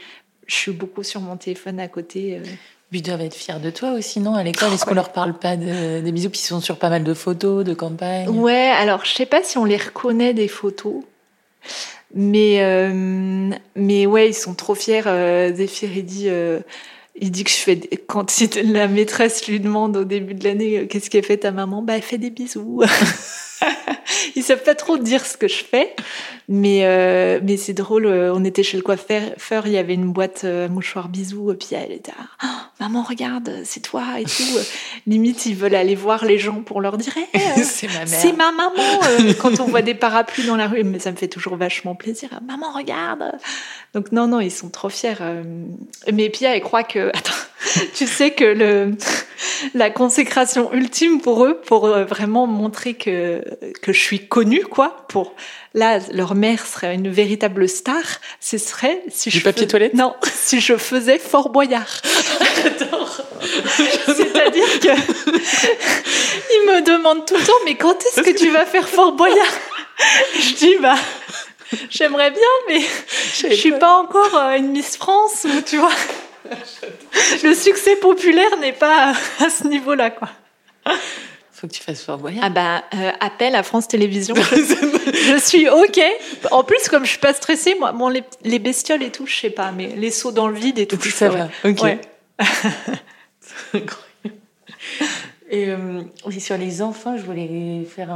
je 0.46 0.54
suis 0.54 0.72
beaucoup 0.72 1.02
sur 1.02 1.20
mon 1.20 1.36
téléphone 1.36 1.80
à 1.80 1.88
côté. 1.88 2.42
Ils 2.96 3.02
doivent 3.02 3.22
être 3.22 3.36
fiers 3.36 3.60
de 3.60 3.70
toi 3.70 3.92
aussi, 3.92 4.20
non 4.20 4.36
À 4.36 4.44
l'école, 4.44 4.74
est-ce 4.74 4.86
qu'on 4.86 4.96
leur 4.96 5.12
parle 5.12 5.34
pas 5.34 5.56
des 5.56 6.12
bisous 6.12 6.30
Puis 6.30 6.40
ils 6.44 6.48
sont 6.48 6.62
sur 6.62 6.78
pas 6.78 6.90
mal 6.90 7.04
de 7.04 7.14
photos, 7.14 7.64
de 7.66 7.74
campagnes? 7.74 8.30
Ouais, 8.30 8.72
alors 8.78 9.06
je 9.06 9.14
sais 9.14 9.26
pas 9.26 9.44
si 9.44 9.58
on 9.58 9.66
les 9.66 9.78
reconnaît 9.78 10.34
des 10.34 10.48
photos. 10.48 11.04
Mais, 12.14 12.64
euh, 12.64 13.50
mais 13.76 14.06
ouais, 14.06 14.30
ils 14.30 14.34
sont 14.34 14.54
trop 14.54 14.76
fiers. 14.76 15.06
Euh, 15.06 15.54
Zéphir, 15.54 15.90
il 15.96 16.06
dit, 16.06 16.30
euh, 16.30 16.60
il 17.20 17.32
dit 17.32 17.44
que 17.44 17.50
je 17.50 17.56
fais. 17.56 17.80
Quand 18.08 18.32
la 18.64 18.88
maîtresse 18.88 19.48
lui 19.48 19.60
demande 19.60 19.98
au 19.98 20.04
début 20.06 20.34
de 20.34 20.44
l'année 20.44 20.80
euh, 20.80 20.86
qu'est-ce 20.86 21.10
qu'elle 21.10 21.26
fait 21.26 21.38
ta 21.38 21.52
maman, 21.52 21.82
bah 21.82 21.96
elle 21.96 22.02
fait 22.02 22.18
des 22.18 22.30
bisous. 22.30 22.82
ils 24.36 24.44
savent 24.44 24.64
pas 24.64 24.76
trop 24.76 24.98
dire 24.98 25.26
ce 25.26 25.38
que 25.38 25.48
je 25.48 25.64
fais, 25.64 25.96
mais 26.48 26.82
euh, 26.84 27.40
mais 27.44 27.58
c'est 27.58 27.74
drôle. 27.74 28.06
Euh, 28.06 28.34
on 28.34 28.44
était 28.44 28.64
chez 28.64 28.78
le 28.78 28.84
coiffeur, 28.84 29.68
il 29.68 29.72
y 29.72 29.78
avait 29.78 29.94
une 29.94 30.12
boîte 30.12 30.42
euh, 30.44 30.70
mouchoir 30.70 31.10
bisous, 31.10 31.52
et 31.52 31.56
puis 31.56 31.70
elle 31.72 31.92
était 31.92 32.12
là, 32.12 32.26
oh, 32.44 32.48
maman 32.80 33.04
regarde, 33.04 33.62
c'est 33.64 33.82
toi 33.82 34.20
et 34.20 34.26
tout. 34.26 34.44
Limite 35.08 35.46
ils 35.46 35.56
veulent 35.56 35.76
aller 35.76 35.96
voir 35.96 36.26
les 36.26 36.38
gens 36.38 36.62
pour 36.62 36.82
leur 36.82 36.98
dire, 36.98 37.14
c'est 37.64 37.88
ma 37.88 38.06
mère, 38.06 38.08
c'est 38.08 38.34
ma 38.34 38.52
maman. 38.52 38.74
quand 39.40 39.60
on 39.60 39.66
voit 39.66 39.82
des 39.84 39.96
parapluies 39.96 40.46
dans 40.46 40.56
la 40.56 40.68
rue, 40.68 40.84
mais 40.84 41.00
ça 41.00 41.12
me 41.12 41.18
fait 41.18 41.28
toujours 41.28 41.56
vachement 41.56 41.96
plaisir. 41.96 42.30
Maman 42.48 42.72
regarde. 42.72 43.32
Donc 43.96 44.12
non 44.12 44.28
non 44.28 44.42
ils 44.42 44.52
sont 44.52 44.70
trop 44.70 44.90
fiers. 44.90 45.16
Mais 46.12 46.30
Pia 46.30 46.56
elle 46.56 46.62
croit 46.62 46.84
que 46.84 47.10
attends, 47.14 47.32
tu 47.96 48.06
sais 48.06 48.32
que 48.32 48.44
le 48.44 48.92
la 49.74 49.90
consécration 49.90 50.72
ultime 50.74 51.22
pour 51.22 51.46
eux, 51.46 51.62
pour 51.66 51.88
vraiment 51.88 52.46
montrer 52.46 52.96
que 52.96 53.42
que 53.82 53.94
je 53.94 54.00
suis 54.00 54.28
connue, 54.28 54.64
quoi. 54.64 55.06
Pour 55.08 55.34
là, 55.74 56.00
leur 56.12 56.36
mère 56.36 56.66
serait 56.66 56.94
une 56.94 57.10
véritable 57.10 57.70
star. 57.70 58.04
Ce 58.42 58.58
serait 58.58 59.02
si 59.10 59.30
du 59.30 59.40
je 59.40 59.44
papier 59.44 59.66
toilette? 59.66 59.94
Non, 59.94 60.14
si 60.24 60.60
je 60.60 60.76
faisais 60.76 61.18
Fort 61.18 61.50
Boyard. 61.50 62.02
J'adore. 62.64 63.22
C'est-à-dire 64.08 64.80
que 64.80 64.90
ils 66.52 66.66
me 66.68 66.82
demandent 66.86 67.26
tout 67.26 67.36
le 67.36 67.44
temps, 67.46 67.54
mais 67.66 67.76
quand 67.76 67.98
est-ce 68.04 68.22
que 68.22 68.38
tu 68.38 68.50
vas 68.52 68.66
faire 68.66 68.90
Fort 68.90 69.14
Boyard? 69.14 69.54
Je 70.38 70.54
dis 70.56 70.76
bah. 70.82 70.96
J'aimerais 71.90 72.32
bien, 72.32 72.42
mais 72.68 72.82
je 72.82 73.54
suis 73.54 73.72
pas 73.72 73.98
encore 73.98 74.36
euh, 74.36 74.58
une 74.58 74.72
Miss 74.72 74.98
France, 74.98 75.46
ou 75.46 75.62
tu 75.62 75.78
vois. 75.78 75.92
Le 77.44 77.54
succès 77.56 77.96
populaire 77.96 78.58
n'est 78.58 78.74
pas 78.74 79.14
à 79.40 79.50
ce 79.50 79.68
niveau-là, 79.68 80.12
quoi 80.12 80.30
faut 81.56 81.68
que 81.68 81.74
tu 81.74 81.82
fasses 81.82 82.04
Fort 82.04 82.18
Boyard. 82.18 82.44
Ah 82.44 82.50
bah, 82.50 82.84
euh, 82.94 83.12
appel 83.20 83.56
à 83.56 83.64
France 83.64 83.88
Télévisions. 83.88 84.36
je 84.36 85.40
suis 85.42 85.70
OK. 85.70 86.02
En 86.52 86.64
plus, 86.64 86.90
comme 86.90 87.06
je 87.06 87.12
suis 87.12 87.20
pas 87.20 87.34
stressée, 87.34 87.76
moi, 87.80 87.92
bon, 87.94 88.10
les, 88.10 88.60
bestioles 88.60 89.04
et 89.04 89.12
tout, 89.12 89.26
je 89.26 89.36
sais 89.36 89.50
pas, 89.50 89.72
mais 89.72 89.88
les 89.96 90.12
sauts 90.12 90.32
dans 90.32 90.48
le 90.48 90.56
vide 90.56 90.80
et 90.80 90.86
tout, 90.88 91.02
ça 91.02 91.30
va. 91.30 91.50
OK. 91.64 91.82
et 95.50 95.70
euh, 95.70 96.02
sur 96.40 96.58
les 96.58 96.82
enfants, 96.82 97.16
je 97.18 97.24
voulais 97.24 97.86
faire 97.86 98.12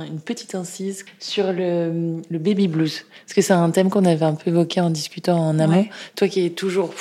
une 0.00 0.20
petite 0.20 0.54
incise 0.54 1.04
sur 1.18 1.52
le, 1.52 2.22
baby 2.30 2.68
blues. 2.68 3.04
Parce 3.24 3.34
que 3.34 3.42
c'est 3.42 3.52
un 3.52 3.70
thème 3.70 3.90
qu'on 3.90 4.04
avait 4.04 4.24
un 4.24 4.34
peu 4.34 4.50
évoqué 4.50 4.80
en 4.80 4.90
discutant 4.90 5.38
en 5.38 5.58
amont. 5.58 5.86
Toi 6.16 6.28
qui 6.28 6.46
es 6.46 6.50
toujours 6.50 6.94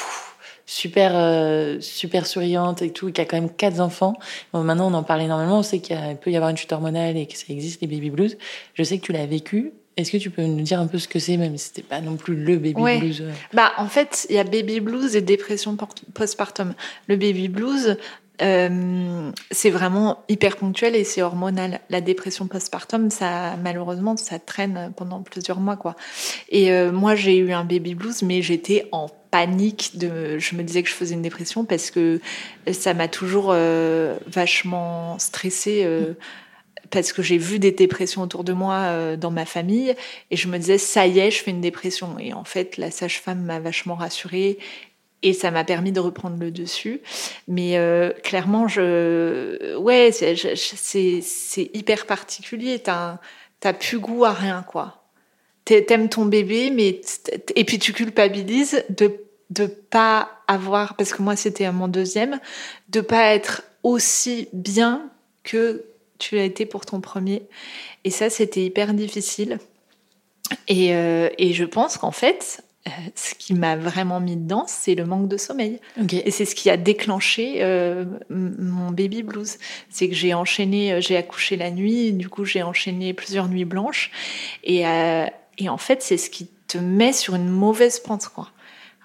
super 0.66 1.12
euh, 1.16 1.82
super 1.82 2.26
souriante 2.26 2.82
et 2.82 2.92
tout, 2.92 3.12
qui 3.12 3.20
a 3.20 3.26
quand 3.26 3.36
même 3.36 3.50
quatre 3.50 3.82
enfants. 3.82 4.14
maintenant, 4.54 4.90
on 4.90 4.94
en 4.94 5.04
parle 5.04 5.22
énormément. 5.22 5.60
On 5.60 5.64
sait 5.64 5.80
qu'il 5.80 5.98
peut 6.22 6.32
y 6.32 6.36
avoir 6.36 6.50
une 6.50 6.58
chute 6.58 6.72
hormonale 6.72 7.18
et 7.18 7.26
que 7.26 7.38
ça 7.38 7.46
existe 7.50 7.82
les 7.82 7.88
baby 7.88 8.10
blues. 8.10 8.38
Je 8.76 8.84
sais 8.84 8.98
que 8.98 9.06
tu 9.06 9.12
l'as 9.12 9.26
vécu. 9.26 9.74
Est-ce 9.98 10.12
que 10.12 10.18
tu 10.18 10.30
peux 10.30 10.44
nous 10.44 10.62
dire 10.62 10.80
un 10.80 10.88
peu 10.88 10.98
ce 10.98 11.10
que 11.10 11.20
c'est, 11.20 11.36
même 11.36 11.58
si 11.58 11.68
c'était 11.68 11.82
pas 11.82 12.00
non 12.00 12.16
plus 12.16 12.36
le 12.36 12.56
baby 12.56 13.00
blues 13.00 13.24
Bah, 13.54 13.74
en 13.78 13.88
fait, 13.88 14.26
il 14.30 14.38
y 14.38 14.40
a 14.40 14.46
baby 14.46 14.80
blues 14.80 15.16
et 15.16 15.22
dépression 15.22 15.78
postpartum. 16.14 16.74
Le 17.08 17.18
baby 17.18 17.50
blues, 17.50 17.98
euh, 18.42 19.32
c'est 19.52 19.70
vraiment 19.70 20.24
hyper 20.28 20.58
ponctuel 20.58 20.96
et 20.96 21.04
c'est 21.04 21.22
hormonal. 21.22 21.80
La 21.90 22.02
dépression 22.02 22.48
postpartum, 22.48 23.10
ça 23.10 23.56
malheureusement, 23.58 24.18
ça 24.18 24.40
traîne 24.40 24.92
pendant 24.96 25.22
plusieurs 25.22 25.60
mois, 25.60 25.78
quoi. 25.78 25.96
Et 26.50 26.72
euh, 26.72 26.92
moi, 26.92 27.16
j'ai 27.16 27.38
eu 27.38 27.52
un 27.52 27.64
baby 27.64 27.96
blues, 27.96 28.24
mais 28.24 28.42
j'étais 28.42 28.88
en 28.92 29.10
panique 29.30 29.98
de 29.98 30.40
je 30.40 30.56
me 30.56 30.64
disais 30.64 30.84
que 30.84 30.90
je 30.90 30.94
faisais 30.94 31.14
une 31.14 31.22
dépression 31.22 31.64
parce 31.64 31.90
que 31.90 32.20
ça 32.72 32.94
m'a 32.94 33.08
toujours 33.08 33.52
euh, 33.52 34.18
vachement 34.28 35.18
stressée 35.20 35.88
parce 36.90 37.14
que 37.14 37.22
j'ai 37.22 37.38
vu 37.38 37.58
des 37.58 37.72
dépressions 37.72 38.24
autour 38.24 38.44
de 38.44 38.52
moi 38.52 39.16
dans 39.16 39.32
ma 39.32 39.46
famille 39.46 39.96
et 40.32 40.36
je 40.36 40.50
me 40.50 40.58
disais 40.58 40.78
ça 40.78 41.08
y 41.08 41.20
est 41.20 41.32
je 41.32 41.42
fais 41.42 41.52
une 41.52 41.62
dépression 41.62 42.20
et 42.20 42.34
en 42.34 42.44
fait 42.44 42.76
la 42.76 42.92
sage-femme 42.92 43.42
m'a 43.42 43.62
vachement 43.62 43.96
rassurée 43.96 44.58
et 45.24 45.34
ça 45.34 45.52
m'a 45.52 45.64
permis 45.64 45.92
de 45.92 46.00
reprendre 46.00 46.38
le 46.40 46.52
dessus 46.52 47.02
mais 47.48 47.78
clairement 48.24 48.68
je 48.68 49.76
ouais 49.78 50.12
c'est 50.12 51.70
hyper 51.74 52.06
particulier 52.06 52.80
t'as 52.80 53.20
t'as 53.60 53.74
plus 53.74 54.00
goût 54.00 54.26
à 54.26 54.34
rien 54.34 54.64
quoi 54.68 55.02
t'aimes 55.80 56.10
ton 56.10 56.26
bébé, 56.26 56.72
mais 56.72 57.00
et 57.56 57.64
puis 57.64 57.80
tu 57.80 57.94
culpabilises 57.94 58.84
de 58.90 59.14
de 59.50 59.66
pas 59.66 60.30
avoir, 60.48 60.96
parce 60.96 61.12
que 61.12 61.22
moi 61.22 61.36
c'était 61.36 61.70
mon 61.72 61.90
deuxième, 61.90 62.40
de 62.88 63.02
pas 63.02 63.34
être 63.34 63.64
aussi 63.84 64.48
bien 64.54 65.10
que 65.44 65.84
tu 66.20 66.40
as 66.40 66.46
été 66.46 66.66
pour 66.66 66.86
ton 66.86 67.02
premier. 67.02 67.44
Et 68.06 68.12
ça, 68.12 68.30
c'était 68.30 68.64
hyper 68.64 68.94
difficile. 68.94 69.60
Et, 70.70 70.96
euh, 70.96 71.30
et 71.38 71.52
je 71.52 71.66
pense 71.66 71.98
qu'en 71.98 72.12
fait, 72.12 72.64
euh, 72.88 72.92
ce 73.16 73.36
qui 73.36 73.54
m'a 73.54 73.76
vraiment 73.76 74.20
mis 74.20 74.36
dedans, 74.36 74.66
c'est 74.68 74.96
le 74.96 75.06
manque 75.06 75.28
de 75.28 75.38
sommeil. 75.38 75.80
Et 76.12 76.32
c'est 76.32 76.46
ce 76.46 76.56
qui 76.56 76.70
a 76.70 76.78
déclenché 76.78 77.58
euh, 77.60 78.06
mon 78.30 78.92
baby 78.92 79.24
blues. 79.24 79.58
C'est 79.90 80.10
que 80.10 80.16
j'ai 80.16 80.34
enchaîné, 80.34 81.02
j'ai 81.02 81.18
accouché 81.18 81.58
la 81.58 81.72
nuit, 81.72 82.12
du 82.12 82.30
coup 82.30 82.46
j'ai 82.46 82.64
enchaîné 82.64 83.14
plusieurs 83.14 83.48
nuits 83.48 83.66
blanches. 83.66 84.12
Et, 84.64 84.84
et 85.58 85.70
en 85.70 85.78
fait, 85.78 86.02
c'est 86.02 86.18
ce 86.18 86.30
qui 86.30 86.50
te 86.68 86.78
met 86.78 87.14
sur 87.14 87.36
une 87.36 87.50
mauvaise 87.50 88.00
pente, 88.00 88.30
quoi. 88.30 88.50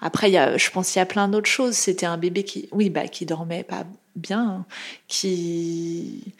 Après, 0.01 0.29
y 0.29 0.37
a, 0.37 0.57
je 0.57 0.69
pense 0.69 0.91
qu'il 0.91 0.99
y 0.99 1.01
a 1.01 1.05
plein 1.05 1.27
d'autres 1.27 1.49
choses. 1.49 1.75
C'était 1.75 2.05
un 2.05 2.17
bébé 2.17 2.43
qui, 2.43 2.69
oui, 2.71 2.89
bah, 2.89 3.07
qui 3.07 3.25
dormait 3.25 3.63
pas 3.63 3.83
bien, 4.15 4.41
hein, 4.41 4.65
qui 5.07 6.33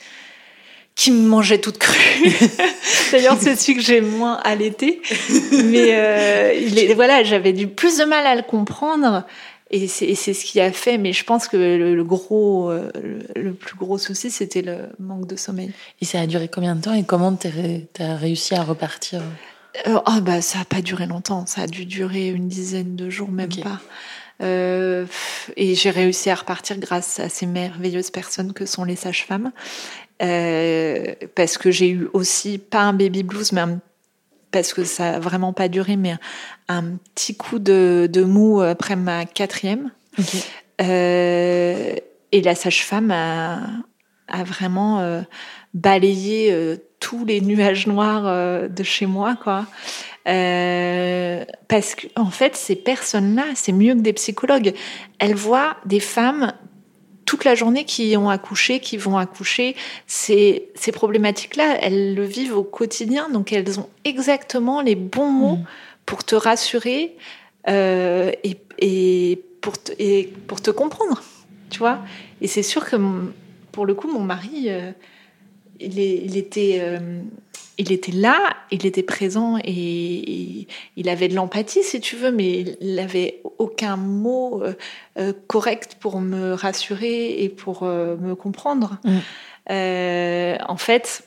qui 0.97 1.11
me 1.11 1.27
mangeait 1.27 1.59
toute 1.59 1.77
crue. 1.77 2.33
D'ailleurs, 3.11 3.37
c'est 3.39 3.55
celui 3.55 3.75
que 3.75 3.83
j'ai 3.83 4.01
moins 4.01 4.37
allaité. 4.43 5.01
Mais 5.65 5.93
euh, 5.93 6.53
il 6.59 6.77
est, 6.79 6.93
voilà, 6.95 7.23
j'avais 7.23 7.53
du 7.53 7.67
plus 7.67 7.99
de 7.99 8.03
mal 8.03 8.25
à 8.25 8.35
le 8.35 8.41
comprendre. 8.41 9.23
Et 9.69 9.87
c'est 9.87 10.15
ce 10.15 10.45
qui 10.45 10.61
a 10.61 10.71
fait, 10.71 10.97
mais 10.97 11.11
je 11.11 11.25
pense 11.25 11.49
que 11.49 11.57
le, 11.57 12.03
gros, 12.05 12.71
euh, 12.71 12.89
le, 13.35 13.53
plus 13.53 13.75
gros 13.75 13.97
souci, 13.97 14.31
c'était 14.31 14.61
le 14.61 14.77
manque 14.97 15.27
de 15.27 15.35
sommeil. 15.35 15.73
Et 15.99 16.05
ça 16.05 16.21
a 16.21 16.25
duré 16.25 16.47
combien 16.47 16.73
de 16.73 16.81
temps 16.81 16.93
et 16.93 17.03
comment 17.03 17.35
tu 17.35 17.49
as 17.99 18.15
réussi 18.15 18.55
à 18.55 18.63
repartir? 18.63 19.21
Euh, 19.85 19.99
oh, 20.07 20.21
bah, 20.21 20.39
ça 20.39 20.59
n'a 20.59 20.65
pas 20.65 20.81
duré 20.81 21.05
longtemps, 21.05 21.45
ça 21.45 21.63
a 21.63 21.67
dû 21.67 21.85
durer 21.85 22.29
une 22.29 22.47
dizaine 22.47 22.95
de 22.95 23.09
jours, 23.09 23.29
même 23.29 23.53
pas. 23.61 23.81
Euh, 24.41 25.05
et 25.55 25.75
j'ai 25.75 25.89
réussi 25.89 26.29
à 26.29 26.35
repartir 26.35 26.77
grâce 26.77 27.19
à 27.19 27.29
ces 27.29 27.45
merveilleuses 27.45 28.11
personnes 28.11 28.53
que 28.53 28.65
sont 28.65 28.83
les 28.83 28.95
sages-femmes. 28.95 29.51
Euh, 30.21 31.13
parce 31.35 31.57
que 31.57 31.71
j'ai 31.71 31.89
eu 31.89 32.09
aussi, 32.13 32.57
pas 32.57 32.81
un 32.81 32.93
baby 32.93 33.23
blues, 33.23 33.51
mais 33.51 33.61
parce 34.51 34.73
que 34.73 34.83
ça 34.83 35.15
a 35.15 35.19
vraiment 35.19 35.53
pas 35.53 35.67
duré, 35.67 35.95
mais 35.95 36.15
un, 36.67 36.97
petit 37.13 37.35
coup 37.35 37.59
de, 37.59 38.09
de, 38.11 38.23
mou 38.23 38.61
après 38.61 38.95
ma 38.95 39.25
quatrième. 39.25 39.91
Euh, 40.79 41.95
et 42.31 42.41
la 42.41 42.53
sage-femme 42.53 43.09
a, 43.09 43.61
a 44.27 44.43
vraiment 44.43 44.99
euh, 44.99 45.21
balayé 45.73 46.55
tous 46.99 47.25
les 47.25 47.41
nuages 47.41 47.87
noirs 47.87 48.69
de 48.69 48.83
chez 48.83 49.07
moi, 49.07 49.35
quoi. 49.43 49.65
parce 50.23 51.95
que 51.95 52.05
en 52.15 52.29
fait, 52.29 52.55
ces 52.55 52.75
personnes-là, 52.75 53.45
c'est 53.55 53.71
mieux 53.71 53.95
que 53.95 54.01
des 54.01 54.13
psychologues. 54.13 54.75
Elles 55.17 55.33
voient 55.33 55.77
des 55.85 55.99
femmes 55.99 56.53
toute 57.27 57.45
la 57.45 57.53
journée 57.53 57.85
qui 57.85 58.17
ont 58.17 58.29
accouché, 58.29 58.79
qui 58.79 58.97
vont 58.97 59.17
accoucher. 59.17 59.75
Ces, 60.07 60.69
ces 60.73 60.91
problématiques-là, 60.91 61.77
elles 61.81 62.15
le 62.15 62.23
vivent 62.23 62.57
au 62.57 62.63
quotidien, 62.63 63.29
donc 63.29 63.53
elles 63.53 63.79
ont 63.79 63.89
exactement 64.03 64.81
les 64.81 64.95
bons 64.95 65.29
mots 65.29 65.55
mmh. 65.57 65.65
pour 66.07 66.23
te 66.23 66.33
rassurer 66.33 67.15
et, 67.67 68.57
et, 68.79 69.43
pour 69.61 69.77
te, 69.77 69.91
et 69.99 70.33
pour 70.47 70.61
te 70.61 70.71
comprendre, 70.71 71.21
tu 71.69 71.77
vois. 71.77 71.99
Et 72.41 72.47
c'est 72.47 72.63
sûr 72.63 72.89
que 72.89 72.95
pour 73.77 73.85
le 73.85 73.93
coup, 73.93 74.11
mon 74.11 74.21
mari, 74.23 74.69
euh, 74.69 74.91
il, 75.79 76.35
était, 76.35 76.79
euh, 76.81 77.21
il 77.77 77.91
était 77.91 78.11
là, 78.11 78.39
il 78.71 78.85
était 78.85 79.03
présent 79.03 79.57
et, 79.63 80.67
il 80.95 81.09
avait 81.09 81.27
de 81.27 81.35
l'empathie, 81.35 81.83
si 81.83 81.99
tu 81.99 82.15
veux, 82.15 82.31
mais 82.31 82.77
il 82.81 82.95
n'avait 82.95 83.41
aucun 83.59 83.97
mot 83.97 84.63
euh, 85.17 85.33
correct 85.47 85.97
pour 85.99 86.19
me 86.19 86.53
rassurer 86.53 87.43
et 87.43 87.49
pour 87.49 87.83
me 87.83 88.33
comprendre. 88.33 88.97
Mm. 89.03 89.19
en 90.67 90.77
fait, 90.77 91.26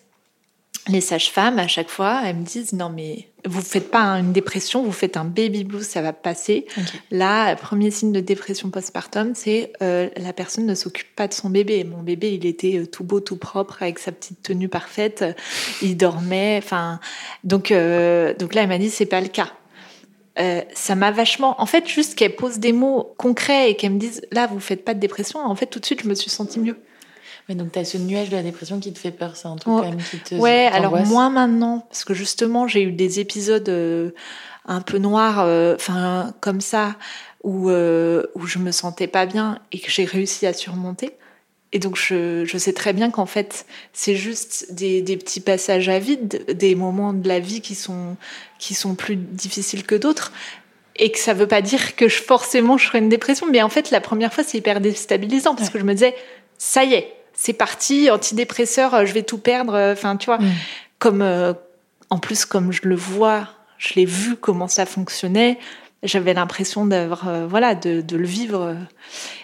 les 0.89 1.01
sages-femmes, 1.01 1.59
à 1.59 1.69
chaque 1.69 1.91
fois, 1.91 2.23
elles 2.25 2.37
me 2.37 2.45
disent 2.45 2.73
non 2.73 2.91
mais 2.91 3.29
vous 3.47 3.63
faites 3.63 3.91
pas 3.91 4.03
une 4.19 4.33
dépression, 4.33 4.83
vous 4.83 4.93
faites 4.93 5.17
un 5.17 5.25
baby 5.25 5.65
blues, 5.65 5.87
ça 5.87 6.03
va 6.03 6.13
passer. 6.13 6.67
Là, 7.11 7.55
premier 7.57 7.91
signe 7.91 8.13
de 8.13 8.21
dépression 8.21 8.71
postpartum, 8.71 9.35
c'est 9.35 9.73
euh, 9.83 10.09
la 10.17 10.33
personne 10.33 10.67
ne 10.67 10.75
s'occupe 10.75 11.15
pas 11.15 11.27
de 11.29 11.35
son 11.35 11.49
bébé. 11.49 11.85
Mon 11.85 12.03
bébé, 12.03 12.35
il 12.35 12.47
était 12.47 12.79
euh, 12.79 12.87
tout 12.87 13.05
beau, 13.05 13.21
tout 13.21 13.37
propre, 13.37 13.83
avec 13.83 13.99
sa 13.99 14.13
petite 14.13 14.43
tenue 14.43 14.69
parfaite, 14.69 15.25
il 15.83 15.97
dormait. 15.97 16.61
Enfin, 16.63 17.01
donc 17.45 17.71
euh, 17.71 18.35
donc 18.35 18.55
là, 18.55 18.63
elle 18.63 18.69
m'a 18.69 18.79
dit 18.79 18.91
c'est 18.91 19.07
pas 19.07 19.21
le 19.21 19.29
cas. 19.29 19.53
ça 20.75 20.95
m'a 20.95 21.11
vachement. 21.11 21.61
En 21.61 21.67
fait, 21.67 21.87
juste 21.89 22.15
qu'elle 22.17 22.37
pose 22.37 22.59
des 22.59 22.73
mots 22.73 23.15
concrets 23.17 23.71
et 23.71 23.77
qu'elle 23.77 23.93
me 23.93 23.99
dise 23.99 24.23
là, 24.33 24.47
vous 24.47 24.61
faites 24.61 24.85
pas 24.85 24.95
de 24.95 25.01
dépression. 25.01 25.41
En 25.41 25.55
fait, 25.55 25.67
tout 25.67 25.79
de 25.79 25.87
suite, 25.87 26.03
je 26.03 26.09
me 26.09 26.15
suis 26.15 26.31
sentie 26.31 26.61
mieux 26.61 26.77
donc 27.55 27.73
tu 27.73 27.79
as 27.79 27.85
ce 27.85 27.99
nuage 27.99 28.31
de 28.31 28.37
la 28.37 28.43
dépression 28.43 28.81
qui 28.81 28.93
te 28.93 28.99
fait 28.99 29.11
peur, 29.11 29.37
c'est 29.37 29.49
un 29.49 29.57
truc 29.57 29.75
ouais. 29.75 29.83
quand 29.83 29.89
même 29.91 30.03
qui 30.03 30.19
te. 30.19 30.35
Ouais, 30.35 30.69
alors 30.73 30.97
moins 31.07 31.31
maintenant, 31.31 31.87
parce 31.89 32.05
que 32.05 32.15
justement 32.15 32.67
j'ai 32.67 32.83
eu 32.83 32.93
des 32.93 33.21
épisodes 33.21 33.69
euh, 33.69 34.11
un 34.67 34.81
peu 34.81 34.99
noirs, 34.99 35.41
euh, 35.41 35.75
enfin 35.75 36.33
comme 36.41 36.61
ça, 36.61 36.97
où, 37.43 37.71
euh, 37.71 38.25
où 38.35 38.47
je 38.47 38.59
me 38.59 38.71
sentais 38.73 39.07
pas 39.07 39.27
bien 39.27 39.59
et 39.73 39.79
que 39.79 39.91
j'ai 39.91 40.05
réussi 40.05 40.47
à 40.47 40.53
surmonter. 40.53 41.13
Et 41.73 41.79
donc 41.79 41.97
je, 41.97 42.45
je 42.45 42.59
sais 42.59 42.73
très 42.73 42.93
bien 42.93 43.11
qu'en 43.11 43.27
fait 43.27 43.65
c'est 43.93 44.17
juste 44.17 44.73
des, 44.73 45.03
des, 45.03 45.17
petits 45.17 45.41
passages 45.41 45.89
à 45.89 46.01
vide, 46.01 46.45
des 46.53 46.75
moments 46.75 47.13
de 47.13 47.29
la 47.29 47.39
vie 47.39 47.61
qui 47.61 47.77
sont, 47.77 48.17
qui 48.59 48.75
sont 48.75 48.97
plus 48.97 49.15
difficiles 49.15 49.85
que 49.85 49.95
d'autres 49.95 50.33
et 50.97 51.11
que 51.11 51.19
ça 51.19 51.33
veut 51.33 51.47
pas 51.47 51.63
dire 51.63 51.97
que 51.97 52.09
je, 52.09 52.23
forcément 52.23 52.77
je 52.77 52.87
ferai 52.87 52.99
une 52.99 53.09
dépression. 53.09 53.47
Mais 53.51 53.63
en 53.63 53.69
fait, 53.69 53.91
la 53.91 54.01
première 54.01 54.33
fois, 54.33 54.45
c'est 54.45 54.59
hyper 54.59 54.81
déstabilisant 54.81 55.55
parce 55.55 55.71
que 55.71 55.79
je 55.79 55.85
me 55.85 55.95
disais, 55.95 56.15
ça 56.59 56.85
y 56.85 56.95
est, 56.95 57.15
c'est 57.41 57.55
parti, 57.55 58.11
antidépresseur, 58.11 58.93
euh, 58.93 59.07
je 59.07 59.15
vais 59.15 59.23
tout 59.23 59.39
perdre. 59.39 59.73
Euh, 59.73 59.95
enfin, 59.95 60.19
tu 60.19 60.27
vois, 60.27 60.37
mm. 60.37 60.53
comme 60.99 61.23
euh, 61.23 61.55
en 62.11 62.19
plus 62.19 62.45
comme 62.45 62.71
je 62.71 62.83
le 62.85 62.95
vois, 62.95 63.49
je 63.79 63.95
l'ai 63.95 64.05
vu 64.05 64.37
comment 64.37 64.69
ça 64.69 64.85
fonctionnait. 64.85 65.59
J'avais 66.03 66.35
l'impression 66.35 66.85
d'avoir, 66.85 67.47
voilà, 67.47 67.75
de, 67.75 68.17
le 68.17 68.27
vivre. 68.27 68.77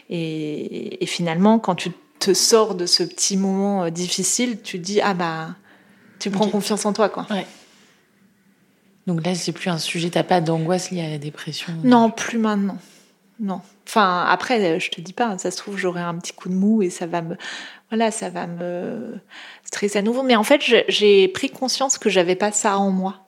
Et, 0.09 1.05
finalement, 1.07 1.59
quand 1.59 1.75
tu 1.75 1.91
te 2.19 2.33
sors 2.33 2.75
de 2.75 2.87
ce 2.87 3.03
petit 3.03 3.37
moment 3.37 3.91
difficile, 3.91 4.61
tu 4.63 4.79
dis 4.79 5.03
ah 5.03 5.13
bah, 5.13 5.49
tu 6.19 6.31
prends 6.31 6.49
confiance 6.49 6.87
en 6.87 6.95
toi, 6.95 7.11
quoi. 7.11 7.27
Donc 9.07 9.25
là, 9.25 9.35
c'est 9.35 9.53
plus 9.53 9.69
un 9.69 9.77
sujet. 9.77 10.09
T'as 10.09 10.23
pas 10.23 10.41
d'angoisse 10.41 10.91
liée 10.91 11.03
à 11.03 11.11
la 11.11 11.19
dépression 11.19 11.75
Non, 11.85 12.11
plus 12.11 12.39
maintenant. 12.39 12.79
Non. 13.39 13.61
Enfin, 13.87 14.25
après, 14.27 14.81
je 14.81 14.91
te 14.91 15.01
dis 15.03 15.13
pas, 15.13 15.37
ça 15.39 15.51
se 15.51 15.59
trouve, 15.59 15.77
j'aurai 15.77 16.01
un 16.01 16.15
petit 16.17 16.33
coup 16.33 16.49
de 16.49 16.55
mou 16.55 16.83
et 16.83 16.89
ça 16.89 17.07
va 17.07 17.21
me, 17.21 17.37
voilà, 17.91 18.11
ça 18.11 18.31
va 18.31 18.47
me 18.47 19.19
stresser 19.65 19.99
à 19.99 20.03
nouveau. 20.03 20.23
Mais 20.23 20.37
en 20.37 20.43
fait, 20.43 20.61
j'ai 20.89 21.29
pris 21.29 21.51
conscience 21.51 21.99
que 21.99 22.11
j'avais 22.11 22.35
pas 22.35 22.53
ça 22.53 22.79
en 22.79 22.91
moi, 22.91 23.27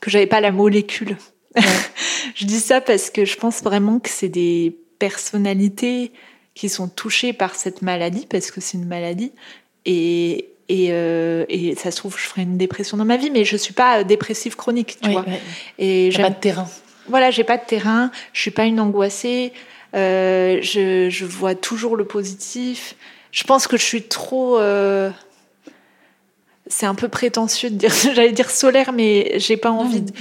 que 0.00 0.10
j'avais 0.10 0.26
pas 0.26 0.40
la 0.40 0.52
molécule. 0.52 1.16
je 2.34 2.44
dis 2.44 2.60
ça 2.60 2.80
parce 2.80 3.10
que 3.10 3.24
je 3.24 3.36
pense 3.36 3.62
vraiment 3.62 4.00
que 4.00 4.08
c'est 4.08 4.28
des 4.28 4.76
personnalités 4.98 6.12
qui 6.54 6.68
sont 6.68 6.88
touchées 6.88 7.32
par 7.32 7.54
cette 7.54 7.82
maladie, 7.82 8.26
parce 8.28 8.50
que 8.50 8.60
c'est 8.60 8.78
une 8.78 8.86
maladie. 8.86 9.32
Et, 9.84 10.48
et, 10.68 10.88
euh, 10.90 11.44
et, 11.48 11.74
ça 11.74 11.90
se 11.90 11.96
trouve, 11.96 12.16
je 12.18 12.24
ferai 12.24 12.42
une 12.42 12.56
dépression 12.56 12.96
dans 12.96 13.04
ma 13.04 13.16
vie, 13.16 13.30
mais 13.30 13.44
je 13.44 13.56
suis 13.56 13.74
pas 13.74 14.04
dépressive 14.04 14.56
chronique, 14.56 14.98
tu 15.02 15.10
vois. 15.10 15.24
Et 15.78 16.10
j'ai 16.10 16.22
pas 16.22 16.30
de 16.30 16.36
terrain. 16.36 16.68
Voilà, 17.08 17.30
j'ai 17.30 17.44
pas 17.44 17.58
de 17.58 17.64
terrain. 17.64 18.10
Je 18.32 18.40
suis 18.40 18.50
pas 18.50 18.64
une 18.64 18.80
angoissée. 18.80 19.52
Euh, 19.94 20.58
je, 20.62 21.08
je, 21.10 21.24
vois 21.24 21.54
toujours 21.54 21.96
le 21.96 22.04
positif 22.04 22.96
je 23.34 23.42
pense 23.42 23.66
que 23.66 23.76
je 23.76 23.82
suis 23.82 24.02
trop. 24.04 24.58
Euh, 24.58 25.10
c'est 26.66 26.86
un 26.86 26.94
peu 26.94 27.08
prétentieux 27.08 27.68
de 27.68 27.76
dire, 27.76 27.92
j'allais 28.14 28.32
dire 28.32 28.50
solaire, 28.50 28.92
mais 28.92 29.34
j'ai 29.36 29.56
pas 29.56 29.70
envie 29.70 30.00
de 30.00 30.12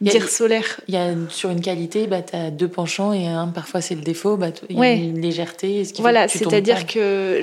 dire 0.00 0.28
solaire. 0.28 0.80
Il 0.88 0.94
y 0.94 0.96
a 0.96 1.14
sur 1.28 1.50
une 1.50 1.60
qualité, 1.60 2.08
bah, 2.08 2.22
tu 2.22 2.34
as 2.34 2.50
deux 2.50 2.66
penchants 2.66 3.12
et 3.12 3.28
un, 3.28 3.46
parfois 3.46 3.80
c'est 3.80 3.94
le 3.94 4.00
défaut, 4.00 4.36
bah, 4.36 4.48
il 4.68 4.76
y 4.76 4.82
a 4.82 4.92
une 4.94 5.20
légèreté. 5.20 5.84
Ce 5.84 6.00
voilà, 6.02 6.26
c'est-à-dire 6.26 6.86
que 6.86 7.40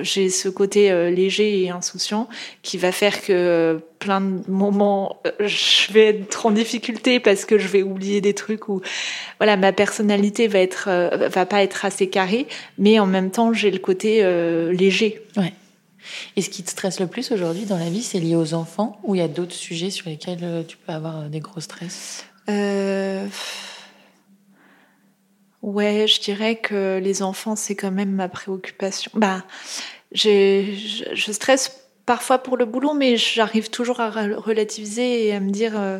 j'ai 0.00 0.28
ce 0.30 0.48
côté 0.48 0.90
euh, 0.90 1.10
léger 1.10 1.62
et 1.62 1.70
insouciant 1.70 2.28
qui 2.62 2.76
va 2.76 2.90
faire 2.90 3.22
que 3.22 3.32
euh, 3.32 3.78
plein 4.00 4.20
de 4.20 4.42
moments, 4.50 5.22
je 5.38 5.92
vais 5.92 6.08
être 6.08 6.46
en 6.46 6.50
difficulté 6.50 7.20
parce 7.20 7.44
que 7.44 7.56
je 7.56 7.68
vais 7.68 7.82
oublier 7.82 8.20
des 8.20 8.34
trucs 8.34 8.68
ou 8.68 8.82
voilà, 9.38 9.56
ma 9.56 9.72
personnalité 9.72 10.48
va 10.48 10.58
être, 10.58 10.90
va 11.28 11.46
pas 11.46 11.62
être 11.62 11.84
assez 11.84 12.08
carrée, 12.08 12.46
mais 12.78 12.98
en 12.98 13.06
même 13.06 13.30
temps, 13.30 13.52
j'ai 13.52 13.70
le 13.70 13.78
côté 13.78 14.22
léger. 14.72 15.22
Ouais. 15.36 15.52
Et 16.36 16.42
ce 16.42 16.50
qui 16.50 16.62
te 16.62 16.70
stresse 16.70 17.00
le 17.00 17.06
plus 17.06 17.32
aujourd'hui 17.32 17.64
dans 17.64 17.78
la 17.78 17.90
vie, 17.90 18.02
c'est 18.02 18.20
lié 18.20 18.36
aux 18.36 18.54
enfants 18.54 18.98
ou 19.04 19.14
il 19.14 19.18
y 19.18 19.24
a 19.24 19.28
d'autres 19.28 19.54
sujets 19.54 19.90
sur 19.90 20.08
lesquels 20.08 20.40
euh, 20.42 20.62
tu 20.62 20.76
peux 20.76 20.92
avoir 20.92 21.20
euh, 21.20 21.28
des 21.28 21.40
gros 21.40 21.60
stress? 21.60 22.24
Euh... 22.48 23.26
Ouais, 25.62 26.06
je 26.06 26.20
dirais 26.20 26.56
que 26.56 27.00
les 27.02 27.22
enfants, 27.22 27.56
c'est 27.56 27.74
quand 27.74 27.90
même 27.90 28.12
ma 28.12 28.28
préoccupation. 28.28 29.10
Bah, 29.14 29.44
je 30.12 31.32
stresse 31.32 31.80
parfois 32.04 32.38
pour 32.38 32.56
le 32.56 32.66
boulot, 32.66 32.94
mais 32.94 33.16
j'arrive 33.16 33.68
toujours 33.68 33.98
à 33.98 34.10
relativiser 34.10 35.26
et 35.26 35.34
à 35.34 35.40
me 35.40 35.50
dire, 35.50 35.72
euh, 35.74 35.98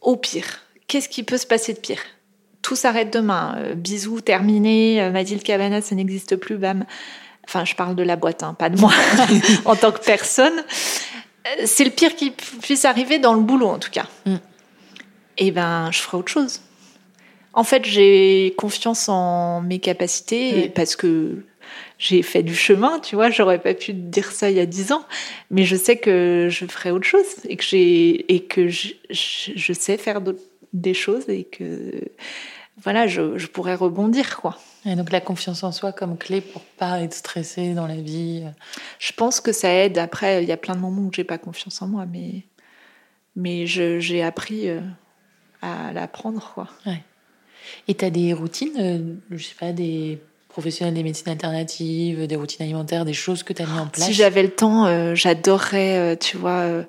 au 0.00 0.16
pire, 0.16 0.62
qu'est-ce 0.88 1.08
qui 1.08 1.22
peut 1.22 1.38
se 1.38 1.46
passer 1.46 1.74
de 1.74 1.78
pire? 1.78 2.00
Tout 2.60 2.74
s'arrête 2.74 3.12
demain. 3.12 3.74
bisous, 3.76 4.20
terminé. 4.20 5.10
Mathilde 5.12 5.44
Cabana, 5.44 5.80
ça 5.80 5.94
n'existe 5.94 6.34
plus. 6.34 6.56
Bam. 6.56 6.84
Enfin, 7.46 7.64
je 7.64 7.74
parle 7.74 7.94
de 7.94 8.02
la 8.02 8.16
boîte, 8.16 8.42
hein, 8.42 8.54
pas 8.58 8.68
de 8.68 8.78
moi 8.78 8.92
en 9.64 9.76
tant 9.76 9.92
que 9.92 10.04
personne. 10.04 10.64
Euh, 11.46 11.62
c'est 11.64 11.84
le 11.84 11.90
pire 11.90 12.16
qui 12.16 12.30
puisse 12.30 12.84
arriver 12.84 13.18
dans 13.18 13.34
le 13.34 13.40
boulot, 13.40 13.68
en 13.68 13.78
tout 13.78 13.90
cas. 13.90 14.06
Mm. 14.24 14.34
Et 15.38 15.48
eh 15.48 15.50
ben, 15.50 15.90
je 15.92 15.98
ferai 15.98 16.16
autre 16.16 16.32
chose. 16.32 16.60
En 17.52 17.64
fait, 17.64 17.84
j'ai 17.84 18.54
confiance 18.56 19.08
en 19.08 19.60
mes 19.62 19.78
capacités 19.78 20.70
parce 20.74 20.96
que 20.96 21.44
j'ai 21.98 22.22
fait 22.22 22.42
du 22.42 22.54
chemin, 22.54 23.00
tu 23.00 23.16
vois. 23.16 23.30
J'aurais 23.30 23.58
pas 23.58 23.74
pu 23.74 23.92
dire 23.92 24.30
ça 24.30 24.50
il 24.50 24.56
y 24.56 24.60
a 24.60 24.66
dix 24.66 24.92
ans, 24.92 25.04
mais 25.50 25.64
je 25.64 25.76
sais 25.76 25.96
que 25.96 26.48
je 26.50 26.66
ferai 26.66 26.90
autre 26.90 27.06
chose 27.06 27.24
et 27.48 27.56
que 27.56 27.64
j'ai 27.64 28.34
et 28.34 28.40
que 28.44 28.68
je, 28.68 28.92
je, 29.10 29.72
sais 29.72 29.96
faire 29.96 30.20
des 30.72 30.94
choses 30.94 31.28
et 31.28 31.44
que 31.44 31.92
voilà, 32.82 33.06
je, 33.06 33.38
je 33.38 33.46
pourrais 33.46 33.74
rebondir, 33.74 34.36
quoi. 34.36 34.58
Et 34.84 34.94
donc 34.96 35.10
la 35.10 35.20
confiance 35.20 35.64
en 35.64 35.72
soi 35.72 35.92
comme 35.92 36.18
clé 36.18 36.40
pour 36.40 36.62
pas 36.62 37.00
être 37.00 37.14
stressé 37.14 37.72
dans 37.72 37.86
la 37.86 37.96
vie. 37.96 38.42
Euh. 38.44 38.50
Je 38.98 39.12
pense 39.12 39.40
que 39.40 39.52
ça 39.52 39.72
aide. 39.72 39.98
Après, 39.98 40.42
il 40.42 40.48
y 40.48 40.52
a 40.52 40.56
plein 40.56 40.76
de 40.76 40.80
moments 40.80 41.02
où 41.02 41.10
j'ai 41.12 41.24
pas 41.24 41.38
confiance 41.38 41.80
en 41.80 41.88
moi, 41.88 42.06
mais 42.06 42.44
mais 43.34 43.66
j'ai 43.66 44.22
appris 44.22 44.68
euh, 44.68 44.80
à 45.62 45.92
l'apprendre 45.92 46.52
quoi. 46.54 46.68
Ouais. 46.86 47.02
Et 47.88 47.94
tu 47.94 48.04
as 48.04 48.10
des 48.10 48.32
routines, 48.32 48.76
euh, 48.78 49.14
je 49.30 49.42
sais 49.42 49.56
pas, 49.58 49.72
des 49.72 50.20
professionnels 50.48 50.94
des 50.94 51.02
médecines 51.02 51.30
alternatives, 51.30 52.26
des 52.26 52.36
routines 52.36 52.64
alimentaires, 52.64 53.04
des 53.04 53.12
choses 53.12 53.42
que 53.42 53.52
tu 53.52 53.62
as 53.62 53.66
mis 53.66 53.78
en 53.78 53.88
place? 53.88 54.06
Si 54.06 54.14
j'avais 54.14 54.42
le 54.42 54.50
temps, 54.50 55.14
j'adorerais, 55.14 56.16
tu 56.18 56.38
vois 56.38 56.86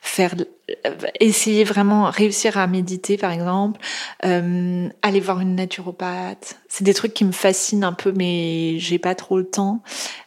faire 0.00 0.34
essayer 1.20 1.64
vraiment 1.64 2.10
réussir 2.10 2.56
à 2.56 2.66
méditer 2.66 3.18
par 3.18 3.32
exemple 3.32 3.80
euh, 4.24 4.88
aller 5.02 5.20
voir 5.20 5.40
une 5.40 5.54
naturopathe. 5.54 6.58
C'est 6.68 6.84
des 6.84 6.94
trucs 6.94 7.12
qui 7.12 7.24
me 7.24 7.32
fascinent 7.32 7.84
un 7.84 7.92
peu 7.92 8.12
mais 8.12 8.78
j'ai 8.78 8.98
pas 8.98 9.14
trop 9.14 9.36
le 9.36 9.44
temps. 9.44 9.82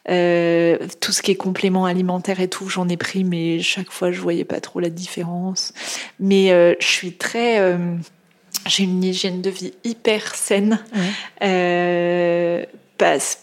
Euh, 0.10 0.78
tout 1.02 1.12
ce 1.12 1.22
qui 1.22 1.32
est 1.32 1.36
complément 1.36 1.86
alimentaire 1.86 2.40
et 2.40 2.48
tout 2.48 2.70
j'en 2.70 2.88
ai 2.88 2.98
pris 2.98 3.24
mais 3.24 3.60
chaque 3.60 3.92
fois 3.92 4.12
je 4.12 4.22
voyais 4.22 4.46
pas 4.46 4.60
trop 4.60 4.80
la 4.80 4.90
différence. 4.90 5.74
Mais 6.20 6.52
euh, 6.52 6.76
je 6.80 6.88
suis 6.88 7.14
très 7.14 7.60
euh, 7.60 7.96
j'ai 8.68 8.84
une 8.84 9.04
hygiène 9.04 9.42
de 9.42 9.50
vie 9.50 9.74
hyper 9.84 10.36
saine. 10.36 10.80
Ouais. 10.96 11.48
Euh, 11.48 12.66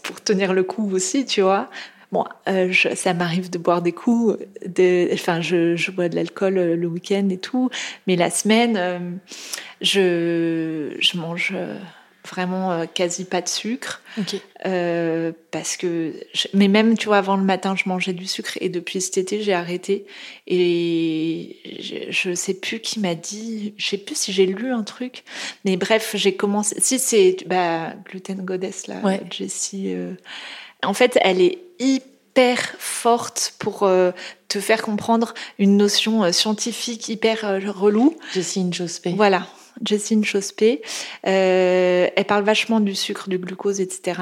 pour 0.02 0.20
tenir 0.20 0.52
le 0.52 0.64
coup 0.64 0.90
aussi 0.92 1.26
tu 1.26 1.40
vois 1.40 1.70
Bon, 2.14 2.24
euh, 2.46 2.68
je, 2.70 2.94
ça 2.94 3.12
m'arrive 3.12 3.50
de 3.50 3.58
boire 3.58 3.82
des 3.82 3.90
coups, 3.90 4.38
de, 4.64 5.08
enfin, 5.12 5.40
je, 5.40 5.74
je 5.74 5.90
bois 5.90 6.08
de 6.08 6.14
l'alcool 6.14 6.58
euh, 6.58 6.76
le 6.76 6.86
week-end 6.86 7.28
et 7.28 7.38
tout, 7.38 7.70
mais 8.06 8.14
la 8.14 8.30
semaine, 8.30 8.76
euh, 8.76 9.00
je, 9.80 10.94
je 11.00 11.18
mange 11.18 11.52
vraiment 12.30 12.70
euh, 12.70 12.84
quasi 12.86 13.24
pas 13.24 13.40
de 13.40 13.48
sucre. 13.48 14.00
Parce 15.50 15.76
que, 15.76 16.14
mais 16.54 16.68
même, 16.68 16.96
tu 16.96 17.06
vois, 17.06 17.18
avant 17.18 17.36
le 17.36 17.42
matin, 17.42 17.74
je 17.74 17.88
mangeais 17.88 18.12
du 18.12 18.26
sucre 18.26 18.58
et 18.60 18.68
depuis 18.68 19.00
cet 19.00 19.18
été, 19.18 19.42
j'ai 19.42 19.52
arrêté. 19.52 20.06
Et 20.46 21.56
je, 21.80 22.12
je 22.12 22.32
sais 22.34 22.54
plus 22.54 22.78
qui 22.78 23.00
m'a 23.00 23.16
dit, 23.16 23.74
je 23.76 23.88
sais 23.88 23.98
plus 23.98 24.16
si 24.16 24.32
j'ai 24.32 24.46
lu 24.46 24.70
un 24.70 24.84
truc, 24.84 25.24
mais 25.64 25.76
bref, 25.76 26.12
j'ai 26.14 26.36
commencé. 26.36 26.76
Si 26.78 27.00
c'est 27.00 27.38
bah, 27.46 27.92
Gluten 28.08 28.44
Goddess, 28.44 28.86
là, 28.86 29.00
Ouais. 29.02 29.20
Jessie. 29.32 29.96
En 30.84 30.94
fait, 30.94 31.18
elle 31.22 31.40
est 31.40 31.58
hyper 31.78 32.58
forte 32.78 33.54
pour 33.58 33.82
euh, 33.82 34.12
te 34.54 34.60
faire 34.60 34.82
comprendre 34.82 35.34
une 35.58 35.76
notion 35.76 36.22
euh, 36.22 36.30
scientifique 36.30 37.08
hyper 37.08 37.44
euh, 37.44 37.58
relou. 37.66 38.16
Jessie 38.32 38.60
Inchospé. 38.60 39.12
Voilà, 39.16 39.48
Jessine 39.84 40.24
Chospé. 40.24 40.80
Euh, 41.26 42.08
elle 42.14 42.24
parle 42.24 42.44
vachement 42.44 42.78
du 42.78 42.94
sucre, 42.94 43.28
du 43.28 43.38
glucose, 43.38 43.80
etc. 43.80 44.20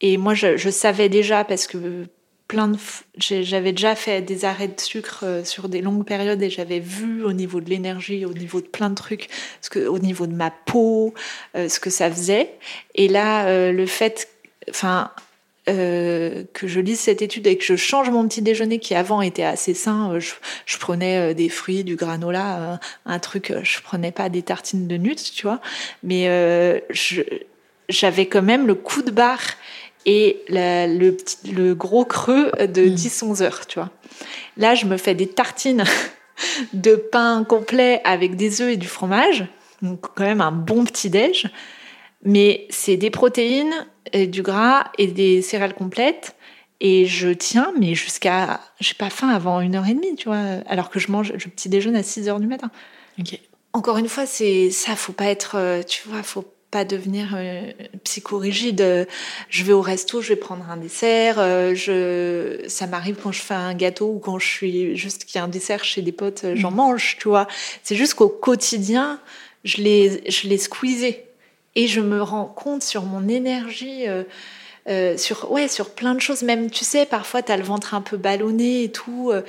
Et 0.00 0.18
moi, 0.18 0.34
je, 0.34 0.56
je 0.56 0.70
savais 0.70 1.08
déjà 1.08 1.42
parce 1.42 1.66
que 1.66 2.06
plein 2.46 2.68
de, 2.68 2.78
j'avais 3.18 3.72
déjà 3.72 3.96
fait 3.96 4.22
des 4.22 4.44
arrêts 4.44 4.68
de 4.68 4.80
sucre 4.80 5.24
sur 5.42 5.68
des 5.68 5.80
longues 5.80 6.04
périodes 6.04 6.40
et 6.40 6.50
j'avais 6.50 6.78
vu 6.78 7.24
au 7.24 7.32
niveau 7.32 7.60
de 7.60 7.68
l'énergie, 7.68 8.24
au 8.24 8.34
niveau 8.34 8.60
de 8.60 8.68
plein 8.68 8.88
de 8.88 8.94
trucs, 8.94 9.28
ce 9.60 9.68
que, 9.68 9.80
au 9.88 9.98
niveau 9.98 10.28
de 10.28 10.34
ma 10.34 10.52
peau, 10.52 11.12
ce 11.54 11.80
que 11.80 11.90
ça 11.90 12.08
faisait. 12.08 12.52
Et 12.94 13.08
là, 13.08 13.72
le 13.72 13.86
fait, 13.86 14.28
enfin. 14.70 15.10
Euh, 15.68 16.44
que 16.52 16.66
je 16.68 16.80
lise 16.80 17.00
cette 17.00 17.22
étude 17.22 17.46
et 17.46 17.56
que 17.58 17.64
je 17.64 17.76
change 17.76 18.08
mon 18.10 18.26
petit 18.28 18.42
déjeuner 18.42 18.78
qui 18.78 18.94
avant 18.94 19.20
était 19.22 19.42
assez 19.42 19.74
sain, 19.74 20.12
euh, 20.12 20.20
je, 20.20 20.34
je 20.64 20.78
prenais 20.78 21.18
euh, 21.32 21.34
des 21.34 21.48
fruits, 21.48 21.82
du 21.84 21.96
granola, 21.96 22.78
un 23.04 23.18
truc, 23.18 23.52
je 23.62 23.80
prenais 23.82 24.12
pas 24.12 24.28
des 24.28 24.42
tartines 24.42 24.86
de 24.86 24.96
nuts, 24.96 25.16
tu 25.16 25.42
vois, 25.42 25.60
mais 26.02 26.28
euh, 26.28 26.78
j'avais 27.88 28.26
quand 28.26 28.42
même 28.42 28.66
le 28.66 28.74
coup 28.74 29.02
de 29.02 29.10
barre 29.10 29.42
et 30.06 30.42
la- 30.48 30.86
le, 30.86 31.12
petit, 31.16 31.52
le 31.52 31.74
gros 31.74 32.04
creux 32.04 32.50
de 32.60 32.82
Mm. 32.82 32.94
10-11 32.94 33.42
heures, 33.42 33.66
tu 33.66 33.78
vois. 33.78 33.90
Là, 34.56 34.74
je 34.74 34.86
me 34.86 34.96
fais 34.96 35.14
des 35.14 35.26
tartines 35.26 35.84
de 36.72 36.94
pain 36.96 37.44
complet 37.44 38.00
avec 38.04 38.36
des 38.36 38.62
œufs 38.62 38.72
et 38.72 38.76
du 38.76 38.88
fromage, 38.88 39.46
donc 39.82 40.00
quand 40.14 40.24
même 40.24 40.40
un 40.40 40.52
bon 40.52 40.84
petit 40.84 41.10
déj, 41.10 41.48
mais 42.26 42.66
c'est 42.70 42.96
des 42.96 43.10
protéines, 43.10 43.86
et 44.12 44.26
du 44.26 44.42
gras 44.42 44.90
et 44.98 45.06
des 45.06 45.42
céréales 45.42 45.74
complètes. 45.74 46.36
Et 46.80 47.06
je 47.06 47.28
tiens, 47.28 47.72
mais 47.78 47.94
jusqu'à, 47.94 48.60
j'ai 48.80 48.94
pas 48.94 49.08
faim 49.08 49.28
avant 49.28 49.60
une 49.60 49.76
heure 49.76 49.86
et 49.86 49.94
demie, 49.94 50.14
tu 50.14 50.28
vois, 50.28 50.42
alors 50.66 50.90
que 50.90 50.98
je 50.98 51.10
mange, 51.10 51.32
je 51.36 51.48
petit 51.48 51.70
déjeune 51.70 51.96
à 51.96 52.02
6 52.02 52.28
heures 52.28 52.40
du 52.40 52.46
matin. 52.46 52.70
Ok. 53.18 53.40
Encore 53.72 53.96
une 53.96 54.08
fois, 54.08 54.26
c'est 54.26 54.70
ça, 54.70 54.94
faut 54.94 55.12
pas 55.12 55.26
être, 55.26 55.56
euh, 55.56 55.82
tu 55.82 56.06
vois, 56.06 56.22
faut 56.22 56.44
pas 56.70 56.84
devenir 56.84 57.34
euh, 57.34 57.72
psychorigide. 58.04 59.06
Je 59.48 59.64
vais 59.64 59.72
au 59.72 59.80
resto, 59.80 60.20
je 60.20 60.30
vais 60.30 60.36
prendre 60.36 60.68
un 60.68 60.76
dessert. 60.76 61.36
euh, 61.38 61.74
je, 61.74 62.68
ça 62.68 62.86
m'arrive 62.86 63.16
quand 63.22 63.32
je 63.32 63.40
fais 63.40 63.54
un 63.54 63.74
gâteau 63.74 64.12
ou 64.12 64.18
quand 64.18 64.38
je 64.38 64.46
suis 64.46 64.96
juste 64.96 65.24
qu'il 65.24 65.38
y 65.38 65.40
a 65.40 65.44
un 65.44 65.48
dessert 65.48 65.82
chez 65.82 66.02
des 66.02 66.12
potes, 66.12 66.44
j'en 66.54 66.72
mange, 66.72 67.16
tu 67.18 67.28
vois. 67.28 67.46
C'est 67.82 67.96
juste 67.96 68.14
qu'au 68.14 68.28
quotidien, 68.28 69.18
je 69.64 69.78
l'ai, 69.78 70.30
je 70.30 70.48
l'ai 70.48 70.58
squeezé 70.58 71.25
et 71.76 71.86
je 71.86 72.00
me 72.00 72.20
rends 72.20 72.46
compte 72.46 72.82
sur 72.82 73.04
mon 73.04 73.28
énergie. 73.28 74.08
euh, 74.08 74.24
euh, 74.88 75.16
sur 75.16 75.50
ouais 75.50 75.66
sur 75.66 75.90
plein 75.90 76.14
de 76.14 76.20
choses 76.20 76.42
même 76.42 76.70
tu 76.70 76.84
sais 76.84 77.06
parfois 77.06 77.42
tu 77.42 77.50
as 77.50 77.56
le 77.56 77.64
ventre 77.64 77.92
un 77.94 78.00
peu 78.00 78.16
ballonné 78.16 78.84
et 78.84 78.92
tout 78.92 79.32
euh, 79.32 79.42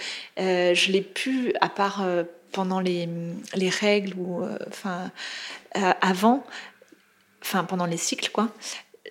je 0.74 0.92
l'ai 0.92 1.02
pu 1.02 1.54
à 1.62 1.70
part 1.70 2.04
pendant 2.52 2.80
les, 2.80 3.08
les 3.54 3.70
règles 3.70 4.16
ou 4.18 4.44
enfin 4.68 5.12
avant 6.02 6.44
enfin 7.44 7.64
pendant 7.66 7.86
les 7.86 7.98
cycles 7.98 8.32
quoi 8.32 8.50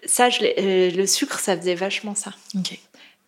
ça 0.04 0.28
le 0.40 1.06
sucre 1.06 1.38
ça 1.38 1.56
faisait 1.56 1.76
vachement 1.76 2.16
ça 2.16 2.32
Ok. 2.56 2.76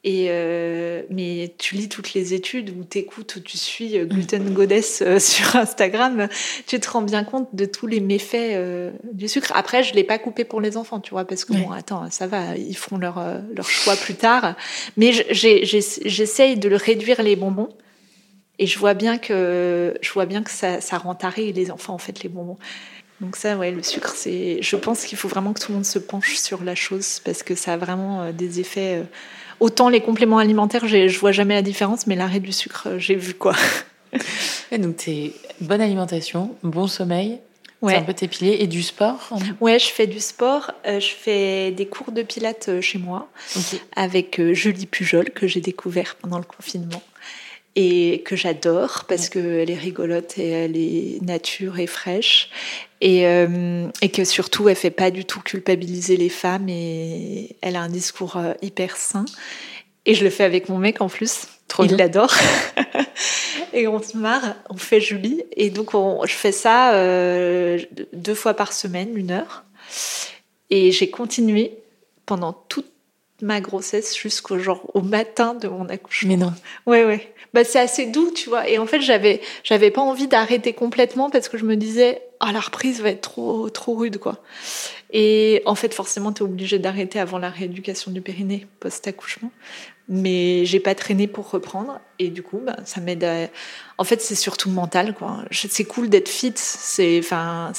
Et 0.08 0.28
euh, 0.30 1.02
mais 1.10 1.54
tu 1.58 1.74
lis 1.74 1.90
toutes 1.90 2.14
les 2.14 2.32
études 2.32 2.70
ou 2.70 2.82
t'écoutes 2.82 3.36
ou 3.36 3.40
tu 3.40 3.58
suis 3.58 3.98
euh, 3.98 4.06
Gluten 4.06 4.54
Goddess 4.54 5.02
euh, 5.02 5.18
sur 5.18 5.54
Instagram, 5.54 6.28
tu 6.66 6.80
te 6.80 6.88
rends 6.88 7.02
bien 7.02 7.24
compte 7.24 7.54
de 7.54 7.66
tous 7.66 7.86
les 7.86 8.00
méfaits 8.00 8.54
euh, 8.54 8.90
du 9.12 9.28
sucre. 9.28 9.52
Après, 9.54 9.82
je 9.82 9.92
l'ai 9.92 10.04
pas 10.04 10.18
coupé 10.18 10.44
pour 10.44 10.62
les 10.62 10.78
enfants, 10.78 10.98
tu 10.98 11.10
vois, 11.10 11.26
parce 11.26 11.44
que 11.44 11.52
Ouais. 11.52 11.60
bon, 11.60 11.72
attends, 11.72 12.10
ça 12.10 12.26
va, 12.26 12.56
ils 12.56 12.74
feront 12.76 12.96
leur 12.96 13.22
leur 13.54 13.68
choix 13.68 13.96
plus 13.96 14.14
tard. 14.14 14.56
Mais 14.96 15.12
j'essaye 15.12 16.56
de 16.56 16.70
le 16.70 16.76
réduire 16.76 17.22
les 17.22 17.36
bonbons. 17.36 17.68
Et 18.58 18.66
je 18.66 18.78
vois 18.78 18.94
bien 18.94 19.18
que 19.18 19.94
je 20.00 20.10
vois 20.10 20.24
bien 20.24 20.42
que 20.42 20.50
ça, 20.50 20.80
ça 20.80 20.96
rend 20.96 21.14
taré 21.14 21.52
les 21.52 21.70
enfants 21.70 21.92
en 21.92 21.98
fait 21.98 22.22
les 22.22 22.30
bonbons. 22.30 22.56
Donc 23.20 23.36
ça, 23.36 23.58
ouais, 23.58 23.72
le 23.72 23.82
sucre, 23.82 24.14
c'est. 24.16 24.62
Je 24.62 24.76
pense 24.76 25.04
qu'il 25.04 25.18
faut 25.18 25.28
vraiment 25.28 25.52
que 25.52 25.60
tout 25.60 25.70
le 25.70 25.74
monde 25.76 25.84
se 25.84 25.98
penche 25.98 26.36
sur 26.36 26.64
la 26.64 26.74
chose 26.74 27.20
parce 27.24 27.42
que 27.42 27.54
ça 27.54 27.74
a 27.74 27.76
vraiment 27.76 28.32
des 28.32 28.58
effets. 28.58 29.02
Autant 29.60 29.88
les 29.88 30.00
compléments 30.00 30.38
alimentaires, 30.38 30.86
je 30.86 31.18
vois 31.18 31.32
jamais 31.32 31.54
la 31.54 31.62
différence, 31.62 32.06
mais 32.06 32.14
l'arrêt 32.16 32.40
du 32.40 32.52
sucre, 32.52 32.84
euh, 32.88 32.98
j'ai 32.98 33.16
vu 33.16 33.34
quoi. 33.34 33.54
Donc, 34.78 34.96
t'es 34.96 35.32
bonne 35.60 35.80
alimentation, 35.80 36.54
bon 36.62 36.86
sommeil, 36.86 37.38
Ouais. 37.80 37.92
c'est 37.92 37.98
un 38.00 38.02
peu 38.02 38.12
tes 38.14 38.26
piliers 38.26 38.56
et 38.58 38.66
du 38.66 38.82
sport. 38.82 39.30
Ouais, 39.60 39.78
je 39.78 39.86
fais 39.86 40.08
du 40.08 40.18
sport, 40.18 40.72
euh, 40.84 40.98
je 40.98 41.10
fais 41.10 41.70
des 41.70 41.86
cours 41.86 42.10
de 42.10 42.22
pilates 42.22 42.68
euh, 42.70 42.80
chez 42.80 42.98
moi 42.98 43.28
avec 43.94 44.40
euh, 44.40 44.52
Julie 44.52 44.86
Pujol 44.86 45.30
que 45.30 45.46
j'ai 45.46 45.60
découvert 45.60 46.16
pendant 46.16 46.38
le 46.38 46.44
confinement 46.44 47.00
et 47.76 48.22
que 48.24 48.34
j'adore 48.34 49.04
parce 49.08 49.28
qu'elle 49.28 49.70
est 49.70 49.78
rigolote 49.78 50.38
et 50.38 50.48
elle 50.48 50.76
est 50.76 51.22
nature 51.22 51.78
et 51.78 51.86
fraîche 51.86 52.50
et, 53.00 53.26
euh, 53.26 53.88
et 54.02 54.08
que 54.10 54.24
surtout 54.24 54.68
elle 54.68 54.76
fait 54.76 54.90
pas 54.90 55.10
du 55.10 55.24
tout 55.24 55.40
culpabiliser 55.40 56.16
les 56.16 56.28
femmes 56.28 56.68
et 56.68 57.56
elle 57.60 57.76
a 57.76 57.80
un 57.82 57.88
discours 57.88 58.36
euh, 58.36 58.52
hyper 58.62 58.96
sain 58.96 59.24
et 60.06 60.14
je 60.14 60.24
le 60.24 60.30
fais 60.30 60.44
avec 60.44 60.68
mon 60.68 60.78
mec 60.78 61.00
en 61.00 61.08
plus. 61.08 61.46
Trop 61.68 61.84
Il 61.84 61.96
l'adore. 61.96 62.34
et 63.74 63.86
on 63.86 64.02
se 64.02 64.16
marre, 64.16 64.54
on 64.70 64.76
fait 64.78 65.02
Julie. 65.02 65.42
Et 65.54 65.68
donc, 65.68 65.92
on- 65.92 66.24
je 66.24 66.32
fais 66.32 66.50
ça 66.52 66.94
euh, 66.94 67.78
deux 68.14 68.34
fois 68.34 68.54
par 68.54 68.72
semaine, 68.72 69.14
une 69.14 69.30
heure. 69.30 69.64
Et 70.70 70.92
j'ai 70.92 71.10
continué 71.10 71.72
pendant 72.24 72.54
toute 72.54 72.90
ma 73.42 73.60
grossesse 73.60 74.16
jusqu'au 74.16 74.58
genre 74.58 74.80
au 74.94 75.02
matin 75.02 75.52
de 75.52 75.68
mon 75.68 75.90
accouchement. 75.90 76.30
Mais 76.30 76.36
non. 76.36 76.54
Ouais, 76.86 77.04
ouais. 77.04 77.34
Bah, 77.52 77.64
c'est 77.64 77.78
assez 77.78 78.06
doux, 78.06 78.30
tu 78.34 78.48
vois. 78.48 78.66
Et 78.66 78.78
en 78.78 78.86
fait, 78.86 79.02
j'avais, 79.02 79.42
j'avais 79.62 79.90
pas 79.90 80.00
envie 80.00 80.26
d'arrêter 80.26 80.72
complètement 80.72 81.28
parce 81.28 81.50
que 81.50 81.58
je 81.58 81.64
me 81.66 81.76
disais, 81.76 82.22
ah, 82.40 82.52
la 82.52 82.60
reprise 82.60 83.00
va 83.00 83.10
être 83.10 83.22
trop, 83.22 83.68
trop 83.70 83.94
rude, 83.94 84.18
quoi. 84.18 84.42
Et 85.10 85.62
en 85.66 85.74
fait, 85.74 85.92
forcément, 85.94 86.32
tu 86.32 86.42
es 86.42 86.46
obligé 86.46 86.78
d'arrêter 86.78 87.18
avant 87.18 87.38
la 87.38 87.50
rééducation 87.50 88.10
du 88.10 88.20
périnée 88.20 88.66
post-accouchement. 88.80 89.50
Mais 90.08 90.64
j'ai 90.64 90.80
pas 90.80 90.94
traîné 90.94 91.26
pour 91.26 91.50
reprendre. 91.50 92.00
Et 92.18 92.28
du 92.28 92.42
coup, 92.42 92.60
bah, 92.64 92.76
ça 92.84 93.00
m'aide 93.00 93.24
à... 93.24 93.48
En 93.98 94.04
fait, 94.04 94.22
c'est 94.22 94.34
surtout 94.34 94.70
mental, 94.70 95.14
quoi. 95.14 95.44
C'est 95.50 95.84
cool 95.84 96.08
d'être 96.08 96.28
fit. 96.28 96.52
C'est, 96.56 97.18
enfin, 97.18 97.72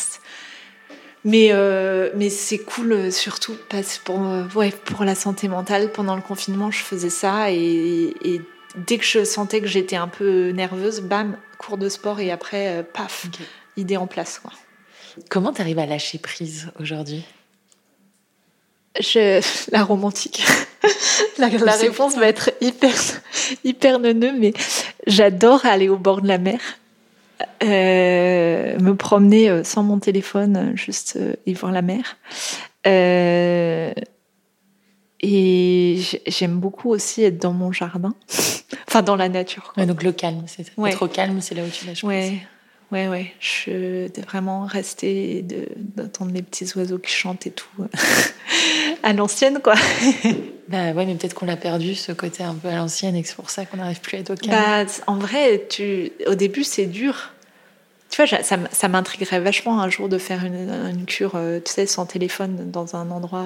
mais, 1.25 1.49
euh, 1.51 2.09
mais 2.15 2.29
c'est 2.29 2.59
cool 2.59 2.93
euh, 2.93 3.11
surtout 3.11 3.57
parce 3.67 3.97
pour, 3.97 4.25
euh, 4.25 4.45
ouais, 4.55 4.71
pour 4.85 5.03
la 5.03 5.15
santé 5.15 5.47
mentale. 5.47 5.91
Pendant 5.91 6.15
le 6.15 6.21
confinement, 6.21 6.71
je 6.71 6.79
faisais 6.79 7.09
ça 7.09 7.51
et, 7.51 8.41
dès 8.75 8.97
que 8.97 9.05
je 9.05 9.23
sentais 9.23 9.61
que 9.61 9.67
j'étais 9.67 9.95
un 9.95 10.07
peu 10.07 10.49
nerveuse, 10.49 11.01
bam, 11.01 11.37
cours 11.57 11.77
de 11.77 11.89
sport 11.89 12.19
et 12.19 12.31
après, 12.31 12.85
paf. 12.93 13.27
Idée 13.79 13.97
en 13.97 14.07
place. 14.07 14.39
Quoi. 14.39 14.51
Comment 15.29 15.51
t'arrives 15.51 15.79
à 15.79 15.85
lâcher 15.85 16.17
prise 16.17 16.71
aujourd'hui? 16.79 17.25
Je, 18.99 19.41
la 19.71 19.83
romantique. 19.83 20.43
la, 21.37 21.47
réponse 21.47 22.15
va 22.15 22.27
être 22.27 22.51
hyper, 22.61 22.93
hyper 23.63 23.99
neuneux, 23.99 24.33
mais 24.37 24.53
j'adore 25.07 25.65
aller 25.65 25.89
au 25.89 25.97
bord 25.97 26.21
de 26.21 26.27
la 26.27 26.37
mer. 26.37 26.59
Euh, 27.63 28.77
me 28.79 28.95
promener 28.95 29.49
euh, 29.49 29.63
sans 29.63 29.81
mon 29.81 29.99
téléphone, 29.99 30.57
euh, 30.57 30.75
juste 30.75 31.15
euh, 31.15 31.35
y 31.45 31.53
voir 31.53 31.71
la 31.71 31.81
mer. 31.81 32.17
Euh, 32.85 33.93
et 35.21 35.99
j'aime 36.27 36.59
beaucoup 36.59 36.89
aussi 36.89 37.23
être 37.23 37.41
dans 37.41 37.53
mon 37.53 37.71
jardin, 37.71 38.13
enfin 38.87 39.01
dans 39.01 39.15
la 39.15 39.29
nature. 39.29 39.73
Ouais, 39.77 39.85
Donc 39.85 40.03
le 40.03 40.11
calme, 40.11 40.43
c'est. 40.47 40.65
Ouais. 40.77 40.91
Être 40.91 41.03
au 41.03 41.07
calme, 41.07 41.41
c'est 41.41 41.55
là 41.55 41.63
où 41.63 41.69
tu 41.69 41.85
lâches 41.85 42.03
prise. 42.05 42.09
Ouais, 42.09 42.47
ouais, 42.91 43.07
ouais. 43.07 43.33
Je 43.39 44.07
de 44.07 44.21
vraiment 44.25 44.65
rester 44.65 45.37
et 45.37 45.41
de 45.41 45.67
d'entendre 45.95 46.31
les 46.33 46.41
petits 46.41 46.65
oiseaux 46.75 46.97
qui 46.99 47.11
chantent 47.11 47.47
et 47.47 47.51
tout 47.51 47.67
à 49.03 49.13
l'ancienne, 49.13 49.59
quoi. 49.63 49.75
Bah 50.69 50.91
ouais, 50.91 51.07
mais 51.07 51.15
peut-être 51.15 51.33
qu'on 51.33 51.47
l'a 51.47 51.57
perdu, 51.57 51.95
ce 51.95 52.11
côté 52.11 52.43
un 52.43 52.53
peu 52.53 52.67
à 52.67 52.75
l'ancienne, 52.75 53.15
et 53.15 53.23
que 53.23 53.27
c'est 53.27 53.35
pour 53.35 53.49
ça 53.49 53.65
qu'on 53.65 53.77
n'arrive 53.77 54.01
plus 54.01 54.17
à 54.17 54.19
être 54.19 54.29
au 54.29 54.35
calme. 54.35 54.51
Bah, 54.85 54.85
en 55.07 55.15
vrai, 55.17 55.65
tu, 55.67 56.11
au 56.27 56.35
début, 56.35 56.63
c'est 56.63 56.85
dur. 56.85 57.31
Tu 58.11 58.21
vois, 58.23 58.43
ça, 58.43 58.57
ça 58.71 58.87
m'intriguerait 58.87 59.39
vachement 59.39 59.81
un 59.81 59.89
jour 59.89 60.09
de 60.09 60.19
faire 60.19 60.45
une, 60.45 60.69
une 60.91 61.05
cure, 61.05 61.31
euh, 61.33 61.59
tu 61.59 61.71
sais, 61.73 61.87
sans 61.87 62.05
téléphone 62.05 62.69
dans 62.69 62.95
un 62.95 63.09
endroit. 63.09 63.45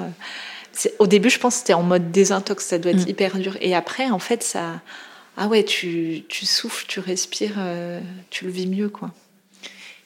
euh. 0.86 0.90
au 1.00 1.08
début, 1.08 1.30
je 1.30 1.40
pense 1.40 1.54
que 1.54 1.60
c'était 1.60 1.74
en 1.74 1.84
mode 1.84 2.12
désintox, 2.12 2.66
ça 2.66 2.78
doit 2.78 2.92
être 2.92 3.06
Mm. 3.06 3.10
hyper 3.10 3.38
dur. 3.38 3.56
Et 3.62 3.74
après, 3.74 4.10
en 4.10 4.20
fait, 4.20 4.44
ça. 4.44 4.82
Ah 5.38 5.48
ouais, 5.48 5.64
tu, 5.64 6.26
tu 6.28 6.46
souffles, 6.46 6.84
tu 6.90 7.00
respires, 7.00 7.56
euh, 7.58 8.02
tu 8.32 8.44
le 8.44 8.52
vis 8.52 8.68
mieux, 8.68 8.90
quoi. 8.90 9.12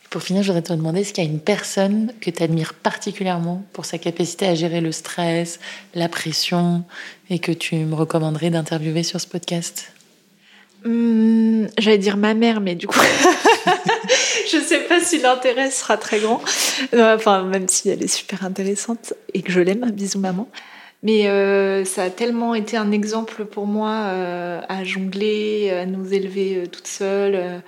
Pour 0.10 0.22
finir, 0.24 0.42
je 0.42 0.48
voudrais 0.48 0.62
te 0.62 0.72
demander 0.72 1.02
est-ce 1.02 1.12
qu'il 1.12 1.24
y 1.24 1.28
a 1.28 1.30
une 1.30 1.40
personne 1.40 2.14
que 2.22 2.30
tu 2.30 2.42
admires 2.42 2.74
particulièrement 2.74 3.64
pour 3.74 3.86
sa 3.86 3.98
capacité 3.98 4.48
à 4.48 4.56
gérer 4.56 4.80
le 4.80 4.94
stress, 4.94 5.60
la 5.96 6.08
pression, 6.08 6.86
et 7.30 7.40
que 7.40 7.52
tu 7.52 7.76
me 7.76 7.94
recommanderais 7.94 8.50
d'interviewer 8.50 9.04
sur 9.04 9.20
ce 9.20 9.28
podcast? 9.28 9.92
Hum, 10.86 11.68
J'allais 11.78 11.98
dire 11.98 12.16
ma 12.16 12.34
mère, 12.34 12.62
mais 12.62 12.76
du 12.76 12.88
coup, 12.88 13.00
je 14.52 14.58
sais 14.60 14.80
pas 14.82 15.02
si 15.02 15.20
l'intérêt 15.20 15.72
sera 15.72 15.98
très 15.98 16.20
grand. 16.20 16.42
Euh, 16.94 17.16
Enfin, 17.16 17.44
même 17.44 17.68
si 17.68 17.90
elle 17.90 18.02
est 18.02 18.08
super 18.08 18.46
intéressante 18.46 19.14
et 19.34 19.42
que 19.42 19.52
je 19.52 19.60
l'aime, 19.60 19.92
bisous 19.92 20.20
maman. 20.20 20.48
Mais 21.04 21.28
euh, 21.28 21.86
ça 21.86 22.04
a 22.04 22.10
tellement 22.10 22.56
été 22.56 22.76
un 22.76 22.92
exemple 22.92 23.46
pour 23.46 23.68
moi 23.68 23.92
euh, 23.92 24.62
à 24.68 24.84
jongler, 24.84 25.70
à 25.70 25.86
nous 25.86 26.12
élever 26.14 26.56
euh, 26.56 26.68
toutes 26.68 26.88
seules, 26.88 27.62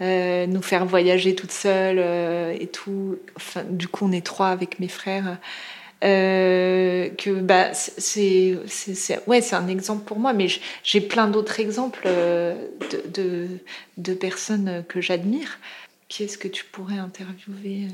euh, 0.00 0.46
nous 0.46 0.62
faire 0.62 0.84
voyager 0.86 1.34
toutes 1.34 1.52
seules 1.52 1.98
euh, 2.00 2.56
et 2.58 2.66
tout. 2.66 3.18
Enfin, 3.36 3.62
du 3.68 3.88
coup, 3.88 4.06
on 4.06 4.12
est 4.12 4.24
trois 4.24 4.48
avec 4.48 4.78
mes 4.80 4.88
frères. 4.88 5.38
Euh, 6.02 7.08
que 7.16 7.30
bah 7.30 7.72
c'est 7.72 8.58
c'est 8.66 8.94
c'est- 8.94 9.26
ouais 9.26 9.40
c'est 9.40 9.54
un 9.56 9.68
exemple 9.68 10.04
pour 10.04 10.18
moi 10.18 10.34
mais 10.34 10.48
j'ai 10.82 11.00
plein 11.00 11.28
d'autres 11.28 11.60
exemples 11.60 12.06
de, 12.06 13.08
de 13.14 13.46
de 13.96 14.12
personnes 14.12 14.84
que 14.86 15.00
j'admire 15.00 15.58
qui 16.08 16.24
est-ce 16.24 16.36
que 16.36 16.48
tu 16.48 16.64
pourrais 16.64 16.98
interviewer 16.98 17.86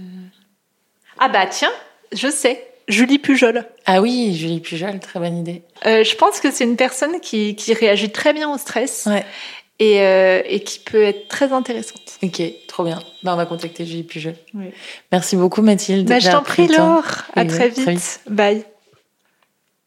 ah 1.18 1.28
bah 1.28 1.46
tiens 1.46 1.70
je 2.12 2.28
sais 2.28 2.66
Julie 2.88 3.20
Pujol 3.20 3.64
Ah 3.86 4.00
oui, 4.02 4.34
Julie 4.34 4.58
Pujol, 4.58 4.98
très 4.98 5.20
bonne 5.20 5.36
idée. 5.38 5.62
Euh, 5.86 6.02
je 6.02 6.16
pense 6.16 6.40
que 6.40 6.50
c'est 6.50 6.64
une 6.64 6.74
personne 6.76 7.20
qui 7.20 7.54
qui 7.54 7.72
réagit 7.72 8.10
très 8.10 8.32
bien 8.32 8.52
au 8.52 8.58
stress 8.58 9.06
Ouais. 9.06 9.24
Et 9.80 10.02
euh, 10.02 10.42
et 10.46 10.60
qui 10.60 10.78
peut 10.78 11.02
être 11.02 11.26
très 11.26 11.52
intéressante 11.52 12.18
Ok, 12.22 12.42
trop 12.68 12.84
bien. 12.84 13.00
On 13.24 13.34
va 13.34 13.46
contacter 13.46 13.86
Julie 13.86 14.02
Pujol. 14.02 14.34
Oui. 14.54 14.66
Merci 15.10 15.36
beaucoup 15.36 15.62
Mathilde. 15.62 16.06
bah, 16.06 16.18
je 16.20 16.30
t'en 16.30 16.42
prie. 16.42 16.68
Laure 16.68 17.24
à 17.34 17.44
très 17.46 17.70
vite 17.70 18.20
bye 18.28 18.62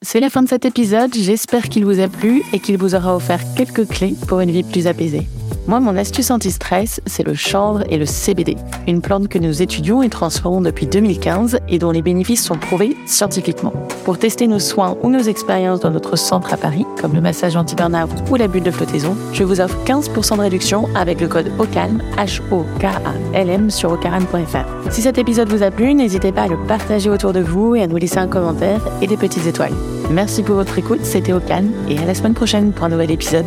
C'est 0.01 0.19
la 0.19 0.29
fin 0.29 0.41
de 0.41 0.49
cet 0.49 0.65
épisode, 0.65 1.13
j'espère 1.15 1.69
qu'il 1.69 1.85
vous 1.85 1.99
a 1.99 2.07
plu 2.07 2.43
et 2.51 2.59
qu'il 2.59 2.77
vous 2.77 2.95
aura 2.95 3.15
offert 3.15 3.39
quelques 3.55 3.87
clés 3.87 4.15
pour 4.27 4.39
une 4.41 4.51
vie 4.51 4.63
plus 4.63 4.87
apaisée. 4.87 5.27
Moi, 5.65 5.79
mon 5.79 5.95
astuce 5.95 6.29
anti-stress, 6.29 6.99
c'est 7.05 7.25
le 7.25 7.35
chanvre 7.35 7.83
et 7.89 7.97
le 7.97 8.05
CBD, 8.05 8.57
une 8.85 9.01
plante 9.01 9.29
que 9.29 9.39
nous 9.39 9.61
étudions 9.61 10.03
et 10.03 10.09
transformons 10.09 10.59
depuis 10.59 10.87
2015 10.87 11.59
et 11.69 11.79
dont 11.79 11.91
les 11.91 12.01
bénéfices 12.01 12.43
sont 12.43 12.57
prouvés 12.57 12.97
scientifiquement. 13.05 13.71
Pour 14.03 14.17
tester 14.17 14.47
nos 14.47 14.59
soins 14.59 14.97
ou 15.03 15.09
nos 15.09 15.21
expériences 15.21 15.79
dans 15.79 15.91
notre 15.91 16.17
centre 16.17 16.53
à 16.53 16.57
Paris, 16.57 16.85
comme 16.99 17.13
le 17.13 17.21
massage 17.21 17.55
anti-burnout 17.55 18.09
ou 18.29 18.35
la 18.35 18.49
bulle 18.49 18.63
de 18.63 18.71
flottaison, 18.71 19.15
je 19.31 19.45
vous 19.45 19.61
offre 19.61 19.77
15% 19.85 20.35
de 20.35 20.41
réduction 20.41 20.89
avec 20.95 21.21
le 21.21 21.29
code 21.29 21.49
OCALM, 21.57 22.01
H-O-K-A-L-M 22.17 23.69
sur 23.69 23.93
ocaran.fr. 23.93 24.91
Si 24.91 25.01
cet 25.01 25.17
épisode 25.17 25.49
vous 25.49 25.63
a 25.63 25.71
plu, 25.71 25.93
n'hésitez 25.93 26.33
pas 26.33 26.43
à 26.43 26.47
le 26.47 26.57
partager 26.67 27.09
autour 27.09 27.31
de 27.31 27.39
vous 27.39 27.75
et 27.75 27.83
à 27.83 27.87
nous 27.87 27.97
laisser 27.97 28.17
un 28.17 28.27
commentaire 28.27 28.81
et 29.01 29.07
des 29.07 29.17
petites 29.17 29.47
étoiles. 29.47 29.73
Merci 30.11 30.43
pour 30.43 30.55
votre 30.55 30.77
écoute, 30.77 31.05
c'était 31.05 31.31
Au 31.31 31.39
Calme 31.39 31.71
et 31.87 31.97
à 31.99 32.05
la 32.05 32.13
semaine 32.15 32.33
prochaine 32.33 32.73
pour 32.73 32.83
un 32.83 32.89
nouvel 32.89 33.11
épisode. 33.11 33.45